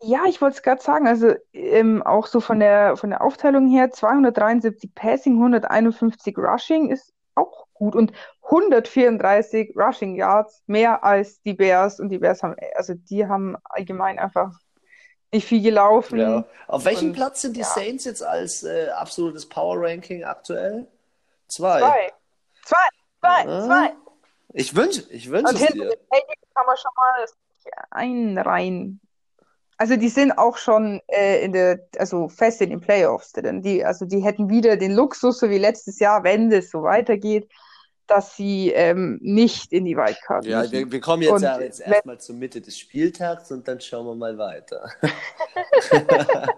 Ja, 0.00 0.20
ich 0.28 0.40
wollte 0.40 0.56
es 0.56 0.62
gerade 0.62 0.80
sagen, 0.80 1.08
also 1.08 1.34
ähm, 1.52 2.02
auch 2.04 2.26
so 2.28 2.40
von 2.40 2.60
der, 2.60 2.96
von 2.96 3.10
der 3.10 3.20
Aufteilung 3.20 3.68
her, 3.68 3.90
273 3.90 4.94
Passing, 4.94 5.34
151 5.34 6.36
Rushing 6.38 6.90
ist 6.90 7.12
auch 7.34 7.66
gut 7.74 7.96
und 7.96 8.12
134 8.42 9.74
Rushing 9.76 10.14
Yards, 10.14 10.62
mehr 10.66 11.02
als 11.02 11.42
die 11.42 11.54
Bears 11.54 11.98
und 11.98 12.10
die 12.10 12.18
Bears 12.18 12.42
haben, 12.42 12.54
also 12.76 12.94
die 12.94 13.26
haben 13.26 13.56
allgemein 13.64 14.18
einfach 14.20 14.52
nicht 15.32 15.46
viel 15.46 15.62
gelaufen. 15.62 16.18
Ja. 16.20 16.44
Auf 16.68 16.84
welchem 16.84 17.08
Und, 17.08 17.14
Platz 17.14 17.42
sind 17.42 17.56
die 17.56 17.60
ja. 17.60 17.66
Saints 17.66 18.04
jetzt 18.04 18.22
als 18.22 18.62
äh, 18.62 18.88
absolutes 18.90 19.46
Power 19.48 19.76
Ranking 19.80 20.24
aktuell? 20.24 20.86
Zwei. 21.48 21.80
Zwei. 21.80 22.12
Zwei, 22.64 22.88
zwei, 23.20 23.46
Ah. 23.46 23.64
zwei. 23.66 23.92
Ich 24.54 24.74
wünsche 24.74 25.02
ich 25.10 25.30
wünsch 25.30 25.48
Und 25.50 25.54
es 25.56 25.60
hinten 25.60 25.80
dir. 25.82 25.88
den 25.90 25.98
Patriots 26.08 26.54
kann 26.54 26.66
man 26.66 26.76
schon 26.76 26.90
mal 26.96 27.26
einreihen. 27.90 29.00
Also 29.76 29.96
die 29.96 30.08
sind 30.08 30.32
auch 30.32 30.56
schon 30.56 31.00
äh, 31.06 31.44
in 31.44 31.52
der, 31.52 31.78
also 31.98 32.28
fest 32.28 32.60
in 32.62 32.70
den 32.70 32.80
Playoffs 32.80 33.32
drin. 33.32 33.62
Die, 33.62 33.84
also 33.84 34.06
die 34.06 34.20
hätten 34.20 34.48
wieder 34.48 34.76
den 34.76 34.92
Luxus, 34.92 35.38
so 35.38 35.48
wie 35.50 35.58
letztes 35.58 36.00
Jahr, 36.00 36.24
wenn 36.24 36.50
es 36.50 36.70
so 36.70 36.82
weitergeht, 36.82 37.48
dass 38.08 38.34
sie 38.34 38.70
ähm, 38.72 39.18
nicht 39.22 39.72
in 39.72 39.84
die 39.84 39.96
Wildcard 39.96 40.46
Ja, 40.46 40.60
müssen. 40.60 40.72
wir, 40.72 40.92
wir 40.92 41.00
kommen 41.00 41.22
jetzt, 41.22 41.32
Und 41.32 41.42
ja 41.42 41.60
jetzt 41.60 41.80
erstmal 41.80 42.18
zur 42.18 42.34
Mitte 42.34 42.60
des 42.60 42.76
Spieltags 42.78 43.52
und 43.52 43.68
dann 43.68 43.80
schauen 43.80 44.06
wir 44.06 44.14
mal 44.16 44.36
weiter. 44.38 44.90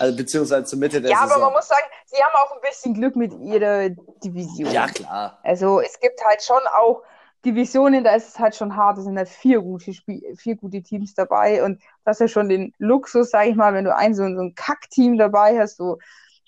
also 0.00 0.16
beziehungsweise 0.16 0.64
zur 0.64 0.78
Mitte 0.78 1.00
der 1.00 1.10
Ja, 1.10 1.18
aber 1.18 1.28
Saison. 1.28 1.42
man 1.42 1.52
muss 1.52 1.68
sagen, 1.68 1.84
sie 2.06 2.16
haben 2.22 2.34
auch 2.34 2.52
ein 2.54 2.60
bisschen 2.62 2.94
Glück 2.94 3.16
mit 3.16 3.32
ihrer 3.34 3.90
Division. 4.24 4.72
ja, 4.72 4.86
klar. 4.88 5.38
Also 5.42 5.80
es 5.80 5.98
gibt 6.00 6.24
halt 6.24 6.42
schon 6.42 6.60
auch 6.78 7.02
Divisionen, 7.44 8.04
da 8.04 8.14
ist 8.14 8.28
es 8.28 8.38
halt 8.38 8.54
schon 8.54 8.76
hart, 8.76 8.98
da 8.98 9.02
sind 9.02 9.16
halt 9.16 9.28
vier 9.28 9.60
gute 9.62 9.94
Spiel 9.94 10.22
vier 10.36 10.56
gute 10.56 10.82
Teams 10.82 11.14
dabei 11.14 11.62
und 11.64 11.80
das 12.04 12.16
ist 12.16 12.20
ja 12.20 12.28
schon 12.28 12.48
den 12.50 12.74
Luxus, 12.78 13.30
sag 13.30 13.46
ich 13.46 13.54
mal, 13.56 13.72
wenn 13.72 13.84
du 13.84 13.94
ein 13.94 14.14
so, 14.14 14.22
so 14.24 14.40
ein 14.42 14.54
Kack-Team 14.54 15.16
dabei 15.16 15.58
hast, 15.58 15.76
so 15.76 15.98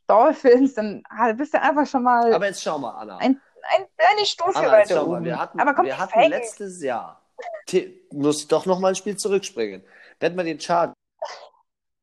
Dolphins, 0.06 0.74
dann 0.74 1.02
halt 1.08 1.38
bist 1.38 1.54
du 1.54 1.60
einfach 1.62 1.86
schon 1.86 2.02
mal 2.02 2.32
Aber 2.34 2.46
jetzt 2.46 2.62
schau 2.62 2.78
mal, 2.78 2.90
Anna. 3.00 3.16
ein, 3.18 3.40
ein, 3.76 3.86
eine 4.16 4.26
Stufe 4.26 4.58
Anna, 4.58 4.72
weiter 4.72 4.94
schau 4.96 5.06
mal. 5.06 5.16
oben. 5.16 5.24
Wir 5.24 5.38
hatten, 5.38 5.60
Aber 5.60 5.74
komm, 5.74 5.86
wir 5.86 5.98
hatten 5.98 6.20
letztes 6.28 6.82
Jahr, 6.82 7.22
T- 7.66 8.02
muss 8.12 8.42
ich 8.42 8.48
doch 8.48 8.66
noch 8.66 8.78
mal 8.78 8.88
ein 8.88 8.94
Spiel 8.94 9.16
zurückspringen. 9.16 9.82
Wenn 10.20 10.34
man 10.34 10.44
den 10.46 10.58
Chart 10.58 10.92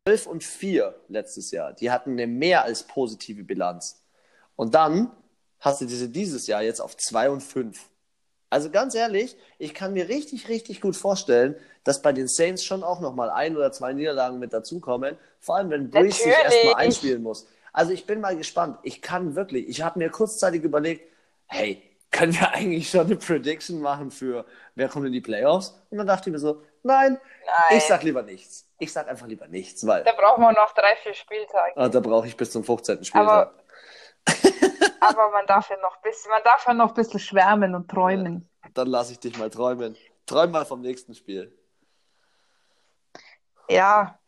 12 0.07 0.27
und 0.27 0.43
4 0.43 0.95
letztes 1.07 1.51
Jahr, 1.51 1.73
die 1.73 1.91
hatten 1.91 2.11
eine 2.11 2.27
mehr 2.27 2.63
als 2.63 2.83
positive 2.83 3.43
Bilanz. 3.43 4.01
Und 4.55 4.73
dann 4.73 5.11
hast 5.59 5.81
du 5.81 5.85
diese 5.85 6.09
dieses 6.09 6.47
Jahr 6.47 6.61
jetzt 6.63 6.79
auf 6.79 6.97
2 6.97 7.29
und 7.29 7.41
5. 7.41 7.79
Also 8.49 8.71
ganz 8.71 8.95
ehrlich, 8.95 9.37
ich 9.59 9.73
kann 9.73 9.93
mir 9.93 10.09
richtig, 10.09 10.49
richtig 10.49 10.81
gut 10.81 10.95
vorstellen, 10.95 11.55
dass 11.83 12.01
bei 12.01 12.11
den 12.11 12.27
Saints 12.27 12.63
schon 12.63 12.83
auch 12.83 12.99
noch 12.99 13.13
mal 13.13 13.29
ein 13.29 13.55
oder 13.55 13.71
zwei 13.71 13.93
Niederlagen 13.93 14.39
mit 14.39 14.53
dazukommen. 14.53 15.17
Vor 15.39 15.57
allem, 15.57 15.69
wenn 15.69 15.91
Breeze 15.91 16.23
sich 16.23 16.33
erstmal 16.33 16.75
einspielen 16.75 17.21
muss. 17.21 17.47
Also 17.71 17.91
ich 17.91 18.07
bin 18.07 18.19
mal 18.19 18.35
gespannt. 18.35 18.79
Ich 18.81 19.01
kann 19.01 19.35
wirklich, 19.35 19.67
ich 19.69 19.83
habe 19.83 19.99
mir 19.99 20.09
kurzzeitig 20.09 20.63
überlegt, 20.63 21.03
hey, 21.45 21.83
können 22.11 22.33
wir 22.33 22.51
eigentlich 22.53 22.89
schon 22.89 23.05
eine 23.05 23.17
Prediction 23.17 23.81
machen 23.81 24.09
für, 24.09 24.45
wer 24.73 24.89
kommt 24.89 25.05
in 25.05 25.13
die 25.13 25.21
Playoffs? 25.21 25.75
Und 25.91 25.99
dann 25.99 26.07
dachte 26.07 26.29
ich 26.29 26.33
mir 26.33 26.39
so, 26.39 26.63
nein, 26.83 27.19
Nein. 27.45 27.77
ich 27.77 27.83
sag 27.85 28.03
lieber 28.03 28.21
nichts. 28.23 28.67
Ich 28.77 28.93
sag 28.93 29.07
einfach 29.07 29.27
lieber 29.27 29.47
nichts, 29.47 29.85
weil 29.85 30.03
da 30.03 30.13
brauchen 30.13 30.41
wir 30.41 30.51
noch 30.53 30.73
drei, 30.73 30.95
vier 31.03 31.13
Spieltage. 31.13 31.73
ah, 31.75 31.89
da 31.89 31.99
brauche 31.99 32.27
ich 32.27 32.37
bis 32.37 32.51
zum 32.51 32.63
15. 32.63 33.03
Spieltag. 33.03 33.29
Aber, 33.29 33.53
aber 35.01 35.31
man 35.31 35.45
darf 35.47 35.69
ja 35.69 35.77
noch 35.77 35.95
ein 35.95 36.01
bisschen, 36.01 36.31
man 36.31 36.43
darf 36.43 36.65
ja 36.65 36.73
noch 36.73 36.89
ein 36.89 36.93
bisschen 36.93 37.19
schwärmen 37.19 37.75
und 37.75 37.89
träumen. 37.89 38.49
Dann 38.73 38.87
lasse 38.87 39.13
ich 39.13 39.19
dich 39.19 39.37
mal 39.37 39.49
träumen. 39.49 39.97
Träum 40.25 40.51
mal 40.51 40.65
vom 40.65 40.81
nächsten 40.81 41.15
Spiel. 41.15 41.57
Ja, 43.69 44.18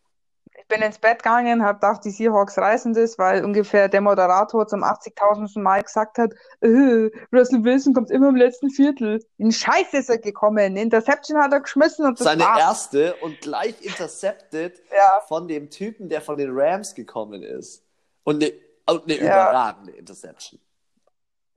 bin 0.72 0.82
ins 0.82 0.98
Bett 0.98 1.22
gegangen, 1.22 1.64
habe 1.64 1.76
gedacht, 1.76 2.04
die 2.06 2.10
Seahawks 2.10 2.58
reißen 2.58 2.94
das, 2.94 3.18
weil 3.20 3.44
ungefähr 3.46 3.90
der 3.90 4.02
Moderator 4.02 4.66
zum 4.68 4.84
80.000. 4.84 5.60
Mal 5.62 5.84
gesagt 5.84 6.18
hat, 6.18 6.34
äh, 6.62 7.10
Russell 7.32 7.64
Wilson 7.64 7.94
kommt 7.94 8.10
immer 8.10 8.30
im 8.30 8.36
letzten 8.36 8.70
Viertel. 8.70 9.24
In 9.38 9.52
Scheiß 9.52 9.94
ist 9.94 10.10
er 10.10 10.18
gekommen. 10.18 10.58
Eine 10.60 10.82
Interception 10.82 11.38
hat 11.40 11.52
er 11.54 11.60
geschmissen 11.60 12.06
und 12.06 12.20
das 12.20 12.26
Seine 12.26 12.44
war's. 12.44 12.60
erste 12.60 13.16
und 13.18 13.40
gleich 13.42 13.80
intercepted 13.82 14.82
Ja, 14.92 15.22
von 15.28 15.48
dem 15.48 15.70
Typen, 15.70 16.10
der 16.10 16.22
von 16.22 16.38
den 16.38 16.50
Rams 16.52 16.96
gekommen 16.96 17.44
ist. 17.44 17.84
Und 18.24 18.44
eine, 18.44 18.54
und 18.88 19.04
eine 19.04 19.16
Ja. 19.16 19.26
überragende 19.26 19.92
Interception. 19.92 20.60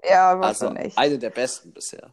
ja, 0.02 0.38
war 0.38 0.48
Also 0.48 0.68
echt. 0.74 0.98
eine 0.98 1.18
der 1.18 1.30
besten 1.30 1.72
bisher. 1.72 2.12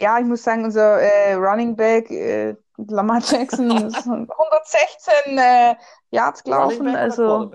Ja, 0.00 0.18
ich 0.18 0.26
muss 0.26 0.44
sagen, 0.44 0.64
unser 0.64 1.00
äh, 1.00 1.34
Running 1.34 1.74
Back, 1.74 2.08
äh, 2.10 2.54
Lamar 2.86 3.20
Jackson 3.20 3.70
ist 3.86 4.06
116 4.06 5.38
äh, 5.38 5.74
Yards 6.10 6.44
gelaufen. 6.44 6.88
Also, 6.88 7.52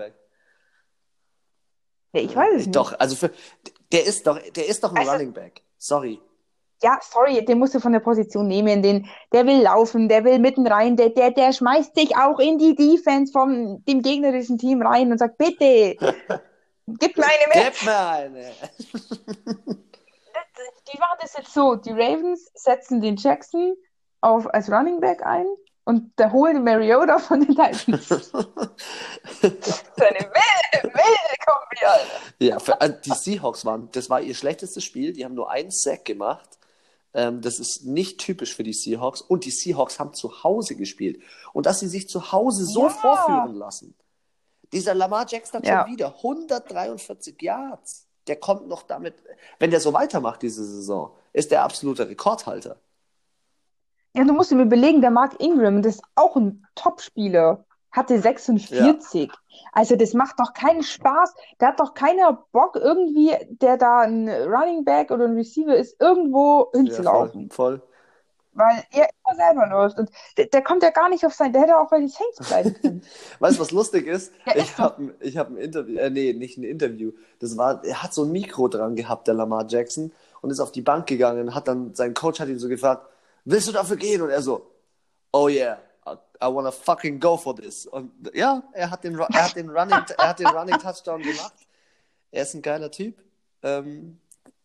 ja, 2.12 2.20
ich 2.20 2.36
weiß 2.36 2.50
es 2.54 2.66
nicht. 2.66 2.76
Doch, 2.76 2.98
also 2.98 3.16
für, 3.16 3.30
der 3.92 4.04
ist 4.04 4.26
doch, 4.26 4.38
der 4.38 4.68
ist 4.68 4.84
doch 4.84 4.92
ein 4.92 4.98
Also- 4.98 5.12
Running 5.12 5.32
Back. 5.32 5.62
Sorry. 5.78 6.20
Ja, 6.82 6.98
sorry, 7.00 7.42
den 7.44 7.58
musst 7.58 7.74
du 7.74 7.80
von 7.80 7.92
der 7.92 8.00
Position 8.00 8.46
nehmen. 8.46 8.82
Den, 8.82 9.08
der 9.32 9.46
will 9.46 9.62
laufen, 9.62 10.08
der 10.08 10.24
will 10.24 10.38
mitten 10.38 10.66
rein, 10.66 10.96
der, 10.96 11.08
der, 11.10 11.30
der 11.30 11.52
schmeißt 11.52 11.94
sich 11.94 12.14
auch 12.16 12.38
in 12.38 12.58
die 12.58 12.74
Defense 12.74 13.32
vom 13.32 13.82
dem 13.86 14.02
gegnerischen 14.02 14.58
Team 14.58 14.82
rein 14.82 15.10
und 15.10 15.18
sagt, 15.18 15.38
bitte, 15.38 15.96
gib 16.86 17.16
mir 17.16 17.24
eine 17.24 17.54
mehr. 17.54 17.70
Gib 17.70 17.84
mir 17.86 18.06
eine. 18.06 18.52
Die 20.92 20.98
machen 20.98 21.18
das 21.20 21.34
jetzt 21.36 21.54
so. 21.54 21.74
Die 21.76 21.90
Ravens 21.90 22.50
setzen 22.54 23.00
den 23.00 23.16
Jackson 23.16 23.74
auf, 24.24 24.52
als 24.52 24.70
Running 24.70 25.00
Back 25.00 25.24
ein 25.24 25.46
und 25.84 26.12
da 26.16 26.32
holen 26.32 26.64
Mariota 26.64 27.18
von 27.18 27.40
den 27.40 27.54
Titans. 27.54 28.08
Seine 29.40 30.18
wilde, 30.20 30.82
wilde 30.82 31.36
Kombi, 31.46 31.84
Alter. 31.84 32.20
Ja, 32.38 32.58
für, 32.58 32.80
äh, 32.80 32.92
die 33.04 33.10
Seahawks 33.12 33.64
waren, 33.64 33.90
das 33.92 34.08
war 34.10 34.20
ihr 34.20 34.34
schlechtestes 34.34 34.82
Spiel. 34.84 35.12
Die 35.12 35.24
haben 35.24 35.34
nur 35.34 35.50
einen 35.50 35.70
Sack 35.70 36.04
gemacht. 36.04 36.58
Ähm, 37.12 37.40
das 37.42 37.58
ist 37.60 37.84
nicht 37.84 38.18
typisch 38.18 38.54
für 38.54 38.62
die 38.62 38.72
Seahawks. 38.72 39.20
Und 39.20 39.44
die 39.44 39.50
Seahawks 39.50 40.00
haben 40.00 40.14
zu 40.14 40.42
Hause 40.42 40.74
gespielt. 40.76 41.22
Und 41.52 41.66
dass 41.66 41.80
sie 41.80 41.88
sich 41.88 42.08
zu 42.08 42.32
Hause 42.32 42.64
so 42.64 42.84
Ja. 42.84 42.90
vorführen 42.90 43.54
lassen. 43.54 43.94
Dieser 44.72 44.94
Lamar 44.94 45.26
Jackson 45.28 45.58
hat 45.60 45.66
Ja. 45.66 45.82
schon 45.84 45.92
wieder 45.92 46.14
143 46.22 47.40
Yards. 47.40 48.06
Der 48.26 48.36
kommt 48.36 48.66
noch 48.68 48.82
damit, 48.82 49.14
wenn 49.58 49.70
der 49.70 49.80
so 49.80 49.92
weitermacht 49.92 50.40
diese 50.42 50.64
Saison, 50.64 51.14
ist 51.34 51.50
der 51.50 51.62
absolute 51.62 52.08
Rekordhalter. 52.08 52.78
Ja, 54.16 54.24
du 54.24 54.32
musst 54.32 54.50
dir 54.52 54.60
überlegen, 54.60 55.00
der 55.00 55.10
Mark 55.10 55.40
Ingram, 55.40 55.82
das 55.82 55.96
ist 55.96 56.04
auch 56.14 56.36
ein 56.36 56.64
Top-Spieler, 56.76 57.64
hatte 57.90 58.20
46. 58.20 59.30
Also 59.72 59.96
das 59.96 60.14
macht 60.14 60.38
doch 60.38 60.52
keinen 60.52 60.82
Spaß. 60.82 61.34
Da 61.58 61.68
hat 61.68 61.80
doch 61.80 61.94
keiner 61.94 62.44
Bock 62.52 62.76
irgendwie, 62.76 63.32
der 63.48 63.76
da 63.76 64.00
ein 64.00 64.28
Running 64.28 64.84
Back 64.84 65.10
oder 65.10 65.24
ein 65.24 65.34
Receiver 65.34 65.74
ist, 65.74 66.00
irgendwo 66.00 66.70
hinzulaufen. 66.72 67.50
voll, 67.50 67.78
voll. 67.78 67.82
Weil 68.52 68.84
er 68.92 69.08
immer 69.08 69.34
selber 69.34 69.66
läuft. 69.66 69.98
Und 69.98 70.10
der, 70.36 70.46
der 70.46 70.62
kommt 70.62 70.84
ja 70.84 70.90
gar 70.90 71.08
nicht 71.08 71.26
auf 71.26 71.34
sein, 71.34 71.52
der 71.52 71.62
hätte 71.62 71.76
auch 71.76 71.90
bei 71.90 71.98
den 71.98 72.08
Saints 72.08 72.38
bleiben 72.46 72.74
können. 72.80 73.02
Weißt 73.40 73.56
du, 73.56 73.62
was 73.62 73.72
lustig 73.72 74.06
ist? 74.06 74.32
Ja, 74.46 74.54
ich 74.56 74.78
habe 74.78 75.14
ich 75.18 75.36
hab 75.36 75.50
ein 75.50 75.56
Interview, 75.56 75.98
äh, 75.98 76.10
nee, 76.10 76.32
nicht 76.34 76.56
ein 76.56 76.62
Interview. 76.62 77.12
Das 77.40 77.56
war, 77.56 77.84
er 77.84 78.02
hat 78.04 78.14
so 78.14 78.22
ein 78.22 78.30
Mikro 78.30 78.68
dran 78.68 78.94
gehabt, 78.94 79.26
der 79.26 79.34
Lamar 79.34 79.66
Jackson, 79.68 80.12
und 80.40 80.50
ist 80.50 80.60
auf 80.60 80.70
die 80.70 80.82
Bank 80.82 81.06
gegangen, 81.06 81.52
hat 81.54 81.66
dann, 81.66 81.94
sein 81.94 82.14
Coach 82.14 82.38
hat 82.38 82.48
ihn 82.48 82.60
so 82.60 82.68
gefragt, 82.68 83.08
willst 83.44 83.68
du 83.68 83.72
dafür 83.72 83.96
gehen? 83.96 84.22
Und 84.22 84.30
er 84.30 84.42
so, 84.42 84.70
oh 85.32 85.48
yeah, 85.48 85.78
I, 86.06 86.46
wanna 86.46 86.70
fucking 86.70 87.18
go 87.20 87.36
for 87.36 87.56
this. 87.56 87.86
Und 87.86 88.12
ja, 88.34 88.62
er 88.72 88.90
hat 88.90 89.04
den, 89.04 89.18
er 89.18 89.44
hat 89.44 89.56
den 89.56 89.70
Running, 89.70 90.04
er 90.16 90.28
hat 90.28 90.38
den 90.38 90.46
Running 90.46 90.78
Touchdown 90.78 91.22
gemacht. 91.22 91.54
Er 92.30 92.42
ist 92.42 92.54
ein 92.54 92.62
geiler 92.62 92.90
Typ. 92.90 93.22
Ähm, 93.62 94.18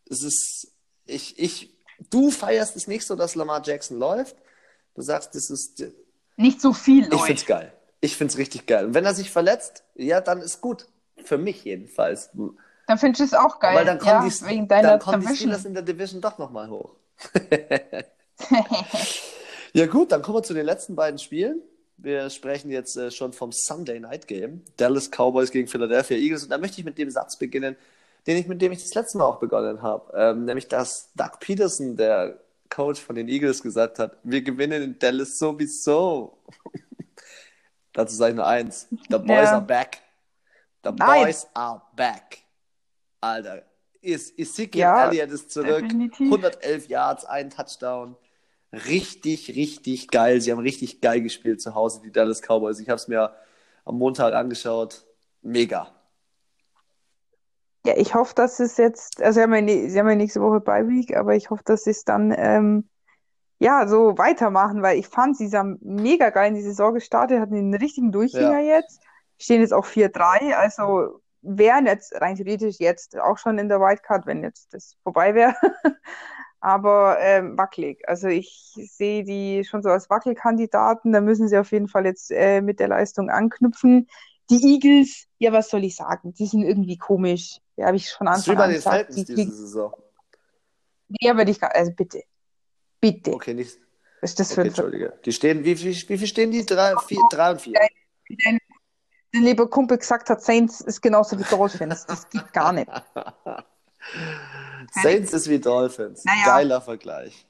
es 0.10 0.24
ist, 0.24 0.72
ich, 1.06 1.40
ich, 1.40 1.78
du 2.10 2.32
feierst 2.32 2.76
es 2.76 2.88
nicht 2.88 3.06
so, 3.06 3.16
dass 3.16 3.36
Lamar 3.36 3.62
Jackson 3.64 3.98
läuft. 3.98 4.36
Du 4.96 5.02
sagst, 5.02 5.36
das 5.36 5.50
ist, 5.50 5.84
Nicht 6.36 6.62
so 6.62 6.74
viel, 6.74 7.04
ich 7.04 7.12
Leute. 7.12 7.24
find's 7.24 7.46
geil. 7.46 7.74
Ich 8.02 8.18
find's 8.18 8.38
richtig 8.38 8.66
geil. 8.66 8.86
Und 8.86 8.94
wenn 8.94 9.06
er 9.06 9.14
sich 9.14 9.30
verletzt, 9.30 9.84
ja, 9.96 10.20
dann 10.22 10.42
ist 10.42 10.62
gut. 10.62 10.88
Für 11.24 11.38
mich 11.38 11.64
jedenfalls. 11.64 12.30
Dann 12.88 12.98
findest 12.98 13.20
du 13.20 13.24
es 13.26 13.34
auch 13.34 13.60
geil. 13.60 13.76
Weil 13.76 13.86
dann 13.86 14.00
kommen, 14.00 14.28
ja, 14.28 14.30
die, 14.30 14.46
wegen 14.48 14.68
deiner 14.68 14.98
dann 14.98 15.00
kommen 15.00 15.28
die. 15.28 15.36
Steelers 15.36 15.66
in 15.66 15.74
der 15.74 15.84
Division 15.84 16.22
doch 16.22 16.38
nochmal 16.38 16.70
hoch. 16.70 16.96
Ja 19.74 19.86
gut, 19.86 20.12
dann 20.12 20.24
kommen 20.24 20.38
wir 20.40 20.44
zu 20.44 20.56
den 20.56 20.66
letzten 20.66 20.96
beiden 20.96 21.20
Spielen. 21.20 21.62
Wir 21.98 22.30
sprechen 22.32 22.72
jetzt 22.72 22.98
äh, 22.98 23.12
schon 23.12 23.34
vom 23.34 23.52
Sunday 23.52 24.00
Night 24.00 24.28
Game. 24.28 24.64
Dallas 24.78 25.12
Cowboys 25.12 25.52
gegen 25.52 25.68
Philadelphia 25.68 26.18
Eagles. 26.18 26.44
Und 26.44 26.50
da 26.50 26.58
möchte 26.58 26.80
ich 26.80 26.86
mit 26.86 26.98
dem 26.98 27.12
Satz 27.12 27.38
beginnen, 27.38 27.76
den 28.26 28.38
ich 28.38 28.48
mit 28.48 28.62
dem 28.64 28.72
ich 28.72 28.82
das 28.82 28.96
letzte 28.96 29.20
Mal 29.20 29.26
auch 29.26 29.40
begonnen 29.40 29.84
habe. 29.84 30.12
Ähm, 30.18 30.46
nämlich, 30.46 30.68
dass 30.68 31.12
Doug 31.16 31.34
Peterson, 31.40 31.98
der 31.98 32.40
Coach 32.70 33.00
von 33.00 33.16
den 33.16 33.28
Eagles, 33.28 33.62
gesagt 33.62 34.00
hat, 34.00 34.18
wir 34.24 34.42
gewinnen 34.42 34.82
in 34.82 34.98
Dallas 35.00 35.38
sowieso. 35.38 36.40
Dazu 37.94 38.16
sage 38.16 38.32
ich 38.32 38.36
nur 38.38 38.48
eins. 38.48 38.88
The 39.10 39.18
boys 39.20 39.28
Ja. 39.28 39.52
are 39.54 39.62
back. 39.62 40.00
The 40.84 40.92
Nein. 40.98 41.26
boys 41.26 41.48
are 41.54 41.82
back. 41.96 42.40
Alter. 43.22 43.62
Is 44.02 44.32
Ezekiel 44.38 44.82
Ja, 44.82 45.10
Elliott 45.10 45.30
ist 45.30 45.52
zurück. 45.52 45.82
definitiv. 45.82 46.32
111 46.32 46.88
Yards, 46.88 47.26
ein 47.26 47.50
Touchdown. 47.52 48.16
Richtig, 48.72 49.56
richtig 49.56 50.10
geil. 50.10 50.42
Sie 50.42 50.52
haben 50.52 50.60
richtig 50.60 51.02
geil 51.02 51.22
gespielt 51.22 51.62
zu 51.62 51.74
Hause, 51.74 52.02
die 52.02 52.12
Dallas 52.12 52.42
Cowboys. 52.42 52.80
Ich 52.80 52.90
habe 52.90 52.98
es 52.98 53.08
mir 53.08 53.34
am 53.86 53.98
Montag 53.98 54.34
angeschaut. 54.34 55.06
Mega. 55.42 55.88
Ja, 57.86 57.98
ich 57.98 58.14
hoffe, 58.14 58.36
dass 58.36 58.60
es 58.60 58.78
jetzt, 58.78 59.22
also 59.22 59.38
sie 59.40 59.44
haben 59.44 59.68
ja, 59.68 59.90
sie 59.90 60.00
haben 60.00 60.10
ja 60.10 60.16
nächste 60.16 60.42
Woche 60.42 60.60
Bye 60.60 60.88
Week, 60.88 61.16
aber 61.16 61.36
ich 61.36 61.50
hoffe, 61.50 61.64
dass 61.64 61.86
sie 61.86 61.92
es 61.92 62.04
dann 62.04 62.34
ähm, 62.38 62.90
ja 63.58 63.88
so 63.88 64.18
weitermachen, 64.18 64.82
weil 64.84 65.00
ich 65.00 65.08
fand, 65.08 65.38
sie 65.38 65.50
haben 65.52 65.78
mega 65.82 66.30
geil 66.30 66.50
in 66.50 66.56
die 66.56 66.62
Saison 66.62 66.94
gestartet, 66.94 67.40
hatten 67.40 67.56
einen 67.56 67.74
richtigen 67.74 68.12
Durchhänger 68.12 68.60
jetzt, 68.60 69.02
stehen 69.40 69.62
jetzt 69.62 69.74
auch 69.74 69.86
4-3, 69.86 70.54
also 70.56 71.22
wären 71.42 71.86
jetzt 71.86 72.14
rein 72.20 72.36
theoretisch 72.36 72.80
jetzt 72.80 73.18
auch 73.18 73.38
schon 73.38 73.58
in 73.58 73.70
der 73.70 73.80
Wildcard, 73.80 74.26
wenn 74.26 74.44
jetzt 74.44 74.74
das 74.74 74.98
vorbei 75.04 75.34
wäre. 75.34 75.56
Aber 76.62 77.18
ähm, 77.20 77.58
wackelig. 77.58 78.08
Also 78.08 78.28
ich 78.28 78.74
sehe 78.76 79.24
die 79.24 79.64
schon 79.64 79.82
so 79.82 79.90
als 79.90 80.10
Wackelkandidaten. 80.10 81.14
Da 81.14 81.22
müssen 81.22 81.48
sie 81.48 81.58
auf 81.58 81.72
jeden 81.72 81.88
Fall 81.88 82.06
jetzt 82.06 82.32
äh, 82.32 82.62
mit 82.62 82.80
der 82.80 82.90
Leistung 82.90 83.30
anknüpfen. 83.30 84.08
Die 84.50 84.74
Eagles, 84.74 85.28
ja, 85.38 85.54
was 85.54 85.70
soll 85.70 85.84
ich 85.84 85.96
sagen? 85.96 86.34
Die 86.34 86.48
sind 86.48 86.64
irgendwie 86.64 86.98
komisch. 86.98 87.60
Ja, 87.78 87.88
habe 87.88 87.98
ich 87.98 88.10
schon 88.10 88.28
Anfang 88.28 88.58
an 88.58 88.72
gesagt. 88.72 89.16
Die 89.16 89.24
diese 89.24 89.52
Saison. 89.52 89.94
ja, 91.22 91.38
würde 91.38 91.52
ich 91.52 91.60
gar, 91.60 91.74
also 91.74 91.92
bitte. 91.92 92.24
Bitte. 93.00 93.32
Okay, 93.32 93.54
nicht. 93.54 93.78
Was 94.22 94.32
ist 94.32 94.40
das 94.40 94.52
Okay, 94.52 94.62
für 94.62 94.68
Entschuldige. 94.68 95.20
Die 95.24 95.32
stehen, 95.32 95.64
wie, 95.64 95.80
wie, 95.80 96.10
wie 96.10 96.18
viel 96.18 96.28
stehen 96.28 96.52
die? 96.52 96.66
Drei, 96.66 96.94
vier, 97.08 97.22
drei 97.32 97.52
und 97.52 97.62
vier. 97.62 97.80
Dein 98.44 98.60
lieber 99.32 99.70
Kumpel 99.70 99.98
gesagt 99.98 100.30
hat, 100.30 100.42
Saints 100.42 100.82
ist 100.82 101.02
genauso 101.02 101.40
wie 101.40 101.44
Dolphins. 101.44 102.06
Das 102.06 102.30
geht 102.30 102.52
gar 102.52 102.74
nicht. 102.74 102.90
Saints 104.92 105.34
ist 105.34 105.50
wie 105.50 105.60
Dolphins. 105.60 106.24
Naja. 106.26 106.46
Geiler 106.46 106.82
Vergleich. 106.82 107.46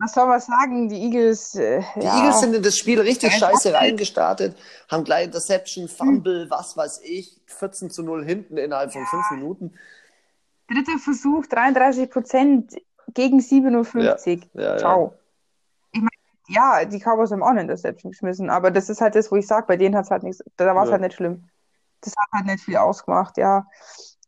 Was 0.00 0.12
soll 0.12 0.26
man 0.26 0.40
sagen? 0.40 0.88
Die 0.88 1.02
Eagles, 1.02 1.56
äh, 1.56 1.82
Die 1.96 2.04
ja. 2.04 2.18
Eagles 2.18 2.40
sind 2.40 2.54
in 2.54 2.62
das 2.62 2.76
Spiel 2.76 3.00
richtig 3.00 3.32
Ja, 3.32 3.38
scheiße 3.38 3.74
reingestartet, 3.74 4.56
haben 4.88 5.02
gleich 5.02 5.24
Interception, 5.24 5.88
Fumble, 5.88 6.48
was 6.50 6.76
weiß 6.76 7.00
ich, 7.02 7.40
14 7.46 7.90
zu 7.90 8.04
0 8.04 8.24
hinten 8.24 8.58
innerhalb 8.58 8.92
von 8.92 9.04
fünf 9.06 9.30
Minuten. 9.32 9.74
Dritter 10.68 10.98
Versuch, 10.98 11.46
33 11.46 12.10
Prozent 12.10 12.76
gegen 13.14 13.40
57. 13.40 14.48
Ja, 14.52 14.62
ja, 14.62 14.70
ja. 14.72 14.78
Ciao. 14.78 15.14
Ich 15.90 16.00
meine, 16.00 16.10
ja, 16.46 16.84
die 16.84 17.00
Cowboys 17.00 17.32
haben 17.32 17.42
auch 17.42 17.48
eine 17.48 17.62
Interception 17.62 18.12
geschmissen, 18.12 18.50
aber 18.50 18.70
das 18.70 18.88
ist 18.88 19.00
halt 19.00 19.16
das, 19.16 19.32
wo 19.32 19.36
ich 19.36 19.46
sage, 19.46 19.66
bei 19.66 19.76
denen 19.76 19.96
hat 19.96 20.04
es 20.04 20.10
halt 20.10 20.22
nichts, 20.22 20.44
da 20.56 20.74
war 20.76 20.84
es 20.84 20.92
halt 20.92 21.00
nicht 21.00 21.14
schlimm. 21.14 21.48
Das 22.02 22.14
hat 22.16 22.28
halt 22.32 22.46
nicht 22.46 22.62
viel 22.62 22.76
ausgemacht, 22.76 23.36
ja. 23.36 23.66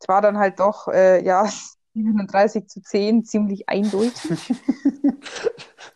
Es 0.00 0.08
war 0.08 0.20
dann 0.20 0.38
halt 0.38 0.58
doch, 0.58 0.88
äh, 0.88 1.22
ja, 1.22 1.46
37 1.94 2.66
zu 2.68 2.80
10, 2.82 3.24
ziemlich 3.24 3.68
eindeutig. 3.68 4.12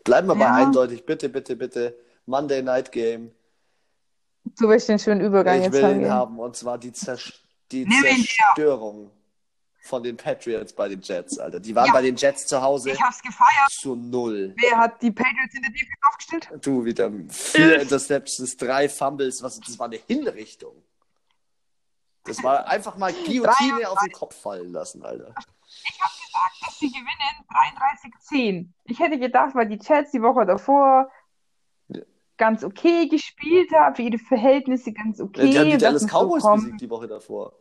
Bleiben 0.05 0.29
wir 0.29 0.35
bei 0.35 0.41
Ja. 0.45 0.55
eindeutig, 0.55 1.05
bitte, 1.07 1.29
bitte, 1.29 1.57
bitte. 1.57 1.97
Monday 2.27 2.63
Night 2.63 2.91
Game. 2.93 3.31
So 4.57 4.69
will 4.69 4.77
ich 4.77 4.87
den 4.87 4.99
schönen 4.99 5.21
Übergang 5.21 5.59
Ich 5.59 5.65
jetzt 5.65 5.73
will 5.75 5.83
ihn 5.97 6.05
haben. 6.05 6.11
haben, 6.11 6.39
und 6.39 6.57
zwar 6.57 6.79
die, 6.79 6.93
Zersch 6.93 7.43
die. 7.73 7.87
Zerstörung 7.89 9.11
von 9.83 10.03
den 10.03 10.17
Patriots 10.17 10.73
bei 10.73 10.89
den 10.89 11.01
Jets, 11.01 11.39
Alter. 11.39 11.61
Die 11.61 11.75
waren 11.75 11.87
Ja. 11.87 11.93
bei 11.93 12.03
den 12.03 12.17
Jets 12.17 12.47
zu 12.47 12.61
Hause 12.61 12.91
Ich 12.91 13.01
hab's 13.01 13.21
gefeiert. 13.23 13.71
zu 13.71 13.95
null. 13.95 14.55
Wer 14.57 14.79
hat 14.79 15.01
die 15.03 15.11
Patriots 15.11 15.55
in 15.55 15.63
der 15.63 15.71
Defense 15.73 15.99
aufgestellt? 16.09 16.49
Du 16.63 16.85
wieder 16.85 17.11
vier 17.29 17.81
Interceptions, 17.81 18.57
drei 18.57 18.89
Fumbles, 18.89 19.43
was, 19.43 19.61
das 19.61 19.79
war 19.79 19.87
eine 19.87 19.99
Hinrichtung. 20.07 20.75
Das 22.25 22.43
war 22.43 22.67
einfach 22.67 22.97
mal 22.97 23.13
Guillotine 23.13 23.89
auf 23.91 23.99
den 24.01 24.13
Kopf 24.13 24.41
fallen 24.41 24.73
lassen, 24.73 25.05
Alter. 25.05 25.35
Ich 25.67 26.01
habe 26.01 26.13
gesagt, 26.13 26.55
dass 26.67 26.79
sie 26.79 26.91
gewinnen 26.91 28.65
33-10. 28.65 28.69
Ich 28.85 28.99
hätte 28.99 29.19
gedacht, 29.19 29.55
weil 29.55 29.69
die 29.69 29.79
Jets 29.79 30.11
die 30.11 30.23
Woche 30.23 30.47
davor 30.47 31.11
Ja. 31.89 32.03
ganz 32.39 32.65
okay 32.65 33.09
gespielt 33.09 33.71
haben, 33.73 33.95
für 33.95 34.03
ihre 34.03 34.19
Verhältnisse 34.19 34.93
ganz 34.93 35.21
okay. 35.21 35.51
die 35.51 35.59
haben 35.59 35.71
die 35.71 35.79
Dallas 35.79 36.03
so, 36.03 36.09
Cowboys 36.09 36.43
komm, 36.43 36.61
besiegt 36.61 36.81
die 36.81 36.91
Woche 36.91 37.09
davor. 37.09 37.53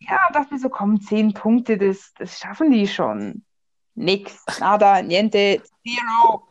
Ja, 0.00 0.18
dachte 0.32 0.52
mir 0.52 0.60
so, 0.60 0.68
komm, 0.68 1.00
10 1.00 1.32
Punkte, 1.32 1.78
das, 1.78 2.12
das 2.18 2.38
schaffen 2.38 2.70
die 2.70 2.86
schon. 2.86 3.44
Nix, 3.94 4.44
nada, 4.60 5.00
niente, 5.00 5.62
zero. 5.82 6.46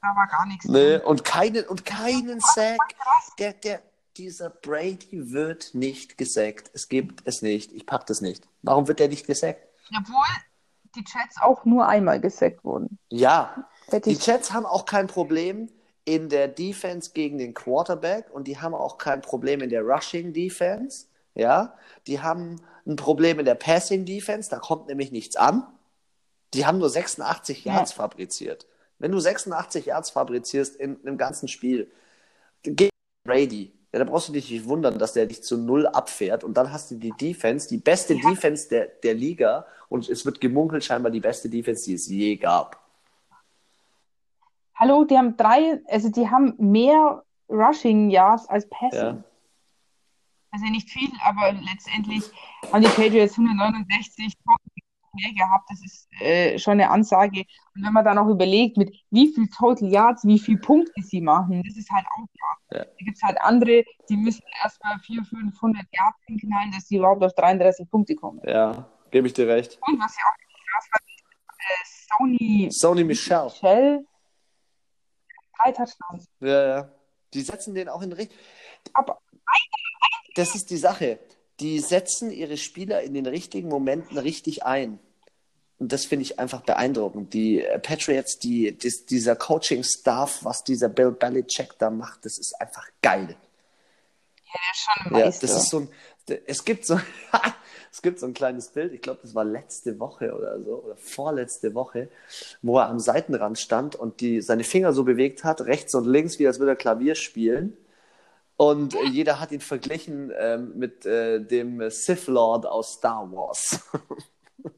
Da 0.00 0.08
war 0.16 0.26
gar 0.26 0.46
nichts. 0.46 0.64
Nee, 0.66 0.96
drin. 0.96 1.00
und 1.02 1.24
keinen, 1.24 1.66
und 1.66 1.84
keinen 1.84 2.40
Sack. 2.40 2.94
Der, 3.38 3.52
der, 3.52 3.82
dieser 4.16 4.50
Brady 4.50 5.32
wird 5.32 5.74
nicht 5.74 6.18
gesackt. 6.18 6.70
Es 6.72 6.88
gibt 6.88 7.26
es 7.26 7.42
nicht. 7.42 7.72
Ich 7.72 7.86
pack 7.86 8.06
das 8.06 8.20
nicht. 8.20 8.46
Warum 8.62 8.88
wird 8.88 9.00
der 9.00 9.08
nicht 9.08 9.26
gesackt? 9.26 9.66
Obwohl, 9.96 10.24
die 10.94 11.00
Jets 11.00 11.36
auch 11.40 11.64
nur 11.64 11.86
einmal 11.86 12.20
gesackt 12.20 12.64
wurden. 12.64 12.98
Ja, 13.10 13.68
Hätte 13.88 14.10
die 14.10 14.16
ich, 14.16 14.26
Jets 14.26 14.52
haben 14.52 14.66
auch 14.66 14.86
kein 14.86 15.06
Problem 15.06 15.68
in 16.04 16.28
der 16.28 16.48
Defense 16.48 17.10
gegen 17.12 17.38
den 17.38 17.54
Quarterback 17.54 18.30
und 18.32 18.46
die 18.46 18.58
haben 18.58 18.74
auch 18.74 18.98
kein 18.98 19.20
Problem 19.22 19.60
in 19.60 19.70
der 19.70 19.82
Rushing 19.82 20.32
Defense. 20.32 21.06
Ja, 21.34 21.76
die 22.06 22.20
haben 22.20 22.60
ein 22.86 22.96
Problem 22.96 23.38
in 23.38 23.44
der 23.44 23.54
Passing 23.56 24.04
Defense, 24.04 24.50
da 24.50 24.58
kommt 24.58 24.86
nämlich 24.86 25.10
nichts 25.10 25.36
an. 25.36 25.66
Die 26.52 26.64
haben 26.66 26.78
nur 26.78 26.90
86 26.90 27.64
Ja. 27.64 27.74
Yards 27.76 27.92
fabriziert. 27.92 28.66
Wenn 28.98 29.10
du 29.10 29.18
86 29.18 29.86
Yards 29.86 30.10
fabrizierst 30.10 30.76
in 30.76 31.00
einem 31.00 31.18
ganzen 31.18 31.48
Spiel, 31.48 31.90
gegen 32.62 32.90
Brady, 33.26 33.72
ja, 33.94 34.00
da 34.00 34.06
brauchst 34.06 34.28
du 34.28 34.32
dich 34.32 34.50
nicht 34.50 34.66
wundern, 34.66 34.98
dass 34.98 35.12
der 35.12 35.26
dich 35.26 35.44
zu 35.44 35.56
null 35.56 35.86
abfährt. 35.86 36.42
Und 36.42 36.56
dann 36.56 36.72
hast 36.72 36.90
du 36.90 36.96
die 36.96 37.12
Defense, 37.12 37.68
die 37.68 37.78
beste 37.78 38.16
Defense 38.16 38.68
der, 38.68 38.88
der 38.88 39.14
Liga. 39.14 39.66
Und 39.88 40.08
es 40.08 40.26
wird 40.26 40.40
gemunkelt, 40.40 40.82
scheinbar 40.82 41.12
die 41.12 41.20
beste 41.20 41.48
Defense, 41.48 41.84
die 41.84 41.94
es 41.94 42.08
je 42.08 42.34
gab. 42.34 42.84
hallo, 44.74 45.04
die 45.04 45.16
haben 45.16 45.36
drei, 45.36 45.80
also 45.86 46.10
die 46.10 46.28
haben 46.28 46.54
mehr 46.58 47.22
Rushing 47.48 48.10
Yards 48.10 48.48
als 48.48 48.68
Passing. 48.68 49.00
Ja. 49.00 49.24
Also 50.50 50.64
nicht 50.66 50.90
viel, 50.90 51.10
aber 51.24 51.52
letztendlich 51.52 52.24
haben 52.72 52.82
die 52.82 52.88
Patriots 52.88 53.38
169 53.38 54.34
mehr 55.14 55.32
gehabt. 55.32 55.68
Das 55.70 55.84
ist 55.84 56.08
äh, 56.20 56.58
schon 56.58 56.72
eine 56.72 56.90
Ansage. 56.90 57.44
Und 57.74 57.84
wenn 57.84 57.92
man 57.92 58.04
dann 58.04 58.18
auch 58.18 58.28
überlegt, 58.28 58.76
mit 58.76 58.94
wie 59.10 59.32
viel 59.32 59.48
Total 59.48 59.88
Yards, 59.88 60.26
wie 60.26 60.38
viel 60.38 60.58
Punkte 60.58 61.02
sie 61.02 61.20
machen, 61.20 61.62
das 61.64 61.76
ist 61.76 61.90
halt 61.90 62.06
auch 62.06 62.26
klar. 62.36 62.58
Ja. 62.72 62.84
Da 62.84 63.04
gibt 63.04 63.16
es 63.16 63.22
halt 63.22 63.40
andere, 63.40 63.84
die 64.08 64.16
müssen 64.16 64.42
erstmal 64.62 64.98
400, 64.98 65.28
500 65.28 65.84
Yards 65.92 66.18
hinknallen, 66.26 66.72
dass 66.72 66.88
sie 66.88 66.96
überhaupt 66.96 67.22
auf 67.22 67.34
33 67.34 67.90
Punkte 67.90 68.14
kommen. 68.14 68.40
Ja, 68.46 68.88
gebe 69.10 69.26
ich 69.26 69.32
dir 69.32 69.48
recht. 69.48 69.78
Und 69.86 69.98
was 69.98 70.16
ja 70.16 70.24
auch 70.24 70.36
krass 70.72 70.88
war, 70.92 71.00
äh, 71.58 72.18
Sony 72.18 72.68
Sony 72.70 73.04
Michel. 73.04 73.44
Michel, 73.44 74.06
drei 75.56 75.72
Touchdowns. 75.72 76.26
Ja, 76.40 76.66
ja. 76.66 76.90
Die 77.32 77.40
setzen 77.40 77.74
den 77.74 77.88
auch 77.88 78.02
in 78.02 78.12
richtig. 78.12 78.38
Aber 78.92 79.20
Das 80.34 80.54
ist 80.54 80.70
die 80.70 80.76
Sache. 80.76 81.18
Die 81.60 81.80
setzen 81.80 82.30
ihre 82.30 82.56
Spieler 82.56 83.02
in 83.02 83.14
den 83.14 83.26
richtigen 83.26 83.68
Momenten 83.68 84.18
richtig 84.18 84.64
ein. 84.64 84.98
Und 85.78 85.92
das 85.92 86.04
finde 86.04 86.22
ich 86.24 86.38
einfach 86.38 86.62
beeindruckend. 86.62 87.34
Die 87.34 87.60
äh, 87.60 87.78
Patriots, 87.78 88.38
die, 88.38 88.72
dis, 88.72 89.06
dieser 89.06 89.36
Coaching-Staff, 89.36 90.44
was 90.44 90.64
dieser 90.64 90.88
Bill 90.88 91.10
Belichick 91.10 91.78
da 91.78 91.90
macht, 91.90 92.24
das 92.24 92.38
ist 92.38 92.54
einfach 92.60 92.88
geil. 93.02 93.26
der 93.26 94.60
ist 94.72 94.80
schon 94.80 95.18
Ja, 95.18 95.24
das 95.26 95.42
ist 95.42 95.70
so 95.70 95.80
ein, 95.80 95.88
es 96.46 96.64
gibt 96.64 96.86
so, 96.86 96.98
es 97.92 98.02
gibt 98.02 98.20
so 98.20 98.26
ein 98.26 98.34
kleines 98.34 98.68
Bild, 98.68 98.92
ich 98.92 99.02
glaube, 99.02 99.20
das 99.22 99.34
war 99.34 99.44
letzte 99.44 99.98
Woche 99.98 100.34
oder 100.34 100.62
so, 100.62 100.84
oder 100.84 100.96
vorletzte 100.96 101.74
Woche, 101.74 102.08
wo 102.62 102.78
er 102.78 102.88
am 102.88 103.00
Seitenrand 103.00 103.58
stand 103.58 103.96
und 103.96 104.20
die, 104.20 104.40
seine 104.40 104.64
Finger 104.64 104.92
so 104.92 105.04
bewegt 105.04 105.44
hat, 105.44 105.60
rechts 105.62 105.94
und 105.94 106.06
links, 106.06 106.38
wie 106.38 106.46
als 106.46 106.60
würde 106.60 106.72
er 106.72 106.76
Klavier 106.76 107.14
spielen. 107.14 107.76
Und 108.56 108.94
äh, 108.94 109.04
jeder 109.04 109.40
hat 109.40 109.52
ihn 109.52 109.60
verglichen 109.60 110.32
ähm, 110.38 110.72
mit 110.76 111.06
äh, 111.06 111.40
dem 111.40 111.90
Sith 111.90 112.28
Lord 112.28 112.66
aus 112.66 112.94
Star 112.94 113.30
Wars. 113.32 113.80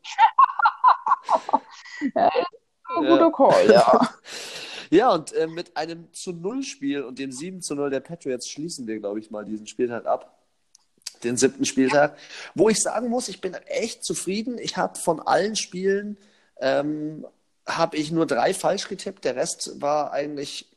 ein 2.15 3.07
guter 3.07 3.33
Call, 3.33 3.71
ja. 3.71 4.09
Ja, 4.89 5.13
und 5.13 5.33
äh, 5.33 5.49
mit 5.49 5.77
einem 5.77 6.13
zu 6.13 6.33
Null 6.33 6.63
Spiel 6.63 7.03
und 7.03 7.19
dem 7.19 7.33
7 7.33 7.61
zu 7.61 7.75
0 7.75 7.91
der 7.91 7.99
Patriots 7.99 8.49
schließen 8.49 8.87
wir, 8.87 9.01
glaube 9.01 9.19
ich, 9.19 9.33
mal 9.33 9.45
diesen 9.45 9.67
Spieltag 9.67 10.07
ab. 10.07 10.39
Den 11.25 11.37
siebten 11.37 11.65
Spieltag. 11.65 12.17
Wo 12.55 12.69
ich 12.69 12.81
sagen 12.81 13.09
muss, 13.09 13.29
ich 13.29 13.41
bin 13.41 13.55
echt 13.55 14.05
zufrieden. 14.05 14.59
Ich 14.59 14.77
habe 14.77 14.97
von 14.97 15.19
allen 15.19 15.57
Spielen 15.57 16.19
ähm, 16.61 17.27
habe 17.67 17.97
ich 17.97 18.13
nur 18.13 18.27
drei 18.27 18.55
falsch 18.55 18.89
getippt. 18.89 19.25
Der 19.25 19.35
Rest 19.35 19.81
war 19.81 20.13
eigentlich 20.13 20.69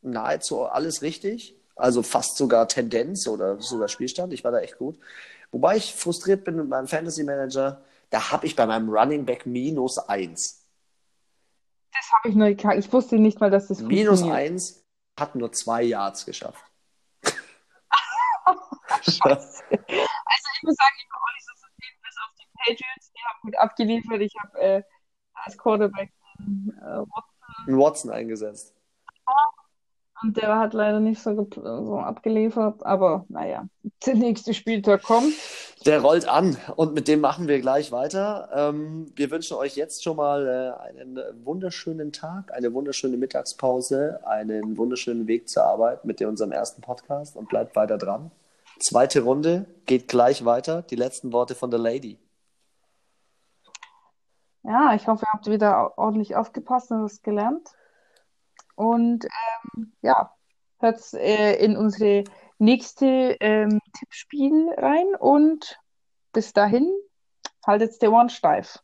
nahezu 0.00 0.62
alles 0.62 1.02
richtig. 1.02 1.55
Also 1.76 2.02
fast 2.02 2.36
sogar 2.36 2.66
Tendenz 2.68 3.28
oder 3.28 3.60
sogar 3.60 3.88
Spielstand. 3.88 4.32
Ich 4.32 4.42
war 4.42 4.50
da 4.50 4.60
echt 4.60 4.78
gut. 4.78 4.98
Wobei 5.50 5.76
ich 5.76 5.94
frustriert 5.94 6.44
bin 6.44 6.56
mit 6.56 6.68
meinem 6.68 6.88
Fantasy 6.88 7.22
Manager. 7.22 7.82
Da 8.10 8.30
habe 8.30 8.46
ich 8.46 8.56
bei 8.56 8.66
meinem 8.66 8.88
Running 8.88 9.24
Back 9.24 9.46
minus 9.46 9.98
eins. 9.98 10.66
Das 11.92 12.10
habe 12.12 12.28
ich 12.28 12.34
nur 12.34 12.48
gekackt. 12.48 12.78
Ich 12.78 12.92
wusste 12.92 13.16
nicht 13.16 13.40
mal, 13.40 13.50
dass 13.50 13.68
das 13.68 13.80
Minus 13.80 14.22
eins 14.22 14.84
hat 15.18 15.34
nur 15.34 15.52
zwei 15.52 15.82
Yards 15.82 16.26
geschafft. 16.26 16.64
Scheiße. 19.02 19.62
Also 20.28 20.48
ich 20.56 20.62
muss 20.62 20.76
sagen, 20.76 20.94
ich 20.98 21.08
war 21.10 21.20
auch 21.20 21.34
nicht 21.34 21.46
so 21.46 21.52
zufrieden 21.54 21.98
bis 22.02 22.16
auf 22.18 22.34
die 22.38 22.46
Patriots. 22.56 23.12
Die 23.12 23.20
haben 23.24 23.40
gut 23.42 23.56
abgeliefert. 23.56 24.20
Ich 24.20 24.34
habe 24.42 24.58
äh, 24.58 24.82
als 25.34 25.58
Quarterback 25.58 26.12
äh, 26.38 27.66
Einen 27.66 27.78
Watson 27.78 28.10
eingesetzt. 28.10 28.75
Der 30.32 30.58
hat 30.58 30.74
leider 30.74 31.00
nicht 31.00 31.20
so, 31.20 31.48
so 31.54 31.98
abgeliefert. 31.98 32.84
Aber 32.84 33.24
naja, 33.28 33.66
der 34.06 34.14
nächste 34.14 34.54
Spieltag 34.54 35.02
kommt. 35.02 35.32
Der 35.84 36.00
rollt 36.00 36.28
an 36.28 36.56
und 36.74 36.94
mit 36.94 37.06
dem 37.06 37.20
machen 37.20 37.48
wir 37.48 37.60
gleich 37.60 37.92
weiter. 37.92 38.48
Ähm, 38.52 39.12
wir 39.14 39.30
wünschen 39.30 39.56
euch 39.56 39.76
jetzt 39.76 40.02
schon 40.02 40.16
mal 40.16 40.46
äh, 40.46 40.88
einen 40.88 41.18
wunderschönen 41.44 42.12
Tag, 42.12 42.52
eine 42.52 42.72
wunderschöne 42.72 43.16
Mittagspause, 43.16 44.20
einen 44.26 44.76
wunderschönen 44.76 45.26
Weg 45.26 45.48
zur 45.48 45.64
Arbeit 45.64 46.04
mit 46.04 46.20
unserem 46.22 46.52
ersten 46.52 46.82
Podcast 46.82 47.36
und 47.36 47.48
bleibt 47.48 47.76
weiter 47.76 47.98
dran. 47.98 48.30
Zweite 48.80 49.22
Runde 49.22 49.66
geht 49.86 50.08
gleich 50.08 50.44
weiter. 50.44 50.82
Die 50.82 50.96
letzten 50.96 51.32
Worte 51.32 51.54
von 51.54 51.70
der 51.70 51.80
Lady. 51.80 52.18
Ja, 54.62 54.94
ich 54.94 55.06
hoffe, 55.06 55.24
ihr 55.24 55.32
habt 55.32 55.46
wieder 55.46 55.96
ordentlich 55.96 56.34
aufgepasst 56.34 56.90
und 56.90 57.04
was 57.04 57.22
gelernt. 57.22 57.68
Und 58.74 59.24
ähm, 59.24 59.65
ja, 60.02 60.32
hört 60.78 61.12
äh, 61.14 61.56
in 61.64 61.76
unsere 61.76 62.24
nächste 62.58 63.36
ähm, 63.40 63.80
Tippspiel 63.98 64.70
rein 64.76 65.14
und 65.18 65.78
bis 66.32 66.52
dahin 66.52 66.92
haltet 67.66 68.00
den 68.00 68.10
Ohren 68.10 68.28
steif. 68.28 68.78